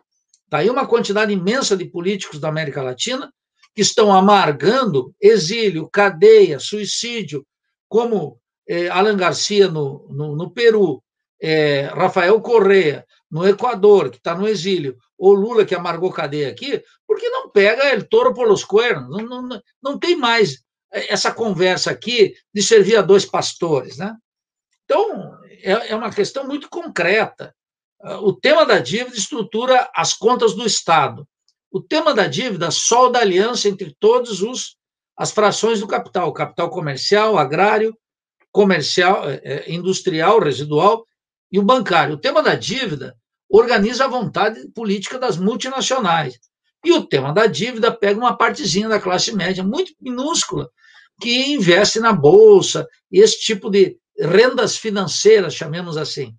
Está 0.45 0.59
aí 0.59 0.69
uma 0.69 0.87
quantidade 0.87 1.33
imensa 1.33 1.75
de 1.75 1.85
políticos 1.85 2.39
da 2.39 2.47
América 2.47 2.81
Latina 2.81 3.31
que 3.75 3.81
estão 3.81 4.13
amargando 4.13 5.13
exílio, 5.19 5.89
cadeia, 5.89 6.59
suicídio, 6.59 7.45
como 7.89 8.39
eh, 8.67 8.87
Alan 8.87 9.17
Garcia 9.17 9.67
no, 9.67 10.07
no, 10.09 10.35
no 10.35 10.49
Peru, 10.49 11.03
eh, 11.41 11.89
Rafael 11.93 12.39
Correa 12.41 13.05
no 13.29 13.47
Equador, 13.47 14.09
que 14.09 14.17
está 14.17 14.35
no 14.35 14.47
exílio, 14.47 14.97
ou 15.17 15.33
Lula, 15.33 15.65
que 15.65 15.75
amargou 15.75 16.11
cadeia 16.11 16.49
aqui, 16.49 16.81
porque 17.07 17.27
não 17.29 17.49
pega 17.49 17.91
ele 17.91 18.03
touro 18.03 18.33
pelos 18.33 18.63
cuernos. 18.63 19.09
Não, 19.09 19.41
não, 19.41 19.61
não 19.81 19.99
tem 19.99 20.15
mais 20.15 20.63
essa 20.91 21.31
conversa 21.31 21.91
aqui 21.91 22.33
de 22.53 22.63
servir 22.63 22.95
a 22.97 23.01
dois 23.01 23.25
pastores. 23.25 23.97
Né? 23.97 24.15
Então, 24.85 25.37
é, 25.61 25.91
é 25.91 25.95
uma 25.95 26.11
questão 26.11 26.45
muito 26.47 26.69
concreta. 26.69 27.53
O 28.21 28.33
tema 28.33 28.65
da 28.65 28.79
dívida 28.79 29.15
estrutura 29.15 29.89
as 29.95 30.13
contas 30.13 30.53
do 30.53 30.65
Estado. 30.65 31.27
O 31.71 31.81
tema 31.81 32.13
da 32.13 32.27
dívida 32.27 32.69
solda 32.71 33.19
a 33.19 33.21
aliança 33.21 33.67
entre 33.67 33.95
todos 33.99 34.41
os 34.41 34.77
as 35.17 35.31
frações 35.31 35.79
do 35.79 35.87
capital, 35.87 36.31
capital 36.33 36.69
comercial, 36.69 37.37
agrário, 37.37 37.97
comercial, 38.51 39.23
é, 39.29 39.63
industrial, 39.71 40.39
residual 40.39 41.05
e 41.55 41.59
o 41.59 41.63
bancário. 41.63 42.15
O 42.15 42.19
tema 42.19 42.43
da 42.43 42.53
dívida 42.53 43.15
organiza 43.49 44.03
a 44.03 44.09
vontade 44.09 44.67
política 44.73 45.17
das 45.17 45.37
multinacionais. 45.37 46.37
E 46.83 46.91
o 46.91 47.05
tema 47.05 47.31
da 47.31 47.47
dívida 47.47 47.93
pega 47.93 48.19
uma 48.19 48.35
partezinha 48.35 48.89
da 48.89 48.99
classe 48.99 49.33
média, 49.33 49.63
muito 49.63 49.93
minúscula, 50.01 50.69
que 51.21 51.53
investe 51.53 52.01
na 52.01 52.11
bolsa, 52.11 52.85
esse 53.09 53.39
tipo 53.39 53.69
de 53.69 53.97
rendas 54.19 54.75
financeiras, 54.75 55.55
chamemos 55.55 55.95
assim. 55.95 56.35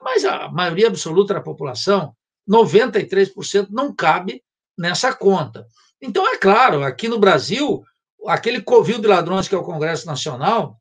Mas 0.00 0.24
a 0.24 0.48
maioria 0.48 0.86
absoluta 0.86 1.34
da 1.34 1.40
população, 1.40 2.14
93%, 2.48 3.66
não 3.70 3.92
cabe 3.92 4.40
nessa 4.78 5.12
conta. 5.12 5.66
Então, 6.00 6.32
é 6.32 6.36
claro, 6.36 6.84
aqui 6.84 7.08
no 7.08 7.18
Brasil, 7.18 7.82
aquele 8.24 8.62
covil 8.62 9.00
de 9.00 9.08
ladrões 9.08 9.48
que 9.48 9.54
é 9.54 9.58
o 9.58 9.64
Congresso 9.64 10.06
Nacional, 10.06 10.76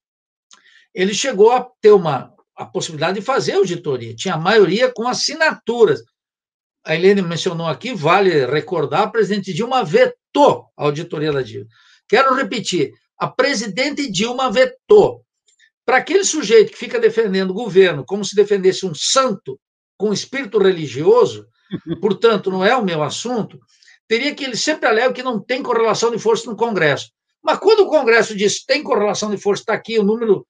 ele 0.93 1.13
chegou 1.15 1.51
a 1.51 1.67
ter 1.81 1.91
uma 1.91 2.31
a 2.59 2.65
possibilidade 2.65 3.17
de 3.17 3.25
fazer 3.25 3.53
auditoria. 3.53 4.13
Tinha 4.13 4.33
a 4.33 4.37
maioria 4.37 4.91
com 4.93 5.07
assinaturas. 5.07 6.03
A 6.85 6.93
Helene 6.93 7.21
mencionou 7.21 7.65
aqui, 7.65 7.93
vale 7.93 8.45
recordar, 8.45 9.03
a 9.03 9.07
presidente 9.09 9.53
Dilma 9.53 9.81
vetou 9.81 10.65
a 10.75 10.83
auditoria 10.83 11.31
da 11.31 11.41
dívida. 11.41 11.69
Quero 12.05 12.35
repetir, 12.35 12.91
a 13.17 13.29
presidente 13.29 14.11
Dilma 14.11 14.51
vetou. 14.51 15.23
Para 15.85 15.97
aquele 15.97 16.25
sujeito 16.25 16.73
que 16.73 16.77
fica 16.77 16.99
defendendo 16.99 17.51
o 17.51 17.53
governo 17.53 18.03
como 18.05 18.25
se 18.25 18.35
defendesse 18.35 18.85
um 18.85 18.93
santo 18.93 19.57
com 19.97 20.11
espírito 20.11 20.59
religioso, 20.59 21.47
portanto, 22.01 22.51
não 22.51 22.63
é 22.63 22.75
o 22.75 22.83
meu 22.83 23.01
assunto, 23.01 23.57
teria 24.05 24.35
que 24.35 24.43
ele 24.43 24.57
sempre 24.57 24.89
alega 24.89 25.13
que 25.13 25.23
não 25.23 25.39
tem 25.39 25.63
correlação 25.63 26.11
de 26.11 26.19
força 26.19 26.49
no 26.49 26.57
Congresso. 26.57 27.09
Mas 27.41 27.57
quando 27.57 27.81
o 27.81 27.89
Congresso 27.89 28.35
diz 28.35 28.59
que 28.59 28.65
tem 28.65 28.83
correlação 28.83 29.31
de 29.31 29.37
força, 29.37 29.61
está 29.61 29.73
aqui 29.73 29.97
o 29.97 30.03
número 30.03 30.45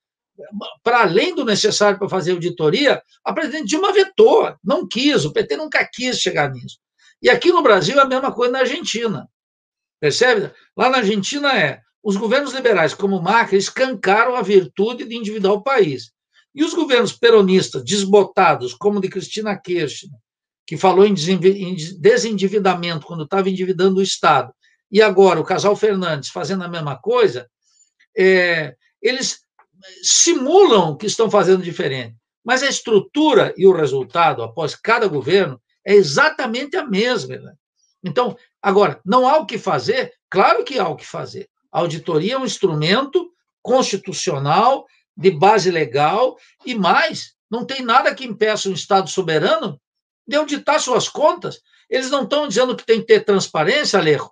para 0.84 1.02
além 1.02 1.36
do 1.36 1.46
necessário 1.46 1.98
para 2.00 2.10
fazer 2.10 2.32
auditoria, 2.32 3.02
a 3.24 3.34
presidente 3.34 3.68
Dilma 3.68 3.92
vetou, 3.92 4.56
não 4.64 4.88
quis, 4.88 5.26
o 5.26 5.34
PT 5.34 5.58
nunca 5.58 5.88
quis 5.92 6.20
chegar 6.20 6.52
nisso. 6.52 6.78
E 7.22 7.30
aqui 7.30 7.52
no 7.52 7.62
Brasil 7.62 7.98
é 8.00 8.02
a 8.02 8.08
mesma 8.08 8.32
coisa 8.32 8.54
na 8.54 8.60
Argentina. 8.60 9.30
Percebe? 10.00 10.52
Lá 10.76 10.90
na 10.90 11.00
Argentina 11.00 11.58
é, 11.58 11.82
os 12.02 12.16
governos 12.16 12.54
liberais, 12.54 12.94
como 12.94 13.22
Macri, 13.22 13.58
escancaram 13.58 14.36
a 14.36 14.42
virtude 14.42 15.06
de 15.06 15.16
endividar 15.16 15.52
o 15.52 15.62
país. 15.62 16.12
E 16.56 16.64
os 16.64 16.74
governos 16.74 17.14
peronistas, 17.14 17.84
desbotados, 17.84 18.74
como 18.74 19.00
o 19.00 19.02
de 19.02 19.10
Cristina 19.10 19.58
Kirchner, 19.58 20.18
que 20.66 20.78
falou 20.78 21.06
em 21.06 21.14
desendividamento 21.14 23.06
quando 23.06 23.24
estava 23.24 23.50
endividando 23.50 24.00
o 24.00 24.04
Estado, 24.04 24.54
e 24.92 25.02
agora 25.02 25.40
o 25.40 25.44
casal 25.44 25.76
Fernandes 25.76 26.30
fazendo 26.30 26.64
a 26.64 26.68
mesma 26.68 26.98
coisa, 26.98 27.50
é, 28.18 28.76
eles 29.02 29.42
simulam 30.02 30.96
que 30.98 31.06
estão 31.06 31.30
fazendo 31.30 31.64
diferente. 31.64 32.16
Mas 32.44 32.64
a 32.64 32.68
estrutura 32.68 33.54
e 33.58 33.68
o 33.68 33.74
resultado, 33.74 34.42
após 34.42 34.76
cada 34.76 35.08
governo, 35.08 35.62
é 35.86 35.94
exatamente 35.94 36.78
a 36.78 36.86
mesma. 36.86 37.38
Né? 37.38 37.54
Então, 38.04 38.38
agora, 38.62 39.00
não 39.06 39.28
há 39.28 39.38
o 39.38 39.46
que 39.46 39.58
fazer? 39.58 40.14
Claro 40.30 40.64
que 40.64 40.80
há 40.80 40.88
o 40.88 40.96
que 40.96 41.06
fazer. 41.06 41.50
A 41.72 41.80
auditoria 41.80 42.34
é 42.34 42.38
um 42.38 42.46
instrumento 42.46 43.32
constitucional, 43.62 44.86
de 45.16 45.32
base 45.32 45.70
legal, 45.70 46.38
e 46.66 46.74
mais, 46.74 47.36
não 47.52 47.66
tem 47.66 47.82
nada 47.82 48.16
que 48.16 48.26
impeça 48.26 48.70
um 48.70 48.74
Estado 48.74 49.10
soberano 49.10 49.80
de 50.26 50.36
auditar 50.36 50.80
suas 50.80 51.10
contas. 51.10 51.62
Eles 51.90 52.10
não 52.10 52.24
estão 52.24 52.48
dizendo 52.48 52.76
que 52.76 52.86
tem 52.86 53.02
que 53.02 53.08
ter 53.08 53.26
transparência, 53.26 54.00
Alejo. 54.00 54.30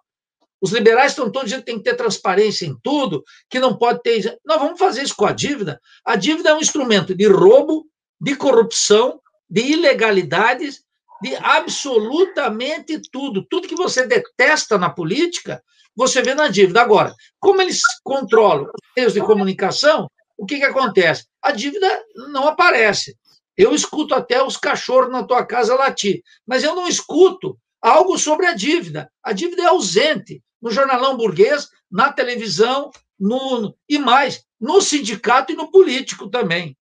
Os 0.60 0.72
liberais 0.72 1.12
estão 1.12 1.32
todos 1.32 1.49
dizendo 1.49 1.64
que 1.64 1.72
tem 1.72 1.78
que 1.78 1.84
ter 1.84 1.95
transparência 1.95 2.66
em 2.66 2.76
tudo, 2.82 3.24
que 3.49 3.60
não 3.60 3.78
pode 3.78 4.01
ter. 4.01 4.38
Nós 4.45 4.60
vamos 4.60 4.80
fazer 4.80 5.03
isso 5.03 5.16
com 5.16 5.26
a 5.26 5.32
dívida. 5.32 5.80
A 6.03 6.16
dívida 6.16 6.49
é 6.49 6.53
um 6.53 6.60
instrumento 6.60 7.16
de 7.16 7.28
roubo, 7.28 7.86
de 8.20 8.36
corrupção, 8.36 9.22
de 9.49 9.62
ilegalidades, 9.62 10.84
de 11.22 11.36
absolutamente 11.36 12.99
tudo. 13.12 13.45
Tudo 13.47 13.68
que 13.68 13.76
você 13.76 14.05
detesta 14.05 14.78
na 14.78 14.89
política, 14.89 15.64
você 15.95 16.22
vê 16.22 16.34
na 16.34 16.47
dívida. 16.47 16.82
Agora, 16.82 17.14
como 17.39 17.62
eles 17.62 17.82
controlam 18.03 18.66
os 18.66 18.91
meios 18.95 19.14
de 19.14 19.22
comunicação, 19.22 20.10
o 20.38 20.45
que, 20.45 20.58
que 20.58 20.66
acontece? 20.66 21.26
A 21.41 21.51
dívida 21.51 21.88
não 22.32 22.47
aparece. 22.47 23.16
Eu 23.55 23.74
escuto 23.74 24.14
até 24.14 24.41
os 24.43 24.58
cachorros 24.58 25.12
na 25.12 25.24
tua 25.24 25.43
casa 25.45 25.76
latir, 25.76 26.22
mas 26.45 26.64
eu 26.64 26.76
não 26.76 26.88
escuto 26.88 27.58
algo 27.82 28.18
sobre 28.18 28.45
a 28.45 28.53
dívida. 28.53 29.12
A 29.24 29.34
dívida 29.34 29.64
é 29.64 29.66
ausente 29.66 30.43
no 30.68 30.72
jornalão 30.72 31.15
burguês, 31.15 31.70
na 31.89 32.11
televisão, 32.11 32.91
no, 33.18 33.74
e 33.88 33.97
mais, 33.97 34.43
no 34.59 34.82
sindicato 34.82 35.53
e 35.53 35.55
no 35.55 35.72
político 35.72 36.30
também. 36.30 36.78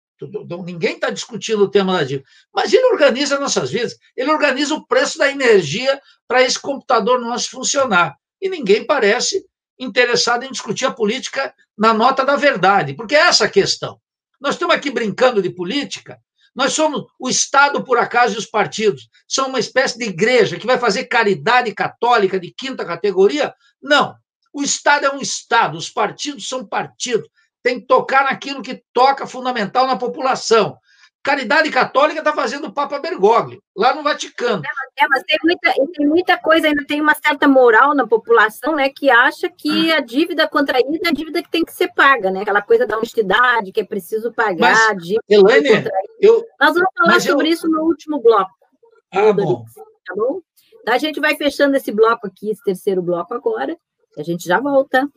Ninguém 0.64 0.94
está 0.94 1.10
discutindo 1.10 1.64
o 1.64 1.70
tema 1.70 1.98
da 1.98 2.04
dívida. 2.04 2.26
Mas 2.52 2.72
ele 2.72 2.86
organiza 2.86 3.38
nossas 3.38 3.70
vidas, 3.70 3.96
ele 4.16 4.30
organiza 4.30 4.74
o 4.74 4.86
preço 4.86 5.18
da 5.18 5.30
energia 5.30 6.00
para 6.26 6.42
esse 6.42 6.58
computador 6.58 7.20
nosso 7.20 7.50
funcionar. 7.50 8.16
E 8.40 8.48
ninguém 8.48 8.86
parece 8.86 9.44
interessado 9.78 10.44
em 10.44 10.50
discutir 10.50 10.86
a 10.86 10.92
política 10.92 11.54
na 11.76 11.92
nota 11.92 12.24
da 12.24 12.36
verdade, 12.36 12.94
porque 12.94 13.14
é 13.14 13.26
essa 13.26 13.44
a 13.44 13.50
questão. 13.50 14.00
Nós 14.40 14.54
estamos 14.54 14.74
aqui 14.74 14.90
brincando 14.90 15.42
de 15.42 15.50
política, 15.50 16.18
nós 16.54 16.72
somos 16.72 17.04
o 17.18 17.28
Estado, 17.28 17.82
por 17.82 17.98
acaso, 17.98 18.34
e 18.34 18.38
os 18.38 18.46
partidos. 18.46 19.08
São 19.26 19.48
uma 19.48 19.58
espécie 19.58 19.98
de 19.98 20.04
igreja 20.04 20.58
que 20.58 20.66
vai 20.66 20.78
fazer 20.78 21.04
caridade 21.04 21.74
católica 21.74 22.38
de 22.38 22.54
quinta 22.56 22.84
categoria? 22.84 23.52
Não. 23.82 24.14
O 24.52 24.62
Estado 24.62 25.06
é 25.06 25.12
um 25.12 25.20
Estado, 25.20 25.76
os 25.76 25.90
partidos 25.90 26.48
são 26.48 26.64
partidos. 26.64 27.28
Tem 27.62 27.80
que 27.80 27.86
tocar 27.86 28.24
naquilo 28.24 28.62
que 28.62 28.82
toca 28.92 29.26
fundamental 29.26 29.86
na 29.86 29.96
população. 29.96 30.78
Caridade 31.24 31.70
Católica 31.70 32.18
está 32.18 32.34
fazendo 32.34 32.66
o 32.66 32.72
Papa 32.72 32.98
Bergoglio, 32.98 33.62
lá 33.74 33.94
no 33.94 34.02
Vaticano. 34.02 34.62
É, 34.98 35.08
mas 35.08 35.22
tem 35.22 35.38
muita, 35.42 35.72
tem 35.72 36.06
muita 36.06 36.36
coisa, 36.36 36.68
ainda 36.68 36.84
tem 36.84 37.00
uma 37.00 37.14
certa 37.14 37.48
moral 37.48 37.94
na 37.94 38.06
população, 38.06 38.74
né, 38.74 38.90
que 38.90 39.10
acha 39.10 39.48
que 39.48 39.90
a 39.90 40.00
dívida 40.00 40.46
contraída 40.46 40.98
é 41.06 41.08
a 41.08 41.12
dívida 41.12 41.42
que 41.42 41.50
tem 41.50 41.64
que 41.64 41.72
ser 41.72 41.90
paga, 41.94 42.30
né? 42.30 42.42
Aquela 42.42 42.60
coisa 42.60 42.86
da 42.86 42.98
honestidade, 42.98 43.72
que 43.72 43.80
é 43.80 43.84
preciso 43.84 44.30
pagar. 44.34 44.58
Mas, 44.60 45.02
dívida 45.02 45.22
Elaine, 45.26 45.88
eu, 46.20 46.44
Nós 46.60 46.74
vamos 46.74 46.90
falar 46.94 47.20
sobre 47.20 47.48
eu... 47.48 47.52
isso 47.54 47.66
no 47.68 47.84
último 47.84 48.20
bloco. 48.20 48.52
Ah, 49.10 49.32
bom. 49.32 49.64
Tá 50.06 50.14
bom? 50.14 50.42
Então, 50.82 50.92
a 50.92 50.98
gente 50.98 51.20
vai 51.20 51.34
fechando 51.36 51.74
esse 51.74 51.90
bloco 51.90 52.26
aqui, 52.26 52.50
esse 52.50 52.62
terceiro 52.62 53.00
bloco 53.00 53.32
agora, 53.32 53.74
e 54.14 54.20
a 54.20 54.24
gente 54.24 54.44
já 54.46 54.60
volta. 54.60 55.08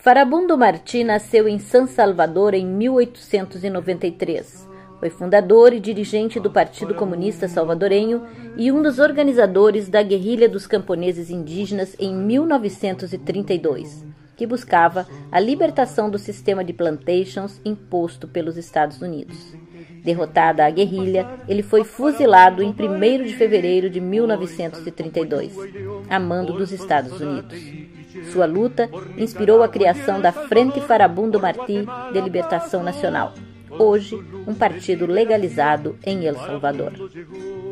Farabundo 0.00 0.56
Martí 0.56 1.04
nasceu 1.04 1.46
em 1.46 1.58
San 1.58 1.86
Salvador 1.86 2.54
em 2.54 2.64
1893. 2.64 4.66
Foi 4.98 5.10
fundador 5.10 5.74
e 5.74 5.80
dirigente 5.80 6.40
do 6.40 6.50
Partido 6.50 6.94
Comunista 6.94 7.46
Salvadorenho 7.46 8.22
e 8.56 8.72
um 8.72 8.82
dos 8.82 8.98
organizadores 8.98 9.90
da 9.90 10.02
Guerrilha 10.02 10.48
dos 10.48 10.66
Camponeses 10.66 11.28
Indígenas 11.28 11.94
em 11.98 12.14
1932, 12.14 14.06
que 14.38 14.46
buscava 14.46 15.06
a 15.30 15.38
libertação 15.38 16.08
do 16.08 16.18
sistema 16.18 16.64
de 16.64 16.72
plantations 16.72 17.60
imposto 17.62 18.26
pelos 18.26 18.56
Estados 18.56 19.02
Unidos. 19.02 19.54
Derrotada 20.02 20.64
a 20.64 20.70
guerrilha, 20.70 21.28
ele 21.46 21.62
foi 21.62 21.84
fuzilado 21.84 22.62
em 22.62 22.70
1 22.70 23.22
de 23.22 23.34
fevereiro 23.34 23.90
de 23.90 24.00
1932, 24.00 25.54
a 26.08 26.18
mando 26.18 26.54
dos 26.54 26.72
Estados 26.72 27.20
Unidos. 27.20 27.99
Sua 28.32 28.46
luta 28.46 28.88
inspirou 29.16 29.62
a 29.62 29.68
criação 29.68 30.20
da 30.20 30.32
Frente 30.32 30.80
Farabundo 30.80 31.40
Martí 31.40 31.86
de 32.12 32.20
Libertação 32.20 32.82
Nacional, 32.82 33.34
hoje 33.70 34.18
um 34.46 34.54
partido 34.54 35.06
legalizado 35.06 35.96
em 36.04 36.26
El 36.26 36.34
Salvador. 36.34 36.92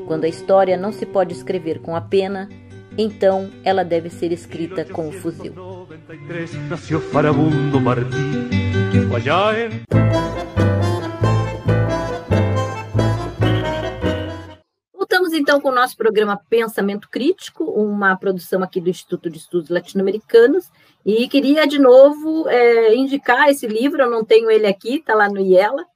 Quando 0.07 0.24
a 0.24 0.28
história 0.28 0.76
não 0.76 0.93
se 0.93 1.05
pode 1.05 1.32
escrever 1.32 1.80
com 1.80 1.97
a 1.97 2.01
pena, 2.01 2.49
então 2.97 3.51
ela 3.64 3.84
deve 3.84 4.11
ser 4.11 4.32
escrita 4.32 4.84
com 4.84 5.09
o 5.09 5.12
fuzil. 5.12 5.55
Então 15.49 15.62
com 15.62 15.70
o 15.70 15.74
nosso 15.74 15.96
programa 15.96 16.38
Pensamento 16.51 17.09
Crítico, 17.09 17.64
uma 17.64 18.14
produção 18.14 18.62
aqui 18.62 18.82
do 18.82 18.90
Instituto 18.90 19.30
de 19.30 19.38
Estudos 19.38 19.70
Latino-Americanos, 19.70 20.70
e 21.07 21.26
queria 21.26 21.66
de 21.66 21.78
novo 21.78 22.46
é, 22.51 22.94
indicar 22.94 23.49
esse 23.49 23.66
livro, 23.66 24.03
eu 24.03 24.11
não 24.11 24.22
tenho 24.22 24.51
ele 24.51 24.66
aqui, 24.66 24.96
está 24.96 25.14
lá 25.14 25.26
no 25.26 25.40
IELA, 25.40 25.86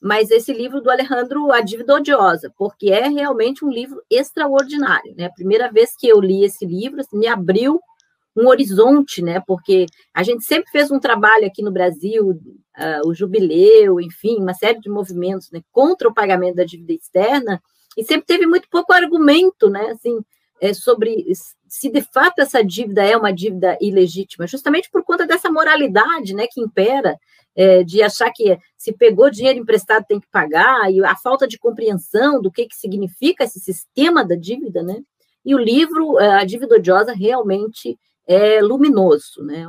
mas 0.00 0.30
esse 0.30 0.50
livro 0.50 0.80
do 0.80 0.90
Alejandro, 0.90 1.52
A 1.52 1.60
Dívida 1.60 1.94
Odiosa, 1.94 2.50
porque 2.56 2.88
é 2.88 3.06
realmente 3.06 3.66
um 3.66 3.68
livro 3.68 4.00
extraordinário, 4.08 5.14
né? 5.14 5.26
A 5.26 5.32
primeira 5.32 5.70
vez 5.70 5.94
que 5.94 6.08
eu 6.08 6.18
li 6.18 6.42
esse 6.42 6.64
livro, 6.64 7.00
assim, 7.00 7.18
me 7.18 7.26
abriu 7.26 7.78
um 8.34 8.48
horizonte, 8.48 9.20
né? 9.20 9.42
Porque 9.46 9.84
a 10.14 10.22
gente 10.22 10.42
sempre 10.42 10.70
fez 10.70 10.90
um 10.90 10.98
trabalho 10.98 11.46
aqui 11.46 11.62
no 11.62 11.70
Brasil, 11.70 12.30
uh, 12.30 13.06
o 13.06 13.12
jubileu, 13.12 14.00
enfim, 14.00 14.38
uma 14.38 14.54
série 14.54 14.80
de 14.80 14.88
movimentos 14.88 15.50
né, 15.50 15.60
contra 15.70 16.08
o 16.08 16.14
pagamento 16.14 16.56
da 16.56 16.64
dívida 16.64 16.94
externa, 16.94 17.60
e 17.96 18.04
sempre 18.04 18.26
teve 18.26 18.46
muito 18.46 18.68
pouco 18.68 18.92
argumento, 18.92 19.68
né? 19.68 19.90
Assim, 19.90 20.24
é, 20.62 20.72
sobre 20.72 21.26
se 21.66 21.90
de 21.90 22.02
fato 22.02 22.38
essa 22.38 22.62
dívida 22.62 23.02
é 23.04 23.16
uma 23.16 23.32
dívida 23.32 23.76
ilegítima, 23.80 24.46
justamente 24.46 24.88
por 24.90 25.02
conta 25.02 25.26
dessa 25.26 25.50
moralidade, 25.50 26.34
né, 26.34 26.46
que 26.48 26.60
impera 26.60 27.18
é, 27.56 27.82
de 27.82 28.02
achar 28.02 28.30
que 28.30 28.56
se 28.78 28.92
pegou 28.92 29.30
dinheiro 29.30 29.58
emprestado 29.58 30.04
tem 30.06 30.20
que 30.20 30.28
pagar 30.30 30.90
e 30.92 31.04
a 31.04 31.16
falta 31.16 31.48
de 31.48 31.58
compreensão 31.58 32.40
do 32.40 32.50
que 32.50 32.66
que 32.66 32.76
significa 32.76 33.44
esse 33.44 33.58
sistema 33.58 34.24
da 34.24 34.36
dívida, 34.36 34.82
né? 34.82 35.02
E 35.44 35.54
o 35.54 35.58
livro 35.58 36.18
é, 36.20 36.40
A 36.40 36.44
Dívida 36.44 36.76
Odiosa 36.76 37.12
realmente 37.12 37.98
é 38.26 38.62
luminoso, 38.62 39.42
né? 39.42 39.66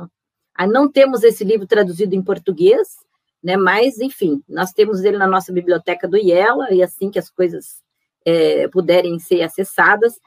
Aí 0.54 0.68
não 0.68 0.90
temos 0.90 1.24
esse 1.24 1.42
livro 1.42 1.66
traduzido 1.66 2.14
em 2.14 2.22
português, 2.22 2.88
né? 3.42 3.56
Mas 3.56 3.98
enfim, 3.98 4.42
nós 4.48 4.72
temos 4.72 5.02
ele 5.02 5.18
na 5.18 5.26
nossa 5.26 5.52
biblioteca 5.52 6.06
do 6.06 6.16
IELA 6.16 6.72
e 6.72 6.82
assim 6.82 7.10
que 7.10 7.18
as 7.18 7.28
coisas 7.28 7.83
é, 8.24 8.68
puderem 8.68 9.18
ser 9.18 9.42
acessadas, 9.42 10.18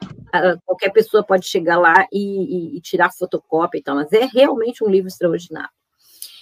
qualquer 0.64 0.90
pessoa 0.90 1.24
pode 1.24 1.46
chegar 1.46 1.78
lá 1.78 2.06
e, 2.12 2.74
e, 2.74 2.76
e 2.76 2.80
tirar 2.80 3.10
fotocópia 3.10 3.78
e 3.78 3.82
tal, 3.82 3.96
mas 3.96 4.12
é 4.12 4.24
realmente 4.24 4.84
um 4.84 4.88
livro 4.88 5.08
extraordinário. 5.08 5.70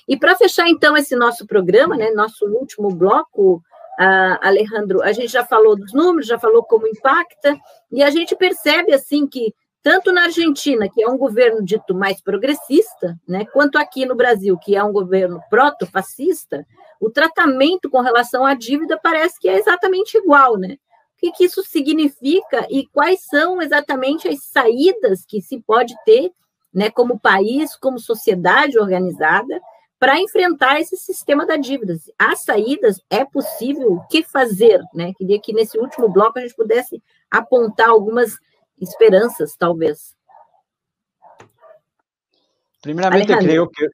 E 0.08 0.16
para 0.16 0.36
fechar, 0.36 0.68
então, 0.68 0.96
esse 0.96 1.16
nosso 1.16 1.46
programa, 1.46 1.96
né, 1.96 2.10
nosso 2.10 2.46
último 2.46 2.90
bloco, 2.90 3.56
uh, 3.98 4.38
Alejandro, 4.40 5.02
a 5.02 5.12
gente 5.12 5.32
já 5.32 5.44
falou 5.44 5.76
dos 5.76 5.92
números, 5.92 6.28
já 6.28 6.38
falou 6.38 6.62
como 6.62 6.86
impacta, 6.86 7.58
e 7.90 8.02
a 8.02 8.10
gente 8.10 8.36
percebe, 8.36 8.92
assim, 8.92 9.26
que 9.26 9.52
tanto 9.82 10.12
na 10.12 10.24
Argentina, 10.24 10.88
que 10.92 11.02
é 11.02 11.08
um 11.08 11.16
governo 11.16 11.64
dito 11.64 11.94
mais 11.94 12.20
progressista, 12.20 13.16
né, 13.26 13.44
quanto 13.46 13.78
aqui 13.78 14.04
no 14.04 14.14
Brasil, 14.14 14.56
que 14.58 14.76
é 14.76 14.82
um 14.82 14.92
governo 14.92 15.40
proto-fascista, 15.50 16.64
o 17.00 17.10
tratamento 17.10 17.90
com 17.90 18.00
relação 18.00 18.44
à 18.44 18.54
dívida 18.54 18.98
parece 19.00 19.38
que 19.38 19.48
é 19.48 19.58
exatamente 19.58 20.16
igual, 20.16 20.56
né? 20.56 20.76
O 21.16 21.18
que, 21.18 21.32
que 21.32 21.44
isso 21.44 21.62
significa 21.62 22.66
e 22.70 22.86
quais 22.88 23.22
são 23.22 23.60
exatamente 23.62 24.28
as 24.28 24.44
saídas 24.44 25.24
que 25.24 25.40
se 25.40 25.60
pode 25.60 25.94
ter, 26.04 26.30
né, 26.72 26.90
como 26.90 27.18
país, 27.18 27.74
como 27.74 27.98
sociedade 27.98 28.78
organizada, 28.78 29.60
para 29.98 30.20
enfrentar 30.20 30.78
esse 30.78 30.96
sistema 30.96 31.46
da 31.46 31.56
dívida. 31.56 31.96
As 32.18 32.42
saídas 32.42 33.00
é 33.08 33.24
possível, 33.24 33.94
o 33.94 34.06
que 34.08 34.22
fazer? 34.22 34.80
Né? 34.94 35.14
Queria 35.14 35.40
que 35.40 35.54
nesse 35.54 35.78
último 35.78 36.08
bloco 36.08 36.38
a 36.38 36.42
gente 36.42 36.54
pudesse 36.54 37.02
apontar 37.30 37.88
algumas 37.88 38.36
esperanças, 38.78 39.56
talvez. 39.56 40.14
Primeramente 42.82 43.36
creo 43.38 43.68
que 43.70 43.88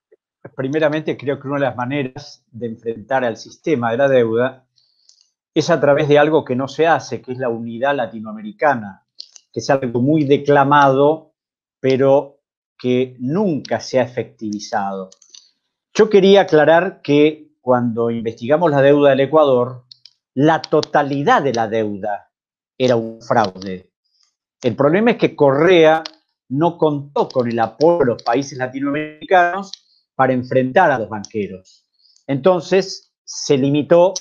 primeramente 0.57 1.17
creo 1.17 1.39
que 1.39 1.47
una 1.47 1.57
de 1.57 1.65
las 1.67 1.77
maneras 1.77 2.45
de 2.51 2.67
enfrentar 2.67 3.25
al 3.25 3.37
sistema 3.37 3.93
de 3.93 3.97
la 3.97 4.09
deuda 4.09 4.67
es 5.55 5.71
a 5.71 5.81
través 5.81 6.09
de 6.09 6.19
algo 6.19 6.45
que 6.45 6.57
no 6.57 6.69
se 6.69 6.87
hace, 6.87 7.21
que 7.21 7.33
es 7.33 7.39
la 7.39 7.49
unidad 7.49 7.95
latinoamericana, 7.95 9.07
que 9.53 9.61
es 9.61 9.71
algo 9.71 10.01
muy 10.01 10.25
declamado, 10.25 11.35
pero 11.81 12.41
que 12.79 13.17
nunca 13.19 13.81
se 13.81 14.01
ha 14.01 14.03
efectivizado. 14.03 15.11
Yo 15.95 16.09
quería 16.09 16.43
aclarar 16.43 17.03
que 17.03 17.53
cuando 17.61 18.11
investigamos 18.11 18.71
la 18.71 18.81
deuda 18.81 19.11
del 19.11 19.21
Ecuador, 19.21 19.85
la 20.35 20.63
totalidad 20.63 21.43
de 21.43 21.53
la 21.53 21.69
deuda 21.69 22.31
era 22.79 22.97
un 22.97 23.21
fraude. 23.21 23.93
El 24.63 24.75
problema 24.75 25.13
es 25.13 25.19
que 25.19 25.37
Correa 25.37 26.03
no 26.49 26.79
contó 26.79 27.29
con 27.29 27.49
el 27.49 27.59
apoyo 27.59 27.99
de 27.99 28.07
los 28.07 28.23
países 28.23 28.59
latinoamericanos 28.59 29.71
para 30.15 30.33
enfrentar 30.33 30.91
a 30.91 30.99
los 30.99 31.09
banqueros. 31.09 31.85
Entonces 32.27 33.13
se 33.25 33.59
limitó 33.59 34.15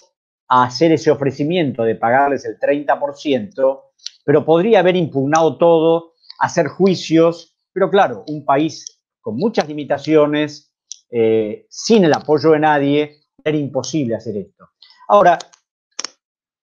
a 0.54 0.66
hacer 0.66 0.91
ese 0.91 1.10
ofrecimiento 1.10 1.84
de 1.84 1.95
pagarles 1.95 2.43
el 2.43 2.60
30%, 2.60 3.82
pero 4.26 4.43
podría 4.43 4.80
haber 4.80 4.97
impugnado 4.97 5.58
todo, 5.58 6.12
hacer 6.39 6.68
juicios, 6.68 7.56
pero 7.72 7.89
claro, 7.89 8.26
un 8.28 8.43
país 8.43 9.02
con 9.22 9.38
muchas 9.38 9.66
limitaciones, 9.70 10.74
eh, 11.10 11.68
sin 11.70 12.04
el 12.04 12.14
apoyo 12.14 12.52
de 12.52 12.60
nadie, 12.60 13.22
era 13.41 13.58
imposible 13.58 14.16
hacer 14.16 14.36
esto. 14.36 14.72
Ahora, 15.08 15.39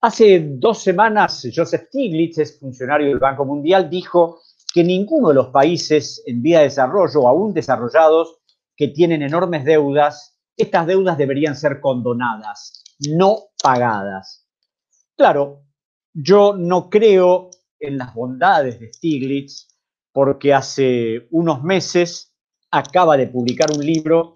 hace 0.02 0.38
dos 0.58 0.82
semanas, 0.82 1.48
Joseph 1.54 1.86
Stiglitz, 1.86 2.60
funcionario 2.60 3.08
del 3.08 3.18
Banco 3.18 3.46
Mundial, 3.46 3.88
dijo 3.88 4.42
que 4.70 4.84
ninguno 4.84 5.28
de 5.28 5.34
los 5.34 5.48
países 5.48 6.22
en 6.26 6.42
vía 6.42 6.58
de 6.58 6.64
desarrollo 6.64 7.22
o 7.22 7.28
aún 7.28 7.54
desarrollados 7.54 8.36
que 8.76 8.88
tienen 8.88 9.22
enormes 9.22 9.64
deudas, 9.64 10.38
estas 10.58 10.86
deudas 10.86 11.16
deberían 11.16 11.56
ser 11.56 11.80
condonadas 11.80 12.84
no 12.98 13.47
pagadas. 13.62 14.46
Claro, 15.16 15.64
yo 16.12 16.54
no 16.56 16.88
creo 16.88 17.50
en 17.78 17.98
las 17.98 18.14
bondades 18.14 18.80
de 18.80 18.92
Stiglitz 18.92 19.68
porque 20.12 20.52
hace 20.52 21.28
unos 21.30 21.62
meses 21.62 22.34
acaba 22.70 23.16
de 23.16 23.28
publicar 23.28 23.70
un 23.74 23.84
libro 23.84 24.34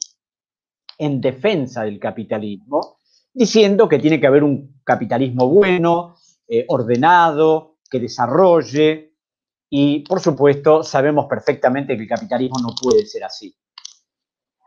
en 0.99 1.21
defensa 1.21 1.83
del 1.83 1.99
capitalismo, 1.99 2.99
diciendo 3.33 3.89
que 3.89 3.99
tiene 3.99 4.21
que 4.21 4.27
haber 4.27 4.45
un 4.45 4.81
capitalismo 4.85 5.49
bueno, 5.49 6.17
eh, 6.47 6.65
ordenado, 6.69 7.79
que 7.91 7.99
desarrolle, 7.99 9.17
y 9.69 10.01
por 10.01 10.21
supuesto 10.21 10.83
sabemos 10.83 11.27
perfectamente 11.27 11.97
que 11.97 12.03
el 12.03 12.09
capitalismo 12.09 12.59
no 12.61 12.75
puede 12.81 13.07
ser 13.07 13.25
así. 13.25 13.57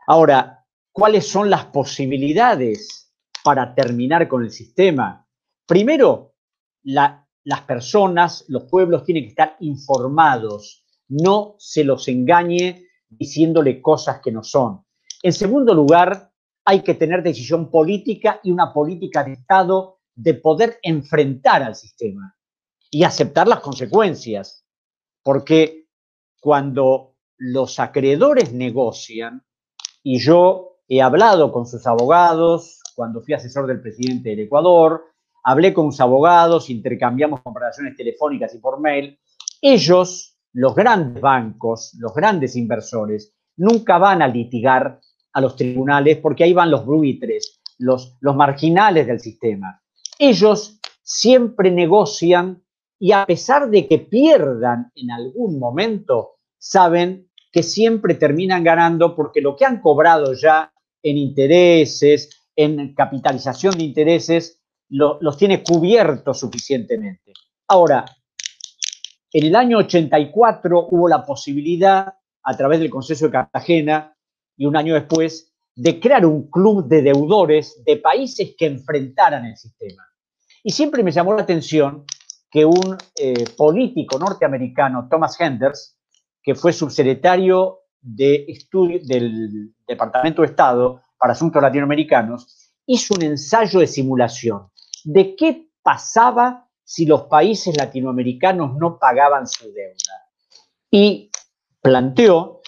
Ahora, 0.08 0.64
¿cuáles 0.92 1.26
son 1.26 1.48
las 1.48 1.66
posibilidades 1.66 3.05
para 3.46 3.76
terminar 3.76 4.26
con 4.26 4.42
el 4.42 4.50
sistema? 4.50 5.24
Primero, 5.68 6.34
las 6.82 7.60
personas, 7.64 8.44
los 8.48 8.64
pueblos 8.64 9.04
tienen 9.04 9.22
que 9.22 9.28
estar 9.28 9.56
informados, 9.60 10.84
no 11.06 11.54
se 11.56 11.84
los 11.84 12.08
engañe 12.08 12.88
diciéndole 13.08 13.80
cosas 13.80 14.20
que 14.20 14.32
no 14.32 14.42
son. 14.42 14.84
En 15.22 15.32
segundo 15.32 15.74
lugar, 15.74 16.32
hay 16.64 16.82
que 16.82 16.94
tener 16.94 17.22
decisión 17.22 17.70
política 17.70 18.40
y 18.42 18.50
una 18.50 18.72
política 18.72 19.22
de 19.22 19.34
Estado 19.34 20.00
de 20.16 20.34
poder 20.34 20.80
enfrentar 20.82 21.62
al 21.62 21.76
sistema 21.76 22.36
y 22.90 23.04
aceptar 23.04 23.46
las 23.46 23.60
consecuencias, 23.60 24.66
porque 25.22 25.86
cuando 26.40 27.14
los 27.36 27.78
acreedores 27.78 28.52
negocian, 28.52 29.46
y 30.02 30.18
yo 30.18 30.80
he 30.88 31.00
hablado 31.00 31.52
con 31.52 31.64
sus 31.64 31.86
abogados, 31.86 32.80
cuando 32.96 33.20
fui 33.20 33.34
asesor 33.34 33.66
del 33.66 33.80
presidente 33.80 34.30
del 34.30 34.40
Ecuador, 34.40 35.04
hablé 35.44 35.72
con 35.72 35.92
sus 35.92 36.00
abogados, 36.00 36.70
intercambiamos 36.70 37.42
comparaciones 37.42 37.94
telefónicas 37.94 38.54
y 38.54 38.58
por 38.58 38.80
mail. 38.80 39.18
Ellos, 39.60 40.36
los 40.54 40.74
grandes 40.74 41.20
bancos, 41.20 41.94
los 42.00 42.14
grandes 42.14 42.56
inversores, 42.56 43.34
nunca 43.56 43.98
van 43.98 44.22
a 44.22 44.28
litigar 44.28 44.98
a 45.34 45.40
los 45.40 45.54
tribunales 45.54 46.16
porque 46.16 46.44
ahí 46.44 46.54
van 46.54 46.70
los 46.70 46.86
buitres, 46.86 47.60
los, 47.78 48.16
los 48.20 48.34
marginales 48.34 49.06
del 49.06 49.20
sistema. 49.20 49.82
Ellos 50.18 50.80
siempre 51.02 51.70
negocian 51.70 52.62
y 52.98 53.12
a 53.12 53.26
pesar 53.26 53.68
de 53.68 53.86
que 53.86 53.98
pierdan 53.98 54.90
en 54.94 55.10
algún 55.10 55.58
momento, 55.58 56.38
saben 56.58 57.28
que 57.52 57.62
siempre 57.62 58.14
terminan 58.14 58.64
ganando 58.64 59.14
porque 59.14 59.42
lo 59.42 59.54
que 59.54 59.66
han 59.66 59.80
cobrado 59.80 60.32
ya 60.32 60.72
en 61.02 61.18
intereses, 61.18 62.45
en 62.56 62.94
capitalización 62.94 63.76
de 63.76 63.84
intereses 63.84 64.62
los 64.88 65.36
tiene 65.36 65.62
cubiertos 65.62 66.40
suficientemente. 66.40 67.32
Ahora, 67.68 68.04
en 69.32 69.44
el 69.44 69.56
año 69.56 69.78
84 69.78 70.88
hubo 70.90 71.08
la 71.08 71.24
posibilidad, 71.24 72.14
a 72.42 72.56
través 72.56 72.80
del 72.80 72.90
Consejo 72.90 73.26
de 73.26 73.32
Cartagena, 73.32 74.16
y 74.56 74.64
un 74.64 74.76
año 74.76 74.94
después, 74.94 75.52
de 75.74 76.00
crear 76.00 76.24
un 76.24 76.50
club 76.50 76.88
de 76.88 77.02
deudores 77.02 77.82
de 77.84 77.98
países 77.98 78.54
que 78.56 78.66
enfrentaran 78.66 79.44
el 79.44 79.56
sistema. 79.56 80.04
Y 80.62 80.70
siempre 80.70 81.02
me 81.02 81.12
llamó 81.12 81.34
la 81.34 81.42
atención 81.42 82.04
que 82.50 82.64
un 82.64 82.96
eh, 83.16 83.44
político 83.56 84.18
norteamericano, 84.18 85.08
Thomas 85.10 85.38
Henders, 85.38 85.98
que 86.42 86.54
fue 86.54 86.72
subsecretario 86.72 87.80
de 88.00 88.46
estudio 88.48 89.00
del 89.02 89.74
Departamento 89.86 90.42
de 90.42 90.48
Estado 90.48 91.02
para 91.18 91.32
Asuntos 91.32 91.62
Latinoamericanos, 91.62 92.72
hizo 92.86 93.14
un 93.14 93.22
ensayo 93.22 93.80
de 93.80 93.86
simulación 93.86 94.68
de 95.04 95.36
qué 95.36 95.68
pasaba 95.82 96.68
si 96.84 97.04
los 97.04 97.22
países 97.22 97.76
latinoamericanos 97.76 98.76
no 98.76 98.98
pagaban 98.98 99.46
su 99.46 99.72
deuda. 99.72 100.30
Y 100.90 101.30
planteó 101.80 102.60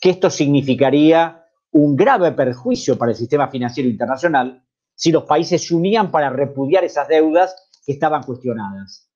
que 0.00 0.10
esto 0.10 0.30
significaría 0.30 1.44
un 1.72 1.94
grave 1.94 2.32
perjuicio 2.32 2.96
para 2.96 3.12
el 3.12 3.16
sistema 3.16 3.48
financiero 3.48 3.88
internacional, 3.88 4.62
si 4.94 5.12
los 5.12 5.24
países 5.24 5.66
se 5.66 5.74
unían 5.74 6.10
para 6.10 6.30
repudiar 6.30 6.84
esas 6.84 7.06
deudas 7.08 7.54
que 7.84 7.92
estaban 7.92 8.22
cuestionadas. 8.22 9.10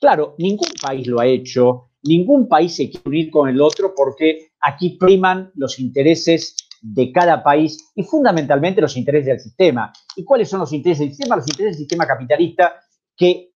Claro, 0.00 0.34
ningún 0.38 0.68
país 0.80 1.06
lo 1.06 1.20
ha 1.20 1.26
hecho, 1.26 1.90
ningún 2.02 2.48
país 2.48 2.76
se 2.76 2.90
quiere 2.90 3.08
unir 3.08 3.30
con 3.30 3.48
el 3.48 3.60
otro 3.60 3.94
porque 3.96 4.52
aquí 4.60 4.96
priman 4.98 5.52
los 5.54 5.78
intereses 5.78 6.56
de 6.82 7.12
cada 7.12 7.42
país 7.44 7.92
y 7.94 8.02
fundamentalmente 8.02 8.80
los 8.80 8.96
intereses 8.96 9.26
del 9.26 9.40
sistema. 9.40 9.92
¿Y 10.16 10.24
cuáles 10.24 10.50
son 10.50 10.60
los 10.60 10.72
intereses 10.72 11.06
del 11.06 11.10
sistema? 11.10 11.36
Los 11.36 11.48
intereses 11.48 11.76
del 11.78 11.86
sistema 11.86 12.06
capitalista 12.06 12.74
que 13.16 13.52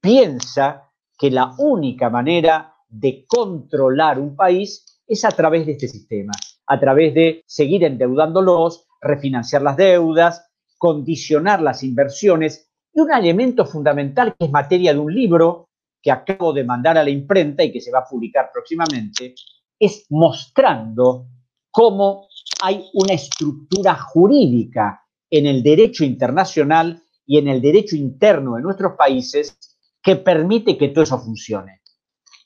piensa 0.00 0.90
que 1.16 1.30
la 1.30 1.54
única 1.56 2.10
manera 2.10 2.74
de 2.88 3.24
controlar 3.26 4.18
un 4.18 4.34
país 4.34 5.02
es 5.06 5.24
a 5.24 5.30
través 5.30 5.66
de 5.66 5.72
este 5.72 5.88
sistema, 5.88 6.32
a 6.66 6.80
través 6.80 7.14
de 7.14 7.44
seguir 7.46 7.84
endeudándolos, 7.84 8.86
refinanciar 9.00 9.62
las 9.62 9.76
deudas, 9.76 10.50
condicionar 10.76 11.62
las 11.62 11.82
inversiones 11.82 12.70
y 12.92 13.00
un 13.00 13.12
elemento 13.12 13.66
fundamental 13.66 14.34
que 14.36 14.46
es 14.46 14.50
materia 14.50 14.92
de 14.92 14.98
un 14.98 15.14
libro 15.14 15.68
que 16.02 16.10
acabo 16.10 16.52
de 16.52 16.64
mandar 16.64 16.98
a 16.98 17.04
la 17.04 17.10
imprenta 17.10 17.62
y 17.62 17.72
que 17.72 17.80
se 17.80 17.90
va 17.90 18.00
a 18.00 18.04
publicar 18.04 18.50
próximamente, 18.52 19.34
es 19.78 20.06
mostrando 20.10 21.26
cómo 21.70 22.28
hay 22.64 22.88
una 22.94 23.12
estructura 23.12 23.94
jurídica 23.94 25.02
en 25.28 25.44
el 25.44 25.62
derecho 25.62 26.02
internacional 26.02 27.02
y 27.26 27.36
en 27.36 27.48
el 27.48 27.60
derecho 27.60 27.94
interno 27.94 28.54
de 28.54 28.62
nuestros 28.62 28.94
países 28.96 29.58
que 30.02 30.16
permite 30.16 30.78
que 30.78 30.88
todo 30.88 31.04
eso 31.04 31.18
funcione. 31.18 31.82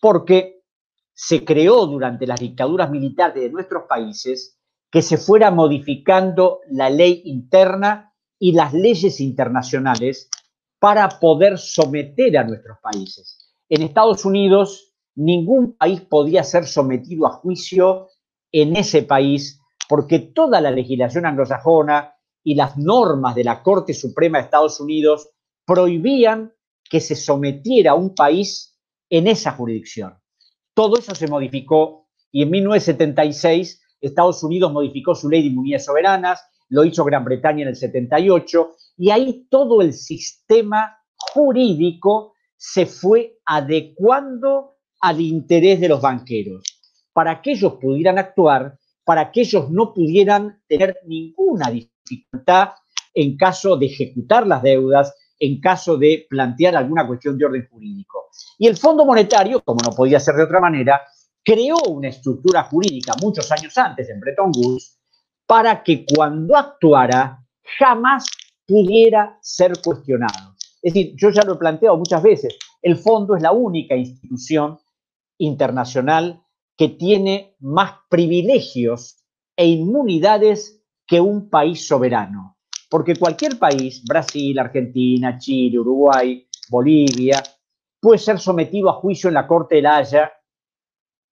Porque 0.01 0.65
se 1.15 1.45
creó 1.45 1.87
durante 1.87 2.27
las 2.27 2.41
dictaduras 2.41 2.91
militares 2.91 3.45
de 3.45 3.51
nuestros 3.51 3.85
países 3.89 4.59
que 4.91 5.03
se 5.03 5.19
fuera 5.19 5.53
modificando 5.53 6.63
la 6.69 6.91
ley 6.91 7.23
interna 7.27 8.13
y 8.41 8.53
las 8.53 8.75
leyes 8.75 9.21
internacionales 9.21 10.29
para 10.81 11.09
poder 11.21 11.59
someter 11.59 12.39
a 12.39 12.45
nuestros 12.45 12.79
países. 12.83 13.53
En 13.69 13.83
Estados 13.83 14.25
Unidos, 14.25 14.95
ningún 15.15 15.77
país 15.77 16.01
podía 16.01 16.43
ser 16.43 16.67
sometido 16.67 17.25
a 17.29 17.31
juicio 17.31 18.09
en 18.51 18.75
ese 18.75 19.05
país 19.05 19.61
porque 19.89 20.19
toda 20.19 20.61
la 20.61 20.71
legislación 20.71 21.27
anglosajona 21.27 22.15
y 22.45 22.55
las 22.55 22.77
normas 22.77 23.35
de 23.35 23.45
la 23.45 23.63
Corte 23.63 23.95
Suprema 23.95 24.39
de 24.39 24.45
Estados 24.45 24.81
Unidos 24.81 25.31
prohibían 25.65 26.53
que 26.89 27.01
se 27.01 27.17
sometiera 27.17 27.93
a 27.93 27.95
un 27.95 28.15
país 28.15 28.79
en 29.11 29.27
esa 29.27 29.53
jurisdicción. 29.53 30.15
Todo 30.75 30.99
eso 30.99 31.15
se 31.15 31.27
modificó 31.27 32.09
y 32.31 32.43
en 32.43 32.51
1976 32.51 33.83
Estados 34.01 34.43
Unidos 34.43 34.73
modificó 34.73 35.15
su 35.15 35.29
ley 35.29 35.43
de 35.43 35.49
inmunidades 35.49 35.87
soberanas, 35.87 36.41
lo 36.69 36.85
hizo 36.85 37.05
Gran 37.05 37.25
Bretaña 37.25 37.63
en 37.63 37.69
el 37.69 37.77
78 37.77 38.77
y 38.99 39.11
ahí 39.11 39.47
todo 39.51 39.81
el 39.81 39.93
sistema 39.93 40.99
jurídico 41.17 42.35
se 42.57 42.87
fue 42.87 43.39
adecuando 43.45 44.77
al 45.01 45.21
interés 45.21 45.81
de 45.81 45.89
los 45.89 46.01
banqueros 46.01 46.63
para 47.13 47.41
que 47.41 47.53
ellos 47.53 47.75
pudieran 47.81 48.19
actuar 48.19 48.79
para 49.09 49.33
que 49.33 49.41
ellos 49.41 49.71
no 49.71 49.95
pudieran 49.95 50.61
tener 50.69 50.99
ninguna 51.07 51.71
dificultad 51.71 52.73
en 53.15 53.39
caso 53.39 53.79
de 53.79 53.87
ejecutar 53.87 54.47
las 54.47 54.63
deudas, 54.63 55.15
en 55.39 55.63
caso 55.63 55.97
de 55.97 56.27
plantear 56.29 56.77
alguna 56.77 57.07
cuestión 57.07 57.39
de 57.39 57.47
orden 57.47 57.67
jurídico. 57.71 58.29
Y 58.59 58.67
el 58.67 58.77
Fondo 58.77 59.07
Monetario, 59.07 59.63
como 59.65 59.81
no 59.83 59.97
podía 59.97 60.21
ser 60.21 60.35
de 60.35 60.43
otra 60.43 60.61
manera, 60.61 61.01
creó 61.43 61.77
una 61.89 62.09
estructura 62.09 62.65
jurídica 62.65 63.15
muchos 63.23 63.51
años 63.51 63.79
antes 63.79 64.11
en 64.11 64.21
Bretton 64.21 64.53
Woods 64.55 64.99
para 65.47 65.83
que 65.83 66.05
cuando 66.05 66.55
actuara 66.55 67.43
jamás 67.79 68.27
pudiera 68.67 69.39
ser 69.41 69.73
cuestionado. 69.83 70.55
Es 70.83 70.93
decir, 70.93 71.15
yo 71.17 71.31
ya 71.31 71.45
lo 71.45 71.55
he 71.55 71.59
planteado 71.59 71.97
muchas 71.97 72.23
veces, 72.23 72.59
el 72.83 72.99
fondo 72.99 73.37
es 73.37 73.43
la 73.43 73.53
única 73.53 73.97
institución 73.97 74.79
internacional 75.39 76.43
que 76.79 76.91
tiene 76.91 77.57
más 77.59 77.93
privilegios 78.09 79.17
e 79.57 79.67
inmunidades 79.67 80.81
que 81.05 81.21
un 81.21 81.51
país 81.51 81.89
soberano. 81.89 82.57
Porque 82.89 83.17
cualquier 83.17 83.59
país, 83.59 84.05
Brasil, 84.05 84.57
Argentina, 84.59 85.37
Chile, 85.37 85.81
Uruguay, 85.81 86.49
Bolivia, 86.71 87.43
puede 88.01 88.19
ser 88.19 88.39
sometido 88.39 88.89
a 88.89 88.95
juicio 88.95 89.27
en 89.27 89.35
la 89.35 89.49
Corte 89.49 89.75
de 89.75 89.83
la 89.83 89.97
Haya 89.97 90.33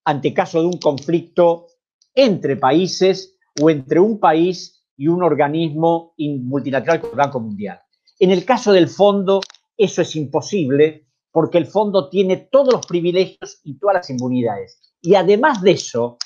ante 0.04 0.34
caso 0.34 0.60
de 0.60 0.66
un 0.66 0.78
conflicto 0.78 1.68
entre 2.12 2.56
países 2.56 3.38
o 3.62 3.70
entre 3.70 4.00
un 4.00 4.18
país 4.18 4.84
y 4.96 5.06
un 5.06 5.22
organismo 5.22 6.14
multilateral 6.18 7.00
como 7.00 7.12
el 7.12 7.18
Banco 7.18 7.40
Mundial. 7.40 7.78
En 8.18 8.32
el 8.32 8.44
caso 8.44 8.72
del 8.72 8.88
fondo, 8.88 9.40
eso 9.76 10.02
es 10.02 10.16
imposible 10.16 11.06
porque 11.30 11.58
el 11.58 11.66
fondo 11.66 12.08
tiene 12.08 12.48
todos 12.50 12.72
los 12.72 12.86
privilegios 12.86 13.60
y 13.62 13.78
todas 13.78 13.94
las 13.94 14.10
inmunidades. 14.10 14.85
Y 15.00 15.14
además 15.14 15.62
de 15.62 15.72
eso, 15.72 16.18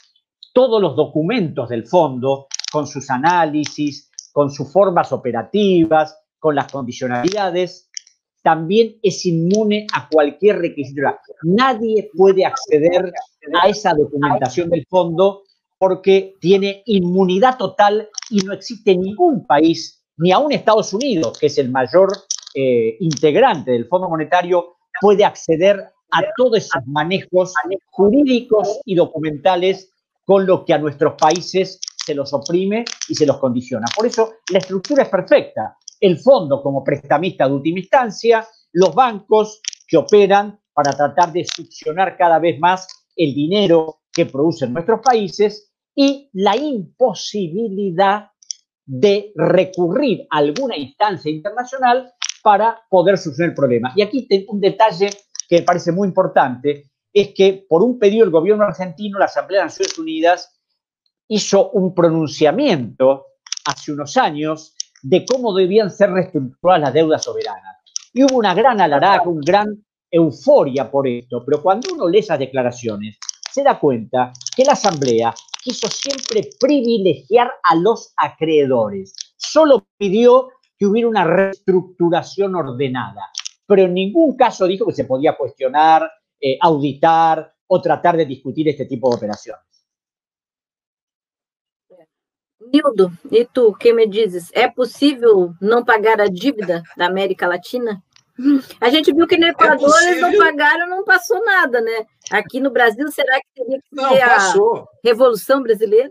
todos 0.52 0.80
los 0.80 0.96
documentos 0.96 1.68
del 1.68 1.86
fondo, 1.86 2.46
con 2.70 2.86
sus 2.86 3.10
análisis, 3.10 4.10
con 4.32 4.50
sus 4.50 4.72
formas 4.72 5.12
operativas, 5.12 6.18
con 6.38 6.54
las 6.54 6.70
condicionalidades, 6.70 7.90
también 8.42 8.96
es 9.02 9.26
inmune 9.26 9.86
a 9.92 10.08
cualquier 10.08 10.58
requisito. 10.58 11.02
Nadie 11.42 12.10
puede 12.16 12.44
acceder 12.44 13.12
a 13.60 13.68
esa 13.68 13.92
documentación 13.92 14.70
del 14.70 14.86
fondo 14.88 15.42
porque 15.78 16.36
tiene 16.40 16.82
inmunidad 16.86 17.56
total 17.56 18.08
y 18.30 18.38
no 18.40 18.52
existe 18.52 18.96
ningún 18.96 19.46
país, 19.46 20.02
ni 20.16 20.30
aún 20.30 20.52
Estados 20.52 20.92
Unidos, 20.92 21.38
que 21.38 21.46
es 21.46 21.58
el 21.58 21.70
mayor 21.70 22.10
eh, 22.54 22.96
integrante 23.00 23.72
del 23.72 23.86
Fondo 23.86 24.08
Monetario, 24.08 24.76
puede 25.00 25.24
acceder 25.24 25.92
a 26.10 26.22
todos 26.36 26.58
esos 26.58 26.86
manejos 26.86 27.54
jurídicos 27.90 28.80
y 28.84 28.94
documentales 28.94 29.92
con 30.24 30.46
lo 30.46 30.64
que 30.64 30.74
a 30.74 30.78
nuestros 30.78 31.14
países 31.14 31.80
se 32.04 32.14
los 32.14 32.32
oprime 32.32 32.84
y 33.08 33.14
se 33.14 33.26
los 33.26 33.38
condiciona. 33.38 33.86
Por 33.94 34.06
eso 34.06 34.34
la 34.50 34.58
estructura 34.58 35.02
es 35.02 35.08
perfecta. 35.08 35.76
El 36.00 36.18
fondo 36.18 36.62
como 36.62 36.82
prestamista 36.82 37.46
de 37.46 37.54
última 37.54 37.80
instancia, 37.80 38.46
los 38.72 38.94
bancos 38.94 39.60
que 39.86 39.96
operan 39.96 40.58
para 40.72 40.92
tratar 40.92 41.32
de 41.32 41.44
succionar 41.44 42.16
cada 42.16 42.38
vez 42.38 42.58
más 42.58 42.86
el 43.16 43.34
dinero 43.34 44.00
que 44.12 44.26
producen 44.26 44.72
nuestros 44.72 45.00
países 45.00 45.72
y 45.94 46.30
la 46.32 46.56
imposibilidad 46.56 48.30
de 48.86 49.32
recurrir 49.36 50.26
a 50.30 50.38
alguna 50.38 50.76
instancia 50.76 51.30
internacional 51.30 52.12
para 52.42 52.80
poder 52.88 53.18
solucionar 53.18 53.50
el 53.50 53.54
problema. 53.54 53.92
Y 53.94 54.02
aquí 54.02 54.26
tengo 54.26 54.52
un 54.52 54.60
detalle 54.60 55.10
que 55.50 55.58
me 55.58 55.62
parece 55.62 55.90
muy 55.90 56.06
importante, 56.06 56.92
es 57.12 57.34
que 57.34 57.66
por 57.68 57.82
un 57.82 57.98
pedido 57.98 58.24
del 58.24 58.30
gobierno 58.30 58.64
argentino, 58.64 59.18
la 59.18 59.24
Asamblea 59.24 59.62
de 59.62 59.66
Naciones 59.66 59.98
Unidas 59.98 60.60
hizo 61.26 61.70
un 61.70 61.92
pronunciamiento 61.92 63.26
hace 63.64 63.90
unos 63.90 64.16
años 64.16 64.76
de 65.02 65.24
cómo 65.24 65.52
debían 65.52 65.90
ser 65.90 66.12
reestructuradas 66.12 66.82
las 66.82 66.94
deudas 66.94 67.24
soberanas. 67.24 67.78
Y 68.12 68.22
hubo 68.22 68.36
una 68.36 68.54
gran 68.54 68.80
alaraca, 68.80 69.28
una 69.28 69.42
gran 69.44 69.84
euforia 70.08 70.88
por 70.88 71.08
esto, 71.08 71.42
pero 71.44 71.60
cuando 71.60 71.94
uno 71.94 72.08
lee 72.08 72.20
esas 72.20 72.38
declaraciones, 72.38 73.18
se 73.50 73.64
da 73.64 73.76
cuenta 73.80 74.32
que 74.56 74.64
la 74.64 74.72
Asamblea 74.72 75.34
quiso 75.60 75.88
siempre 75.88 76.48
privilegiar 76.60 77.50
a 77.64 77.74
los 77.74 78.12
acreedores. 78.16 79.14
Solo 79.36 79.88
pidió 79.98 80.50
que 80.78 80.86
hubiera 80.86 81.08
una 81.08 81.24
reestructuración 81.24 82.54
ordenada 82.54 83.30
pero 83.70 83.82
en 83.82 83.94
ningún 83.94 84.36
caso 84.36 84.66
dijo 84.66 84.84
que 84.84 84.92
se 84.92 85.04
podía 85.04 85.36
cuestionar, 85.36 86.10
eh, 86.40 86.58
auditar 86.60 87.54
o 87.68 87.80
tratar 87.80 88.16
de 88.16 88.26
discutir 88.26 88.66
este 88.66 88.84
tipo 88.84 89.08
de 89.08 89.14
operaciones. 89.14 89.64
Nildo, 92.58 93.12
e 93.30 93.44
tu, 93.44 93.72
que 93.74 93.92
me 93.92 94.08
dizes? 94.08 94.50
É 94.54 94.68
possível 94.68 95.54
não 95.60 95.84
pagar 95.84 96.20
a 96.20 96.26
dívida 96.26 96.82
da 96.96 97.06
América 97.06 97.46
Latina? 97.46 98.02
A 98.80 98.90
gente 98.90 99.14
viu 99.14 99.28
que 99.28 99.38
no 99.38 99.46
Equador 99.46 100.02
é 100.02 100.10
eles 100.10 100.20
não 100.20 100.36
pagaram, 100.36 100.88
não 100.88 101.04
passou 101.04 101.40
nada, 101.44 101.80
né? 101.80 102.06
Aqui 102.32 102.58
no 102.58 102.72
Brasil, 102.72 103.06
será 103.12 103.38
que 103.38 103.46
teria 103.54 103.78
que 103.78 103.84
não, 103.92 104.10
ser 104.10 104.26
passou. 104.26 104.78
a 104.78 104.86
Revolução 105.04 105.62
Brasileira? 105.62 106.10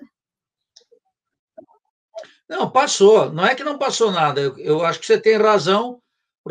Não, 2.47 2.71
passou. 2.71 3.29
Não 3.29 3.45
é 3.45 3.53
que 3.53 3.65
não 3.65 3.77
passou 3.77 4.11
nada. 4.11 4.39
Eu, 4.39 4.57
eu 4.57 4.85
acho 4.85 4.97
que 5.01 5.05
você 5.05 5.19
tem 5.19 5.35
razão 5.35 6.01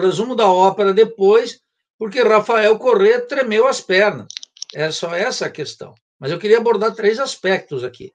resumo 0.00 0.34
da 0.34 0.50
ópera 0.50 0.92
depois, 0.92 1.60
porque 1.98 2.22
Rafael 2.22 2.78
Corrêa 2.78 3.20
tremeu 3.20 3.66
as 3.66 3.80
pernas. 3.80 4.26
É 4.74 4.90
só 4.90 5.14
essa 5.14 5.46
a 5.46 5.50
questão. 5.50 5.94
Mas 6.18 6.30
eu 6.30 6.38
queria 6.38 6.58
abordar 6.58 6.94
três 6.94 7.18
aspectos 7.18 7.84
aqui. 7.84 8.12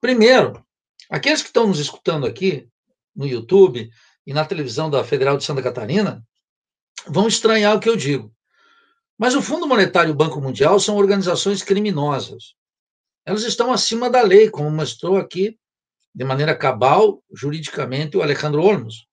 Primeiro, 0.00 0.64
aqueles 1.10 1.42
que 1.42 1.48
estão 1.48 1.66
nos 1.66 1.78
escutando 1.78 2.26
aqui 2.26 2.68
no 3.14 3.26
YouTube 3.26 3.90
e 4.26 4.32
na 4.34 4.44
televisão 4.44 4.90
da 4.90 5.04
Federal 5.04 5.36
de 5.36 5.44
Santa 5.44 5.62
Catarina 5.62 6.22
vão 7.06 7.28
estranhar 7.28 7.76
o 7.76 7.80
que 7.80 7.88
eu 7.88 7.96
digo. 7.96 8.32
Mas 9.18 9.34
o 9.34 9.40
Fundo 9.40 9.66
Monetário 9.66 10.10
e 10.10 10.12
o 10.12 10.16
Banco 10.16 10.40
Mundial 10.40 10.78
são 10.78 10.96
organizações 10.96 11.62
criminosas. 11.62 12.54
Elas 13.24 13.42
estão 13.44 13.72
acima 13.72 14.10
da 14.10 14.22
lei, 14.22 14.50
como 14.50 14.70
mostrou 14.70 15.16
aqui 15.16 15.58
de 16.14 16.24
maneira 16.24 16.56
cabal, 16.56 17.22
juridicamente, 17.32 18.16
o 18.16 18.22
Alejandro 18.22 18.62
Olmos. 18.62 19.06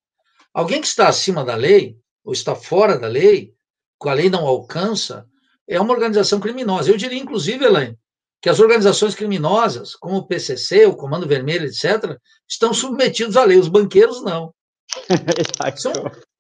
Alguém 0.54 0.82
que 0.82 0.88
está 0.88 1.08
acima 1.08 1.44
da 1.44 1.56
lei, 1.56 1.98
ou 2.24 2.34
está 2.34 2.56
fora 2.56 2.98
da 2.98 3.08
lei, 3.08 3.54
que 4.02 4.10
a 4.10 4.14
lei 4.14 4.30
não 4.30 4.46
alcança, 4.46 5.28
é 5.68 5.80
uma 5.80 5.94
organização 5.94 6.40
criminosa. 6.40 6.92
Eu 6.92 6.98
diria, 6.98 7.18
inclusive, 7.18 7.66
Elaine, 7.66 7.98
que 8.42 8.50
as 8.50 8.60
organizações 8.60 9.16
criminosas, 9.16 9.96
como 9.96 10.18
o 10.18 10.28
PCC, 10.28 10.86
o 10.86 10.96
Comando 10.96 11.28
Vermelho, 11.28 11.66
etc., 11.66 12.18
estão 12.48 12.74
submetidos 12.74 13.38
à 13.38 13.44
lei, 13.44 13.58
os 13.58 13.70
banqueiros 13.70 14.22
não. 14.22 14.54
são, 15.78 15.94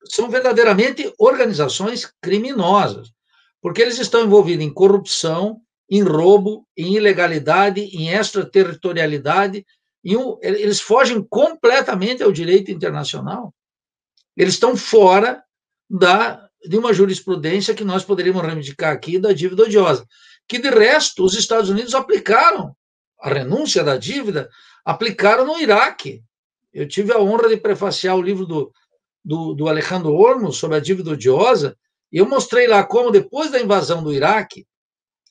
são 0.05 0.29
verdadeiramente 0.29 1.13
organizações 1.17 2.11
criminosas, 2.21 3.09
porque 3.61 3.81
eles 3.81 3.99
estão 3.99 4.25
envolvidos 4.25 4.65
em 4.65 4.73
corrupção, 4.73 5.61
em 5.89 6.01
roubo, 6.01 6.67
em 6.77 6.95
ilegalidade, 6.95 7.81
em 7.81 8.09
extraterritorialidade, 8.09 9.65
em 10.03 10.17
um, 10.17 10.37
eles 10.41 10.81
fogem 10.81 11.23
completamente 11.23 12.21
ao 12.21 12.31
direito 12.31 12.71
internacional. 12.71 13.53
Eles 14.35 14.55
estão 14.55 14.75
fora 14.75 15.41
da, 15.93 16.49
de 16.65 16.77
uma 16.77 16.93
jurisprudência 16.93 17.73
que 17.73 17.83
nós 17.83 18.03
poderíamos 18.03 18.41
reivindicar 18.41 18.91
aqui 18.91 19.19
da 19.19 19.31
dívida 19.31 19.63
odiosa 19.63 20.05
que 20.47 20.59
de 20.59 20.69
resto 20.69 21.23
os 21.23 21.33
Estados 21.35 21.69
Unidos 21.69 21.95
aplicaram 21.95 22.75
a 23.19 23.29
renúncia 23.29 23.83
da 23.83 23.97
dívida, 23.97 24.49
aplicaram 24.83 25.45
no 25.45 25.59
Iraque. 25.59 26.21
Eu 26.73 26.87
tive 26.87 27.13
a 27.13 27.19
honra 27.19 27.47
de 27.47 27.57
prefaciar 27.57 28.15
o 28.17 28.21
livro 28.21 28.45
do, 28.45 28.71
do, 29.23 29.53
do 29.53 29.69
Alejandro 29.69 30.13
Olmos 30.13 30.57
sobre 30.57 30.77
a 30.77 30.81
dívida 30.81 31.11
odiosa, 31.11 31.77
e 32.11 32.17
eu 32.17 32.27
mostrei 32.27 32.67
lá 32.67 32.83
como, 32.83 33.11
depois 33.11 33.49
da 33.49 33.61
invasão 33.61 34.03
do 34.03 34.13
Iraque, 34.13 34.67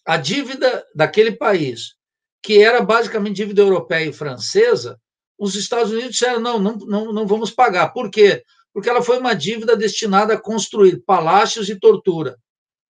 a 0.04 0.16
dívida 0.16 0.84
daquele 0.94 1.32
país, 1.32 1.94
que 2.42 2.60
era 2.60 2.80
basicamente 2.80 3.36
dívida 3.36 3.62
europeia 3.62 4.08
e 4.08 4.12
francesa, 4.12 4.98
os 5.38 5.54
Estados 5.54 5.92
Unidos 5.92 6.12
disseram: 6.12 6.40
não, 6.40 6.58
não, 6.58 6.76
não, 6.76 7.12
não 7.12 7.26
vamos 7.26 7.50
pagar. 7.50 7.92
Por 7.92 8.10
quê? 8.10 8.36
Porque 8.36 8.52
ela 8.88 9.02
foi 9.02 9.18
uma 9.18 9.34
dívida 9.34 9.76
destinada 9.76 10.34
a 10.34 10.40
construir 10.40 11.02
palácios 11.04 11.68
e 11.68 11.76
tortura. 11.76 12.38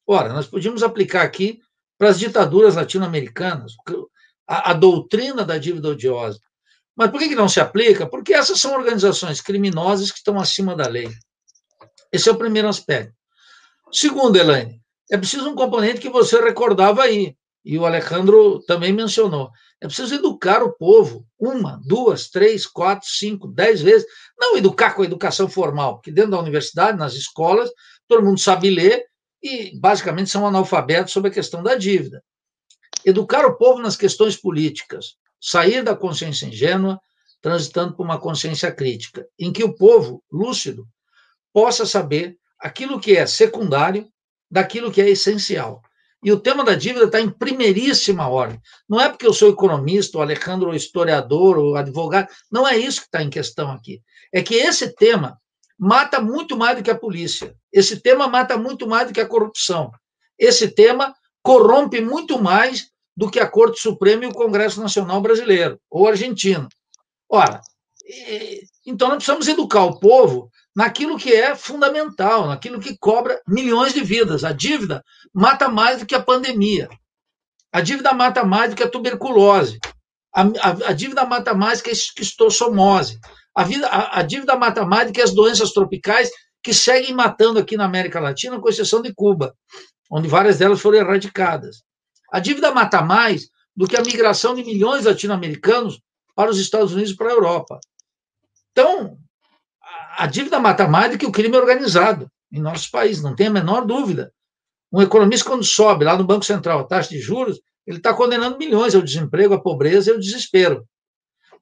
Ora, 0.07 0.33
nós 0.33 0.47
podíamos 0.47 0.83
aplicar 0.83 1.22
aqui 1.22 1.61
para 1.99 2.11
as 2.11 2.18
ditaduras 2.18 2.74
latino-americanas, 2.74 3.72
a, 4.47 4.70
a, 4.70 4.74
doutrina 4.74 5.45
da 5.45 5.59
dívida 5.59 5.89
odiosa. 5.89 6.41
Mas 6.97 7.11
por 7.11 7.18
que, 7.18 7.28
que 7.28 7.35
não 7.35 7.49
se 7.49 7.61
aplica? 7.61 8.07
Porque 8.07 8.35
essas 8.35 8.61
são 8.61 8.74
organizações 8.74 9.41
criminosas 9.41 10.11
que 10.11 10.18
estão 10.18 10.39
acima 10.39 10.74
da 10.76 10.87
lei. 10.87 11.09
Esse 12.12 12.28
é 12.28 12.33
o 12.33 12.37
primeiro 12.37 12.68
aspecto. 12.68 13.14
Segundo, 13.91 14.37
Elaine, 14.37 14.80
é 15.11 15.16
preciso 15.16 15.49
um 15.49 15.55
componente 15.55 16.01
que 16.01 16.11
você 16.11 16.41
recordava 16.41 17.03
aí, 17.03 17.37
e 17.64 17.78
o 17.78 17.87
Alejandro 17.87 18.61
também 18.66 18.93
mencionou. 18.93 19.51
É 19.80 19.87
preciso 19.87 20.14
educar 20.14 20.62
o 20.62 20.72
povo 20.72 21.26
uma, 21.39 21.80
duas, 21.85 22.28
três, 22.28 22.66
quatro, 22.66 23.09
cinco, 23.09 23.49
dez 23.49 23.80
vezes. 23.80 24.07
Não 24.43 24.57
educar 24.57 24.95
com 24.95 25.03
a 25.03 25.05
educação 25.05 25.49
formal, 25.49 25.95
porque 25.95 26.11
dentro 26.11 26.32
da 26.32 26.40
universidade, 26.40 26.99
nas 26.99 27.14
escolas, 27.14 27.70
todo 28.09 28.24
mundo 28.24 28.40
sabe 28.40 28.70
ler 28.70 29.05
e 29.40 29.78
basicamente 29.78 30.30
são 30.30 30.45
analfabetos 30.45 31.12
sobre 31.12 31.30
a 31.30 31.32
questão 31.32 31.62
da 31.62 31.76
dívida. 31.76 32.20
Educar 33.05 33.47
o 33.47 33.57
povo 33.57 33.80
nas 33.80 33.97
questões 33.97 34.36
políticas, 34.36 35.14
sair 35.40 35.84
da 35.84 35.95
consciência 35.95 36.47
ingênua, 36.47 37.01
transitando 37.40 37.95
por 37.95 38.05
uma 38.05 38.18
consciência 38.18 38.72
crítica, 38.72 39.24
em 39.38 39.53
que 39.53 39.62
o 39.62 39.76
povo 39.76 40.24
lúcido 40.30 40.88
possa 41.53 41.86
saber 41.86 42.36
aquilo 42.59 42.99
que 42.99 43.16
é 43.16 43.24
secundário 43.26 44.09
daquilo 44.51 44.90
que 44.90 45.01
é 45.01 45.09
essencial. 45.09 45.80
E 46.24 46.32
o 46.32 46.38
tema 46.38 46.64
da 46.64 46.74
dívida 46.74 47.05
está 47.05 47.20
em 47.20 47.30
primeiríssima 47.30 48.28
ordem. 48.28 48.61
Não 48.88 49.01
é 49.01 49.09
porque 49.09 49.26
eu 49.26 49.32
sou 49.32 49.51
economista, 49.51 50.18
o 50.18 50.20
Alejandro 50.20 50.68
ou 50.68 50.74
historiador, 50.74 51.59
ou 51.59 51.76
advogado, 51.76 52.28
não 52.51 52.66
é 52.66 52.76
isso 52.76 53.01
que 53.01 53.07
está 53.07 53.22
em 53.22 53.30
questão 53.30 53.70
aqui. 53.70 54.01
É 54.33 54.43
que 54.43 54.55
esse 54.55 54.95
tema 54.95 55.39
mata 55.78 56.20
muito 56.20 56.57
mais 56.57 56.76
do 56.76 56.83
que 56.83 56.91
a 56.91 56.99
polícia. 56.99 57.55
Esse 57.72 58.01
tema 58.01 58.28
mata 58.28 58.57
muito 58.57 58.87
mais 58.87 59.09
do 59.09 59.12
que 59.12 59.20
a 59.20 59.26
corrupção. 59.26 59.91
Esse 60.39 60.68
tema 60.68 61.14
corrompe 61.43 62.01
muito 62.01 62.41
mais 62.41 62.91
do 63.16 63.30
que 63.30 63.41
a 63.41 63.49
Corte 63.49 63.80
Suprema 63.80 64.24
e 64.24 64.28
o 64.28 64.33
Congresso 64.33 64.80
Nacional 64.80 65.20
Brasileiro 65.20 65.78
ou 65.91 66.09
argentino. 66.09 66.68
Ora, 67.28 67.61
então 68.87 69.09
nós 69.09 69.16
precisamos 69.16 69.49
educar 69.49 69.85
o 69.85 69.99
povo 69.99 70.51
naquilo 70.74 71.18
que 71.18 71.33
é 71.33 71.55
fundamental, 71.55 72.47
naquilo 72.47 72.80
que 72.80 72.97
cobra 72.99 73.41
milhões 73.47 73.93
de 73.93 74.03
vidas. 74.03 74.45
A 74.45 74.53
dívida 74.53 75.05
mata 75.33 75.68
mais 75.68 76.01
do 76.01 76.07
que 76.07 76.14
a 76.14 76.22
pandemia. 76.22 76.89
A 77.72 77.80
dívida 77.80 78.12
mata 78.12 78.45
mais 78.45 78.70
do 78.70 78.76
que 78.76 78.83
a 78.83 78.89
tuberculose. 78.89 79.78
A, 80.35 80.43
a, 80.43 80.70
a 80.89 80.93
dívida 80.93 81.24
mata 81.24 81.55
mais 81.55 81.80
que 81.80 81.91
a 81.91 81.93
esquistossomose. 81.93 83.18
A, 83.55 83.64
vida, 83.64 83.86
a, 83.86 84.20
a 84.20 84.22
dívida 84.22 84.55
do 84.57 85.12
que 85.12 85.20
as 85.20 85.34
doenças 85.34 85.72
tropicais 85.72 86.30
que 86.62 86.72
seguem 86.72 87.14
matando 87.14 87.59
aqui 87.59 87.76
na 87.76 87.84
América 87.84 88.20
Latina, 88.20 88.61
com 88.61 88.68
exceção 88.68 89.03
de 89.03 89.12
Cuba, 89.12 89.55
onde 90.11 90.28
várias 90.28 90.59
delas 90.59 90.80
foram 90.80 90.98
erradicadas. 90.98 91.82
A 92.30 92.38
dívida 92.38 92.72
mata 92.72 93.03
mais 93.03 93.48
do 93.74 93.86
que 93.86 93.96
a 93.96 94.03
migração 94.03 94.55
de 94.55 94.64
milhões 94.64 95.03
de 95.03 95.09
latino-americanos 95.09 96.00
para 96.34 96.50
os 96.50 96.59
Estados 96.59 96.92
Unidos 96.92 97.12
e 97.12 97.16
para 97.16 97.28
a 97.28 97.32
Europa. 97.32 97.80
Então, 98.70 99.18
a 100.16 100.26
dívida 100.26 100.59
mata 100.61 100.86
mais 100.86 101.12
do 101.12 101.18
que 101.18 101.26
o 101.26 101.32
crime 101.32 101.57
organizado 101.57 102.30
em 102.53 102.61
nossos 102.61 102.86
países, 102.88 103.22
não 103.22 103.34
tem 103.34 103.46
a 103.46 103.50
menor 103.50 103.84
dúvida. 103.86 104.32
Um 104.92 105.00
economista, 105.00 105.48
quando 105.48 105.64
sobe 105.64 106.05
lá 106.05 106.16
no 106.16 106.24
Banco 106.24 106.44
Central 106.44 106.80
a 106.80 106.84
taxa 106.84 107.11
de 107.11 107.18
juros, 107.18 107.61
ele 107.86 107.96
está 107.96 108.14
condenando 108.14 108.59
milhões 108.59 108.94
ao 108.94 109.03
desemprego, 109.03 109.55
à 109.55 109.61
pobreza 109.61 110.11
e 110.11 110.12
ao 110.12 110.20
desespero. 110.20 110.86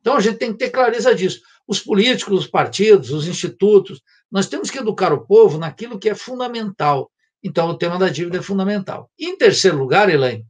Então, 0.01 0.17
a 0.17 0.21
gente 0.21 0.39
tem 0.39 0.53
que 0.53 0.59
ter 0.59 0.71
clareza 0.71 1.15
disso 1.15 1.41
os 1.71 1.79
políticos, 1.79 2.41
os 2.41 2.47
partidos, 2.49 3.13
os 3.13 3.29
institutos, 3.29 4.03
nós 4.29 4.49
temos 4.49 4.73
que 4.73 4.79
educar 4.79 5.13
o 5.13 5.25
povo 5.25 5.57
naquilo 5.57 6.01
que 6.01 6.11
é 6.11 6.17
fundamental. 6.17 7.09
Então, 7.41 7.69
o 7.69 7.79
tema 7.79 7.97
da 7.97 8.09
dívida 8.09 8.39
é 8.39 8.43
fundamental. 8.43 9.09
Em 9.17 9.39
terceiro 9.39 9.79
lugar, 9.79 10.11
Elaine, 10.11 10.45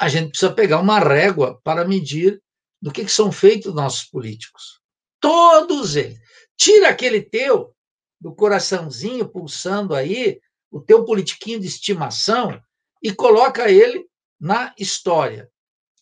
a 0.00 0.08
gente 0.08 0.30
precisa 0.30 0.54
pegar 0.54 0.80
uma 0.80 0.98
régua 0.98 1.60
para 1.62 1.86
medir 1.86 2.42
do 2.80 2.90
que, 2.90 3.04
que 3.04 3.12
são 3.12 3.30
feitos 3.30 3.74
nossos 3.74 4.04
políticos. 4.04 4.80
Todos 5.20 5.96
eles. 5.96 6.18
Tira 6.56 6.88
aquele 6.88 7.20
teu, 7.20 7.74
do 8.18 8.34
coraçãozinho 8.34 9.28
pulsando 9.28 9.94
aí, 9.94 10.40
o 10.70 10.80
teu 10.80 11.04
politiquinho 11.04 11.60
de 11.60 11.66
estimação, 11.66 12.58
e 13.02 13.12
coloca 13.12 13.70
ele 13.70 14.06
na 14.40 14.74
história. 14.78 15.50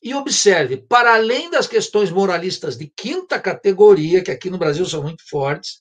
E 0.02 0.14
observe, 0.14 0.78
para 0.78 1.14
além 1.14 1.48
das 1.48 1.68
questões 1.68 2.10
moralistas 2.10 2.76
de 2.76 2.88
quinta 2.88 3.38
categoria, 3.38 4.22
que 4.22 4.32
aqui 4.32 4.50
no 4.50 4.58
Brasil 4.58 4.84
são 4.84 5.02
muito 5.02 5.22
fortes, 5.28 5.80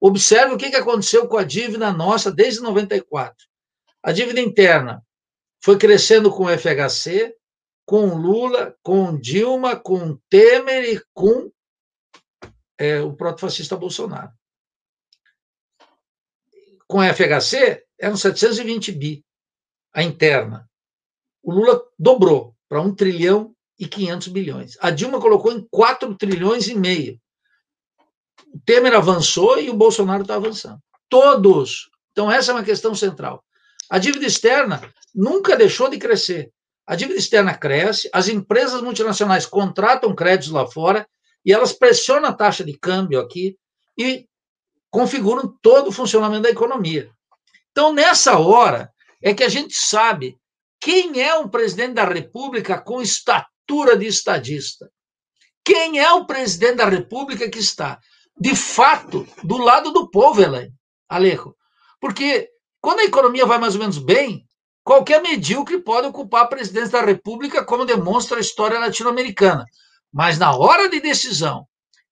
observe 0.00 0.54
o 0.54 0.58
que 0.58 0.66
aconteceu 0.74 1.28
com 1.28 1.36
a 1.36 1.44
dívida 1.44 1.92
nossa 1.92 2.32
desde 2.32 2.60
94. 2.60 3.46
A 4.02 4.10
dívida 4.10 4.40
interna 4.40 5.04
foi 5.62 5.78
crescendo 5.78 6.28
com 6.28 6.46
o 6.46 6.58
FHC, 6.58 7.36
com 7.86 8.16
Lula, 8.16 8.76
com 8.82 9.16
Dilma, 9.16 9.76
com 9.76 10.18
Temer 10.28 10.84
e 10.84 11.00
com 11.14 11.52
é, 12.76 13.00
o 13.00 13.14
proto-fascista 13.14 13.76
Bolsonaro. 13.76 14.32
Com 16.88 17.00
a 17.00 17.14
FHC, 17.14 17.84
eram 17.96 18.16
720 18.16 18.90
bi 18.90 19.24
a 19.94 20.02
interna. 20.02 20.68
O 21.42 21.52
Lula 21.52 21.80
dobrou 21.96 22.56
para 22.68 22.80
1 22.80 22.94
trilhão 22.94 23.51
e 23.78 23.86
500 23.86 24.28
bilhões. 24.28 24.76
A 24.80 24.90
Dilma 24.90 25.20
colocou 25.20 25.52
em 25.52 25.66
4 25.70 26.14
trilhões 26.16 26.68
e 26.68 26.74
meio. 26.74 27.18
O 28.52 28.60
Temer 28.64 28.94
avançou 28.94 29.58
e 29.58 29.70
o 29.70 29.74
Bolsonaro 29.74 30.22
está 30.22 30.36
avançando. 30.36 30.78
Todos. 31.08 31.90
Então, 32.12 32.30
essa 32.30 32.52
é 32.52 32.54
uma 32.54 32.64
questão 32.64 32.94
central. 32.94 33.42
A 33.88 33.98
dívida 33.98 34.26
externa 34.26 34.80
nunca 35.14 35.56
deixou 35.56 35.88
de 35.88 35.98
crescer. 35.98 36.50
A 36.86 36.94
dívida 36.94 37.18
externa 37.18 37.54
cresce, 37.54 38.08
as 38.12 38.28
empresas 38.28 38.82
multinacionais 38.82 39.46
contratam 39.46 40.14
créditos 40.14 40.50
lá 40.50 40.66
fora 40.66 41.06
e 41.44 41.52
elas 41.52 41.72
pressionam 41.72 42.28
a 42.28 42.32
taxa 42.32 42.64
de 42.64 42.76
câmbio 42.76 43.20
aqui 43.20 43.56
e 43.98 44.26
configuram 44.90 45.56
todo 45.62 45.88
o 45.88 45.92
funcionamento 45.92 46.42
da 46.42 46.50
economia. 46.50 47.10
Então, 47.70 47.92
nessa 47.92 48.38
hora, 48.38 48.92
é 49.22 49.32
que 49.32 49.42
a 49.42 49.48
gente 49.48 49.74
sabe 49.74 50.36
quem 50.80 51.22
é 51.22 51.34
um 51.38 51.48
presidente 51.48 51.94
da 51.94 52.04
República 52.04 52.78
com 52.78 53.00
estatura 53.62 53.96
de 53.96 54.06
estadista? 54.06 54.90
Quem 55.64 55.98
é 55.98 56.12
o 56.12 56.26
presidente 56.26 56.76
da 56.76 56.88
República 56.88 57.48
que 57.48 57.58
está, 57.58 58.00
de 58.38 58.56
fato, 58.56 59.26
do 59.44 59.58
lado 59.58 59.92
do 59.92 60.10
povo, 60.10 60.42
Elaine? 60.42 60.74
Alejo? 61.08 61.54
Porque 62.00 62.48
quando 62.80 63.00
a 63.00 63.04
economia 63.04 63.46
vai 63.46 63.58
mais 63.58 63.74
ou 63.74 63.80
menos 63.80 63.98
bem, 63.98 64.44
qualquer 64.82 65.22
medíocre 65.22 65.80
pode 65.80 66.08
ocupar 66.08 66.44
a 66.44 66.48
presidência 66.48 67.00
da 67.00 67.06
República, 67.06 67.64
como 67.64 67.84
demonstra 67.84 68.38
a 68.38 68.40
história 68.40 68.78
latino-americana. 68.78 69.64
Mas 70.12 70.38
na 70.38 70.54
hora 70.56 70.88
de 70.88 71.00
decisão, 71.00 71.66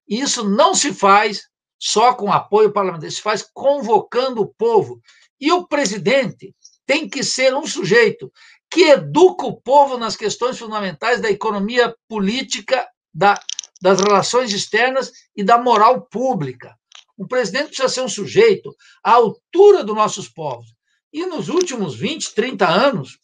isso 0.08 0.48
não 0.48 0.74
se 0.74 0.94
faz 0.94 1.42
só 1.78 2.14
com 2.14 2.32
apoio 2.32 2.72
parlamentar, 2.72 3.10
se 3.10 3.20
faz 3.20 3.42
convocando 3.52 4.42
o 4.42 4.54
povo. 4.54 5.00
E 5.40 5.50
o 5.50 5.66
presidente 5.66 6.54
tem 6.86 7.08
que 7.08 7.24
ser 7.24 7.54
um 7.54 7.66
sujeito 7.66 8.30
que 8.70 8.84
educa 8.84 9.44
o 9.46 9.60
povo 9.60 9.98
nas 9.98 10.16
questões 10.16 10.58
fundamentais 10.58 11.20
da 11.20 11.30
economia 11.30 11.94
política, 12.08 12.86
da, 13.12 13.38
das 13.82 14.00
relações 14.00 14.52
externas 14.52 15.10
e 15.36 15.42
da 15.42 15.58
moral 15.58 16.02
pública. 16.02 16.76
O 17.16 17.26
presidente 17.26 17.66
precisa 17.66 17.88
ser 17.88 18.02
um 18.02 18.08
sujeito 18.08 18.74
à 19.02 19.12
altura 19.12 19.82
dos 19.82 19.96
nossos 19.96 20.28
povos. 20.28 20.72
E 21.12 21.26
nos 21.26 21.48
últimos 21.48 21.96
20, 21.96 22.32
30 22.34 22.68
anos, 22.68 23.18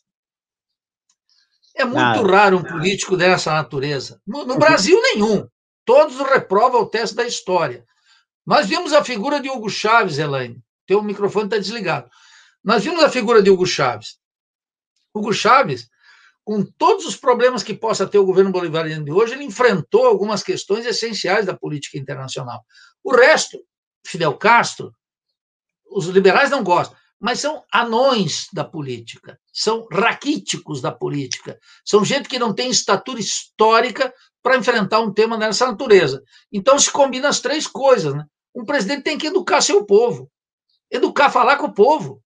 é 1.75 1.85
muito 1.85 1.97
Nada. 1.97 2.27
raro 2.27 2.59
um 2.59 2.65
político 2.65 3.17
dessa 3.17 3.53
natureza. 3.53 4.21
No, 4.27 4.45
no 4.45 4.59
Brasil, 4.59 5.01
nenhum. 5.01 5.47
Todos 5.85 6.19
reprovam 6.19 6.83
o 6.83 6.87
teste 6.87 7.15
da 7.15 7.27
história. 7.27 7.87
Nós 8.45 8.67
vimos 8.67 8.93
a 8.93 9.05
figura 9.05 9.41
de 9.41 9.49
Hugo 9.49 9.71
Chaves, 9.71 10.19
Elaine. 10.19 10.61
Teu 10.87 11.03
microfone 11.03 11.47
está 11.47 11.59
desligado. 11.59 12.11
Nós 12.65 12.83
vimos 12.83 13.03
a 13.05 13.11
figura 13.11 13.43
de 13.43 13.51
Hugo 13.51 13.67
Chaves. 13.67 14.19
Hugo 15.19 15.33
Chaves, 15.33 15.89
com 16.45 16.65
todos 16.65 17.07
os 17.07 17.17
problemas 17.17 17.63
que 17.63 17.75
possa 17.75 18.07
ter 18.07 18.19
o 18.19 18.25
governo 18.25 18.53
bolivariano 18.53 19.05
de 19.05 19.11
hoje, 19.11 19.35
ele 19.35 19.45
enfrentou 19.45 20.07
algumas 20.07 20.43
questões 20.43 20.87
essenciais 20.87 21.45
da 21.45 21.57
política 21.57 21.99
internacional. 21.99 22.65
O 23.03 23.15
resto, 23.15 23.59
Fidel 24.07 24.37
Castro, 24.37 24.95
os 25.91 26.07
liberais 26.07 26.51
não 26.51 26.63
gostam, 26.63 26.97
mas 27.19 27.41
são 27.41 27.65
anões 27.73 28.47
da 28.53 28.63
política, 28.63 29.39
são 29.53 29.89
raquíticos 29.91 30.81
da 30.81 30.93
política, 30.93 31.59
são 31.85 32.05
gente 32.05 32.29
que 32.29 32.39
não 32.39 32.55
tem 32.55 32.71
estatura 32.71 33.19
histórica 33.19 34.13
para 34.43 34.57
enfrentar 34.57 35.01
um 35.01 35.13
tema 35.13 35.37
dessa 35.37 35.67
natureza. 35.67 36.23
Então 36.53 36.79
se 36.79 36.91
combina 36.93 37.29
as 37.29 37.41
três 37.41 37.67
coisas. 37.67 38.15
Né? 38.15 38.25
Um 38.55 38.65
presidente 38.65 39.03
tem 39.03 39.19
que 39.19 39.27
educar 39.27 39.61
seu 39.61 39.85
povo, 39.85 40.31
educar, 40.91 41.31
falar 41.31 41.57
com 41.57 41.67
o 41.67 41.75
povo, 41.75 42.23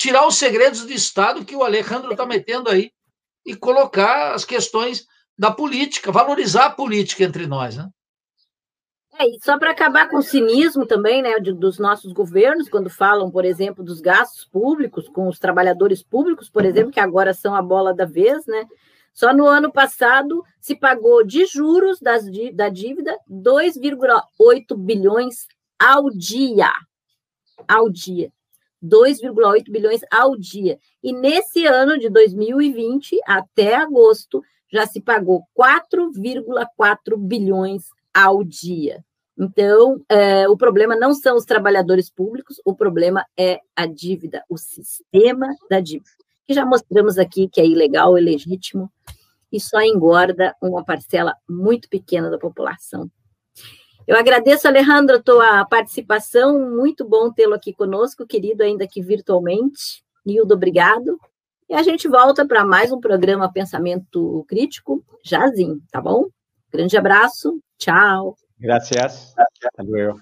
tirar 0.00 0.26
os 0.26 0.36
segredos 0.36 0.86
do 0.86 0.92
Estado 0.92 1.44
que 1.44 1.54
o 1.54 1.62
Alejandro 1.62 2.12
está 2.12 2.24
metendo 2.24 2.70
aí 2.70 2.90
e 3.44 3.54
colocar 3.54 4.32
as 4.32 4.46
questões 4.46 5.06
da 5.38 5.50
política, 5.50 6.10
valorizar 6.10 6.66
a 6.66 6.70
política 6.70 7.22
entre 7.22 7.46
nós. 7.46 7.76
Né? 7.76 7.86
É, 9.18 9.28
e 9.28 9.38
só 9.44 9.58
para 9.58 9.72
acabar 9.72 10.08
com 10.08 10.16
o 10.16 10.22
cinismo 10.22 10.86
também, 10.86 11.20
né, 11.20 11.38
de, 11.38 11.52
dos 11.52 11.78
nossos 11.78 12.14
governos, 12.14 12.70
quando 12.70 12.88
falam, 12.88 13.30
por 13.30 13.44
exemplo, 13.44 13.84
dos 13.84 14.00
gastos 14.00 14.46
públicos 14.46 15.06
com 15.06 15.28
os 15.28 15.38
trabalhadores 15.38 16.02
públicos, 16.02 16.48
por 16.48 16.64
exemplo, 16.64 16.90
que 16.90 17.00
agora 17.00 17.34
são 17.34 17.54
a 17.54 17.60
bola 17.60 17.92
da 17.92 18.06
vez, 18.06 18.46
né? 18.46 18.66
Só 19.12 19.34
no 19.34 19.46
ano 19.46 19.70
passado 19.70 20.42
se 20.58 20.74
pagou 20.74 21.22
de 21.26 21.44
juros 21.44 22.00
das, 22.00 22.24
da 22.54 22.70
dívida 22.70 23.18
2,8 23.30 24.74
bilhões 24.78 25.46
ao 25.78 26.08
dia. 26.08 26.72
Ao 27.68 27.90
dia. 27.90 28.32
2,8 28.82 29.70
bilhões 29.70 30.00
ao 30.10 30.36
dia. 30.36 30.78
E 31.02 31.12
nesse 31.12 31.66
ano 31.66 31.98
de 31.98 32.08
2020, 32.08 33.18
até 33.26 33.76
agosto, 33.76 34.42
já 34.72 34.86
se 34.86 35.00
pagou 35.00 35.44
4,4 35.58 37.16
bilhões 37.16 37.84
ao 38.14 38.44
dia. 38.44 39.04
Então, 39.38 40.02
é, 40.08 40.48
o 40.48 40.56
problema 40.56 40.94
não 40.94 41.14
são 41.14 41.36
os 41.36 41.44
trabalhadores 41.44 42.10
públicos, 42.10 42.60
o 42.64 42.74
problema 42.74 43.24
é 43.36 43.58
a 43.74 43.86
dívida, 43.86 44.44
o 44.48 44.56
sistema 44.58 45.48
da 45.70 45.80
dívida 45.80 46.10
que 46.50 46.54
já 46.54 46.66
mostramos 46.66 47.16
aqui 47.16 47.48
que 47.48 47.60
é 47.60 47.64
ilegal, 47.64 48.18
ilegítimo 48.18 48.90
e 49.52 49.60
só 49.60 49.80
engorda 49.82 50.52
uma 50.60 50.84
parcela 50.84 51.32
muito 51.48 51.88
pequena 51.88 52.28
da 52.28 52.38
população. 52.38 53.08
Eu 54.06 54.16
agradeço, 54.16 54.66
Alejandro, 54.66 55.16
a 55.16 55.22
tua 55.22 55.64
participação, 55.66 56.58
muito 56.58 57.04
bom 57.04 57.30
tê-lo 57.32 57.54
aqui 57.54 57.72
conosco, 57.72 58.26
querido, 58.26 58.62
ainda 58.62 58.86
que 58.86 59.02
virtualmente. 59.02 60.02
Nildo, 60.24 60.54
obrigado. 60.54 61.18
E 61.68 61.74
a 61.74 61.82
gente 61.82 62.08
volta 62.08 62.46
para 62.46 62.64
mais 62.64 62.90
um 62.90 63.00
programa 63.00 63.52
Pensamento 63.52 64.44
Crítico, 64.48 65.04
jazinho, 65.24 65.80
tá 65.90 66.00
bom? 66.00 66.26
Grande 66.72 66.96
abraço, 66.96 67.60
tchau. 67.78 68.36
Gracias. 68.58 69.34
Luego. 69.78 70.20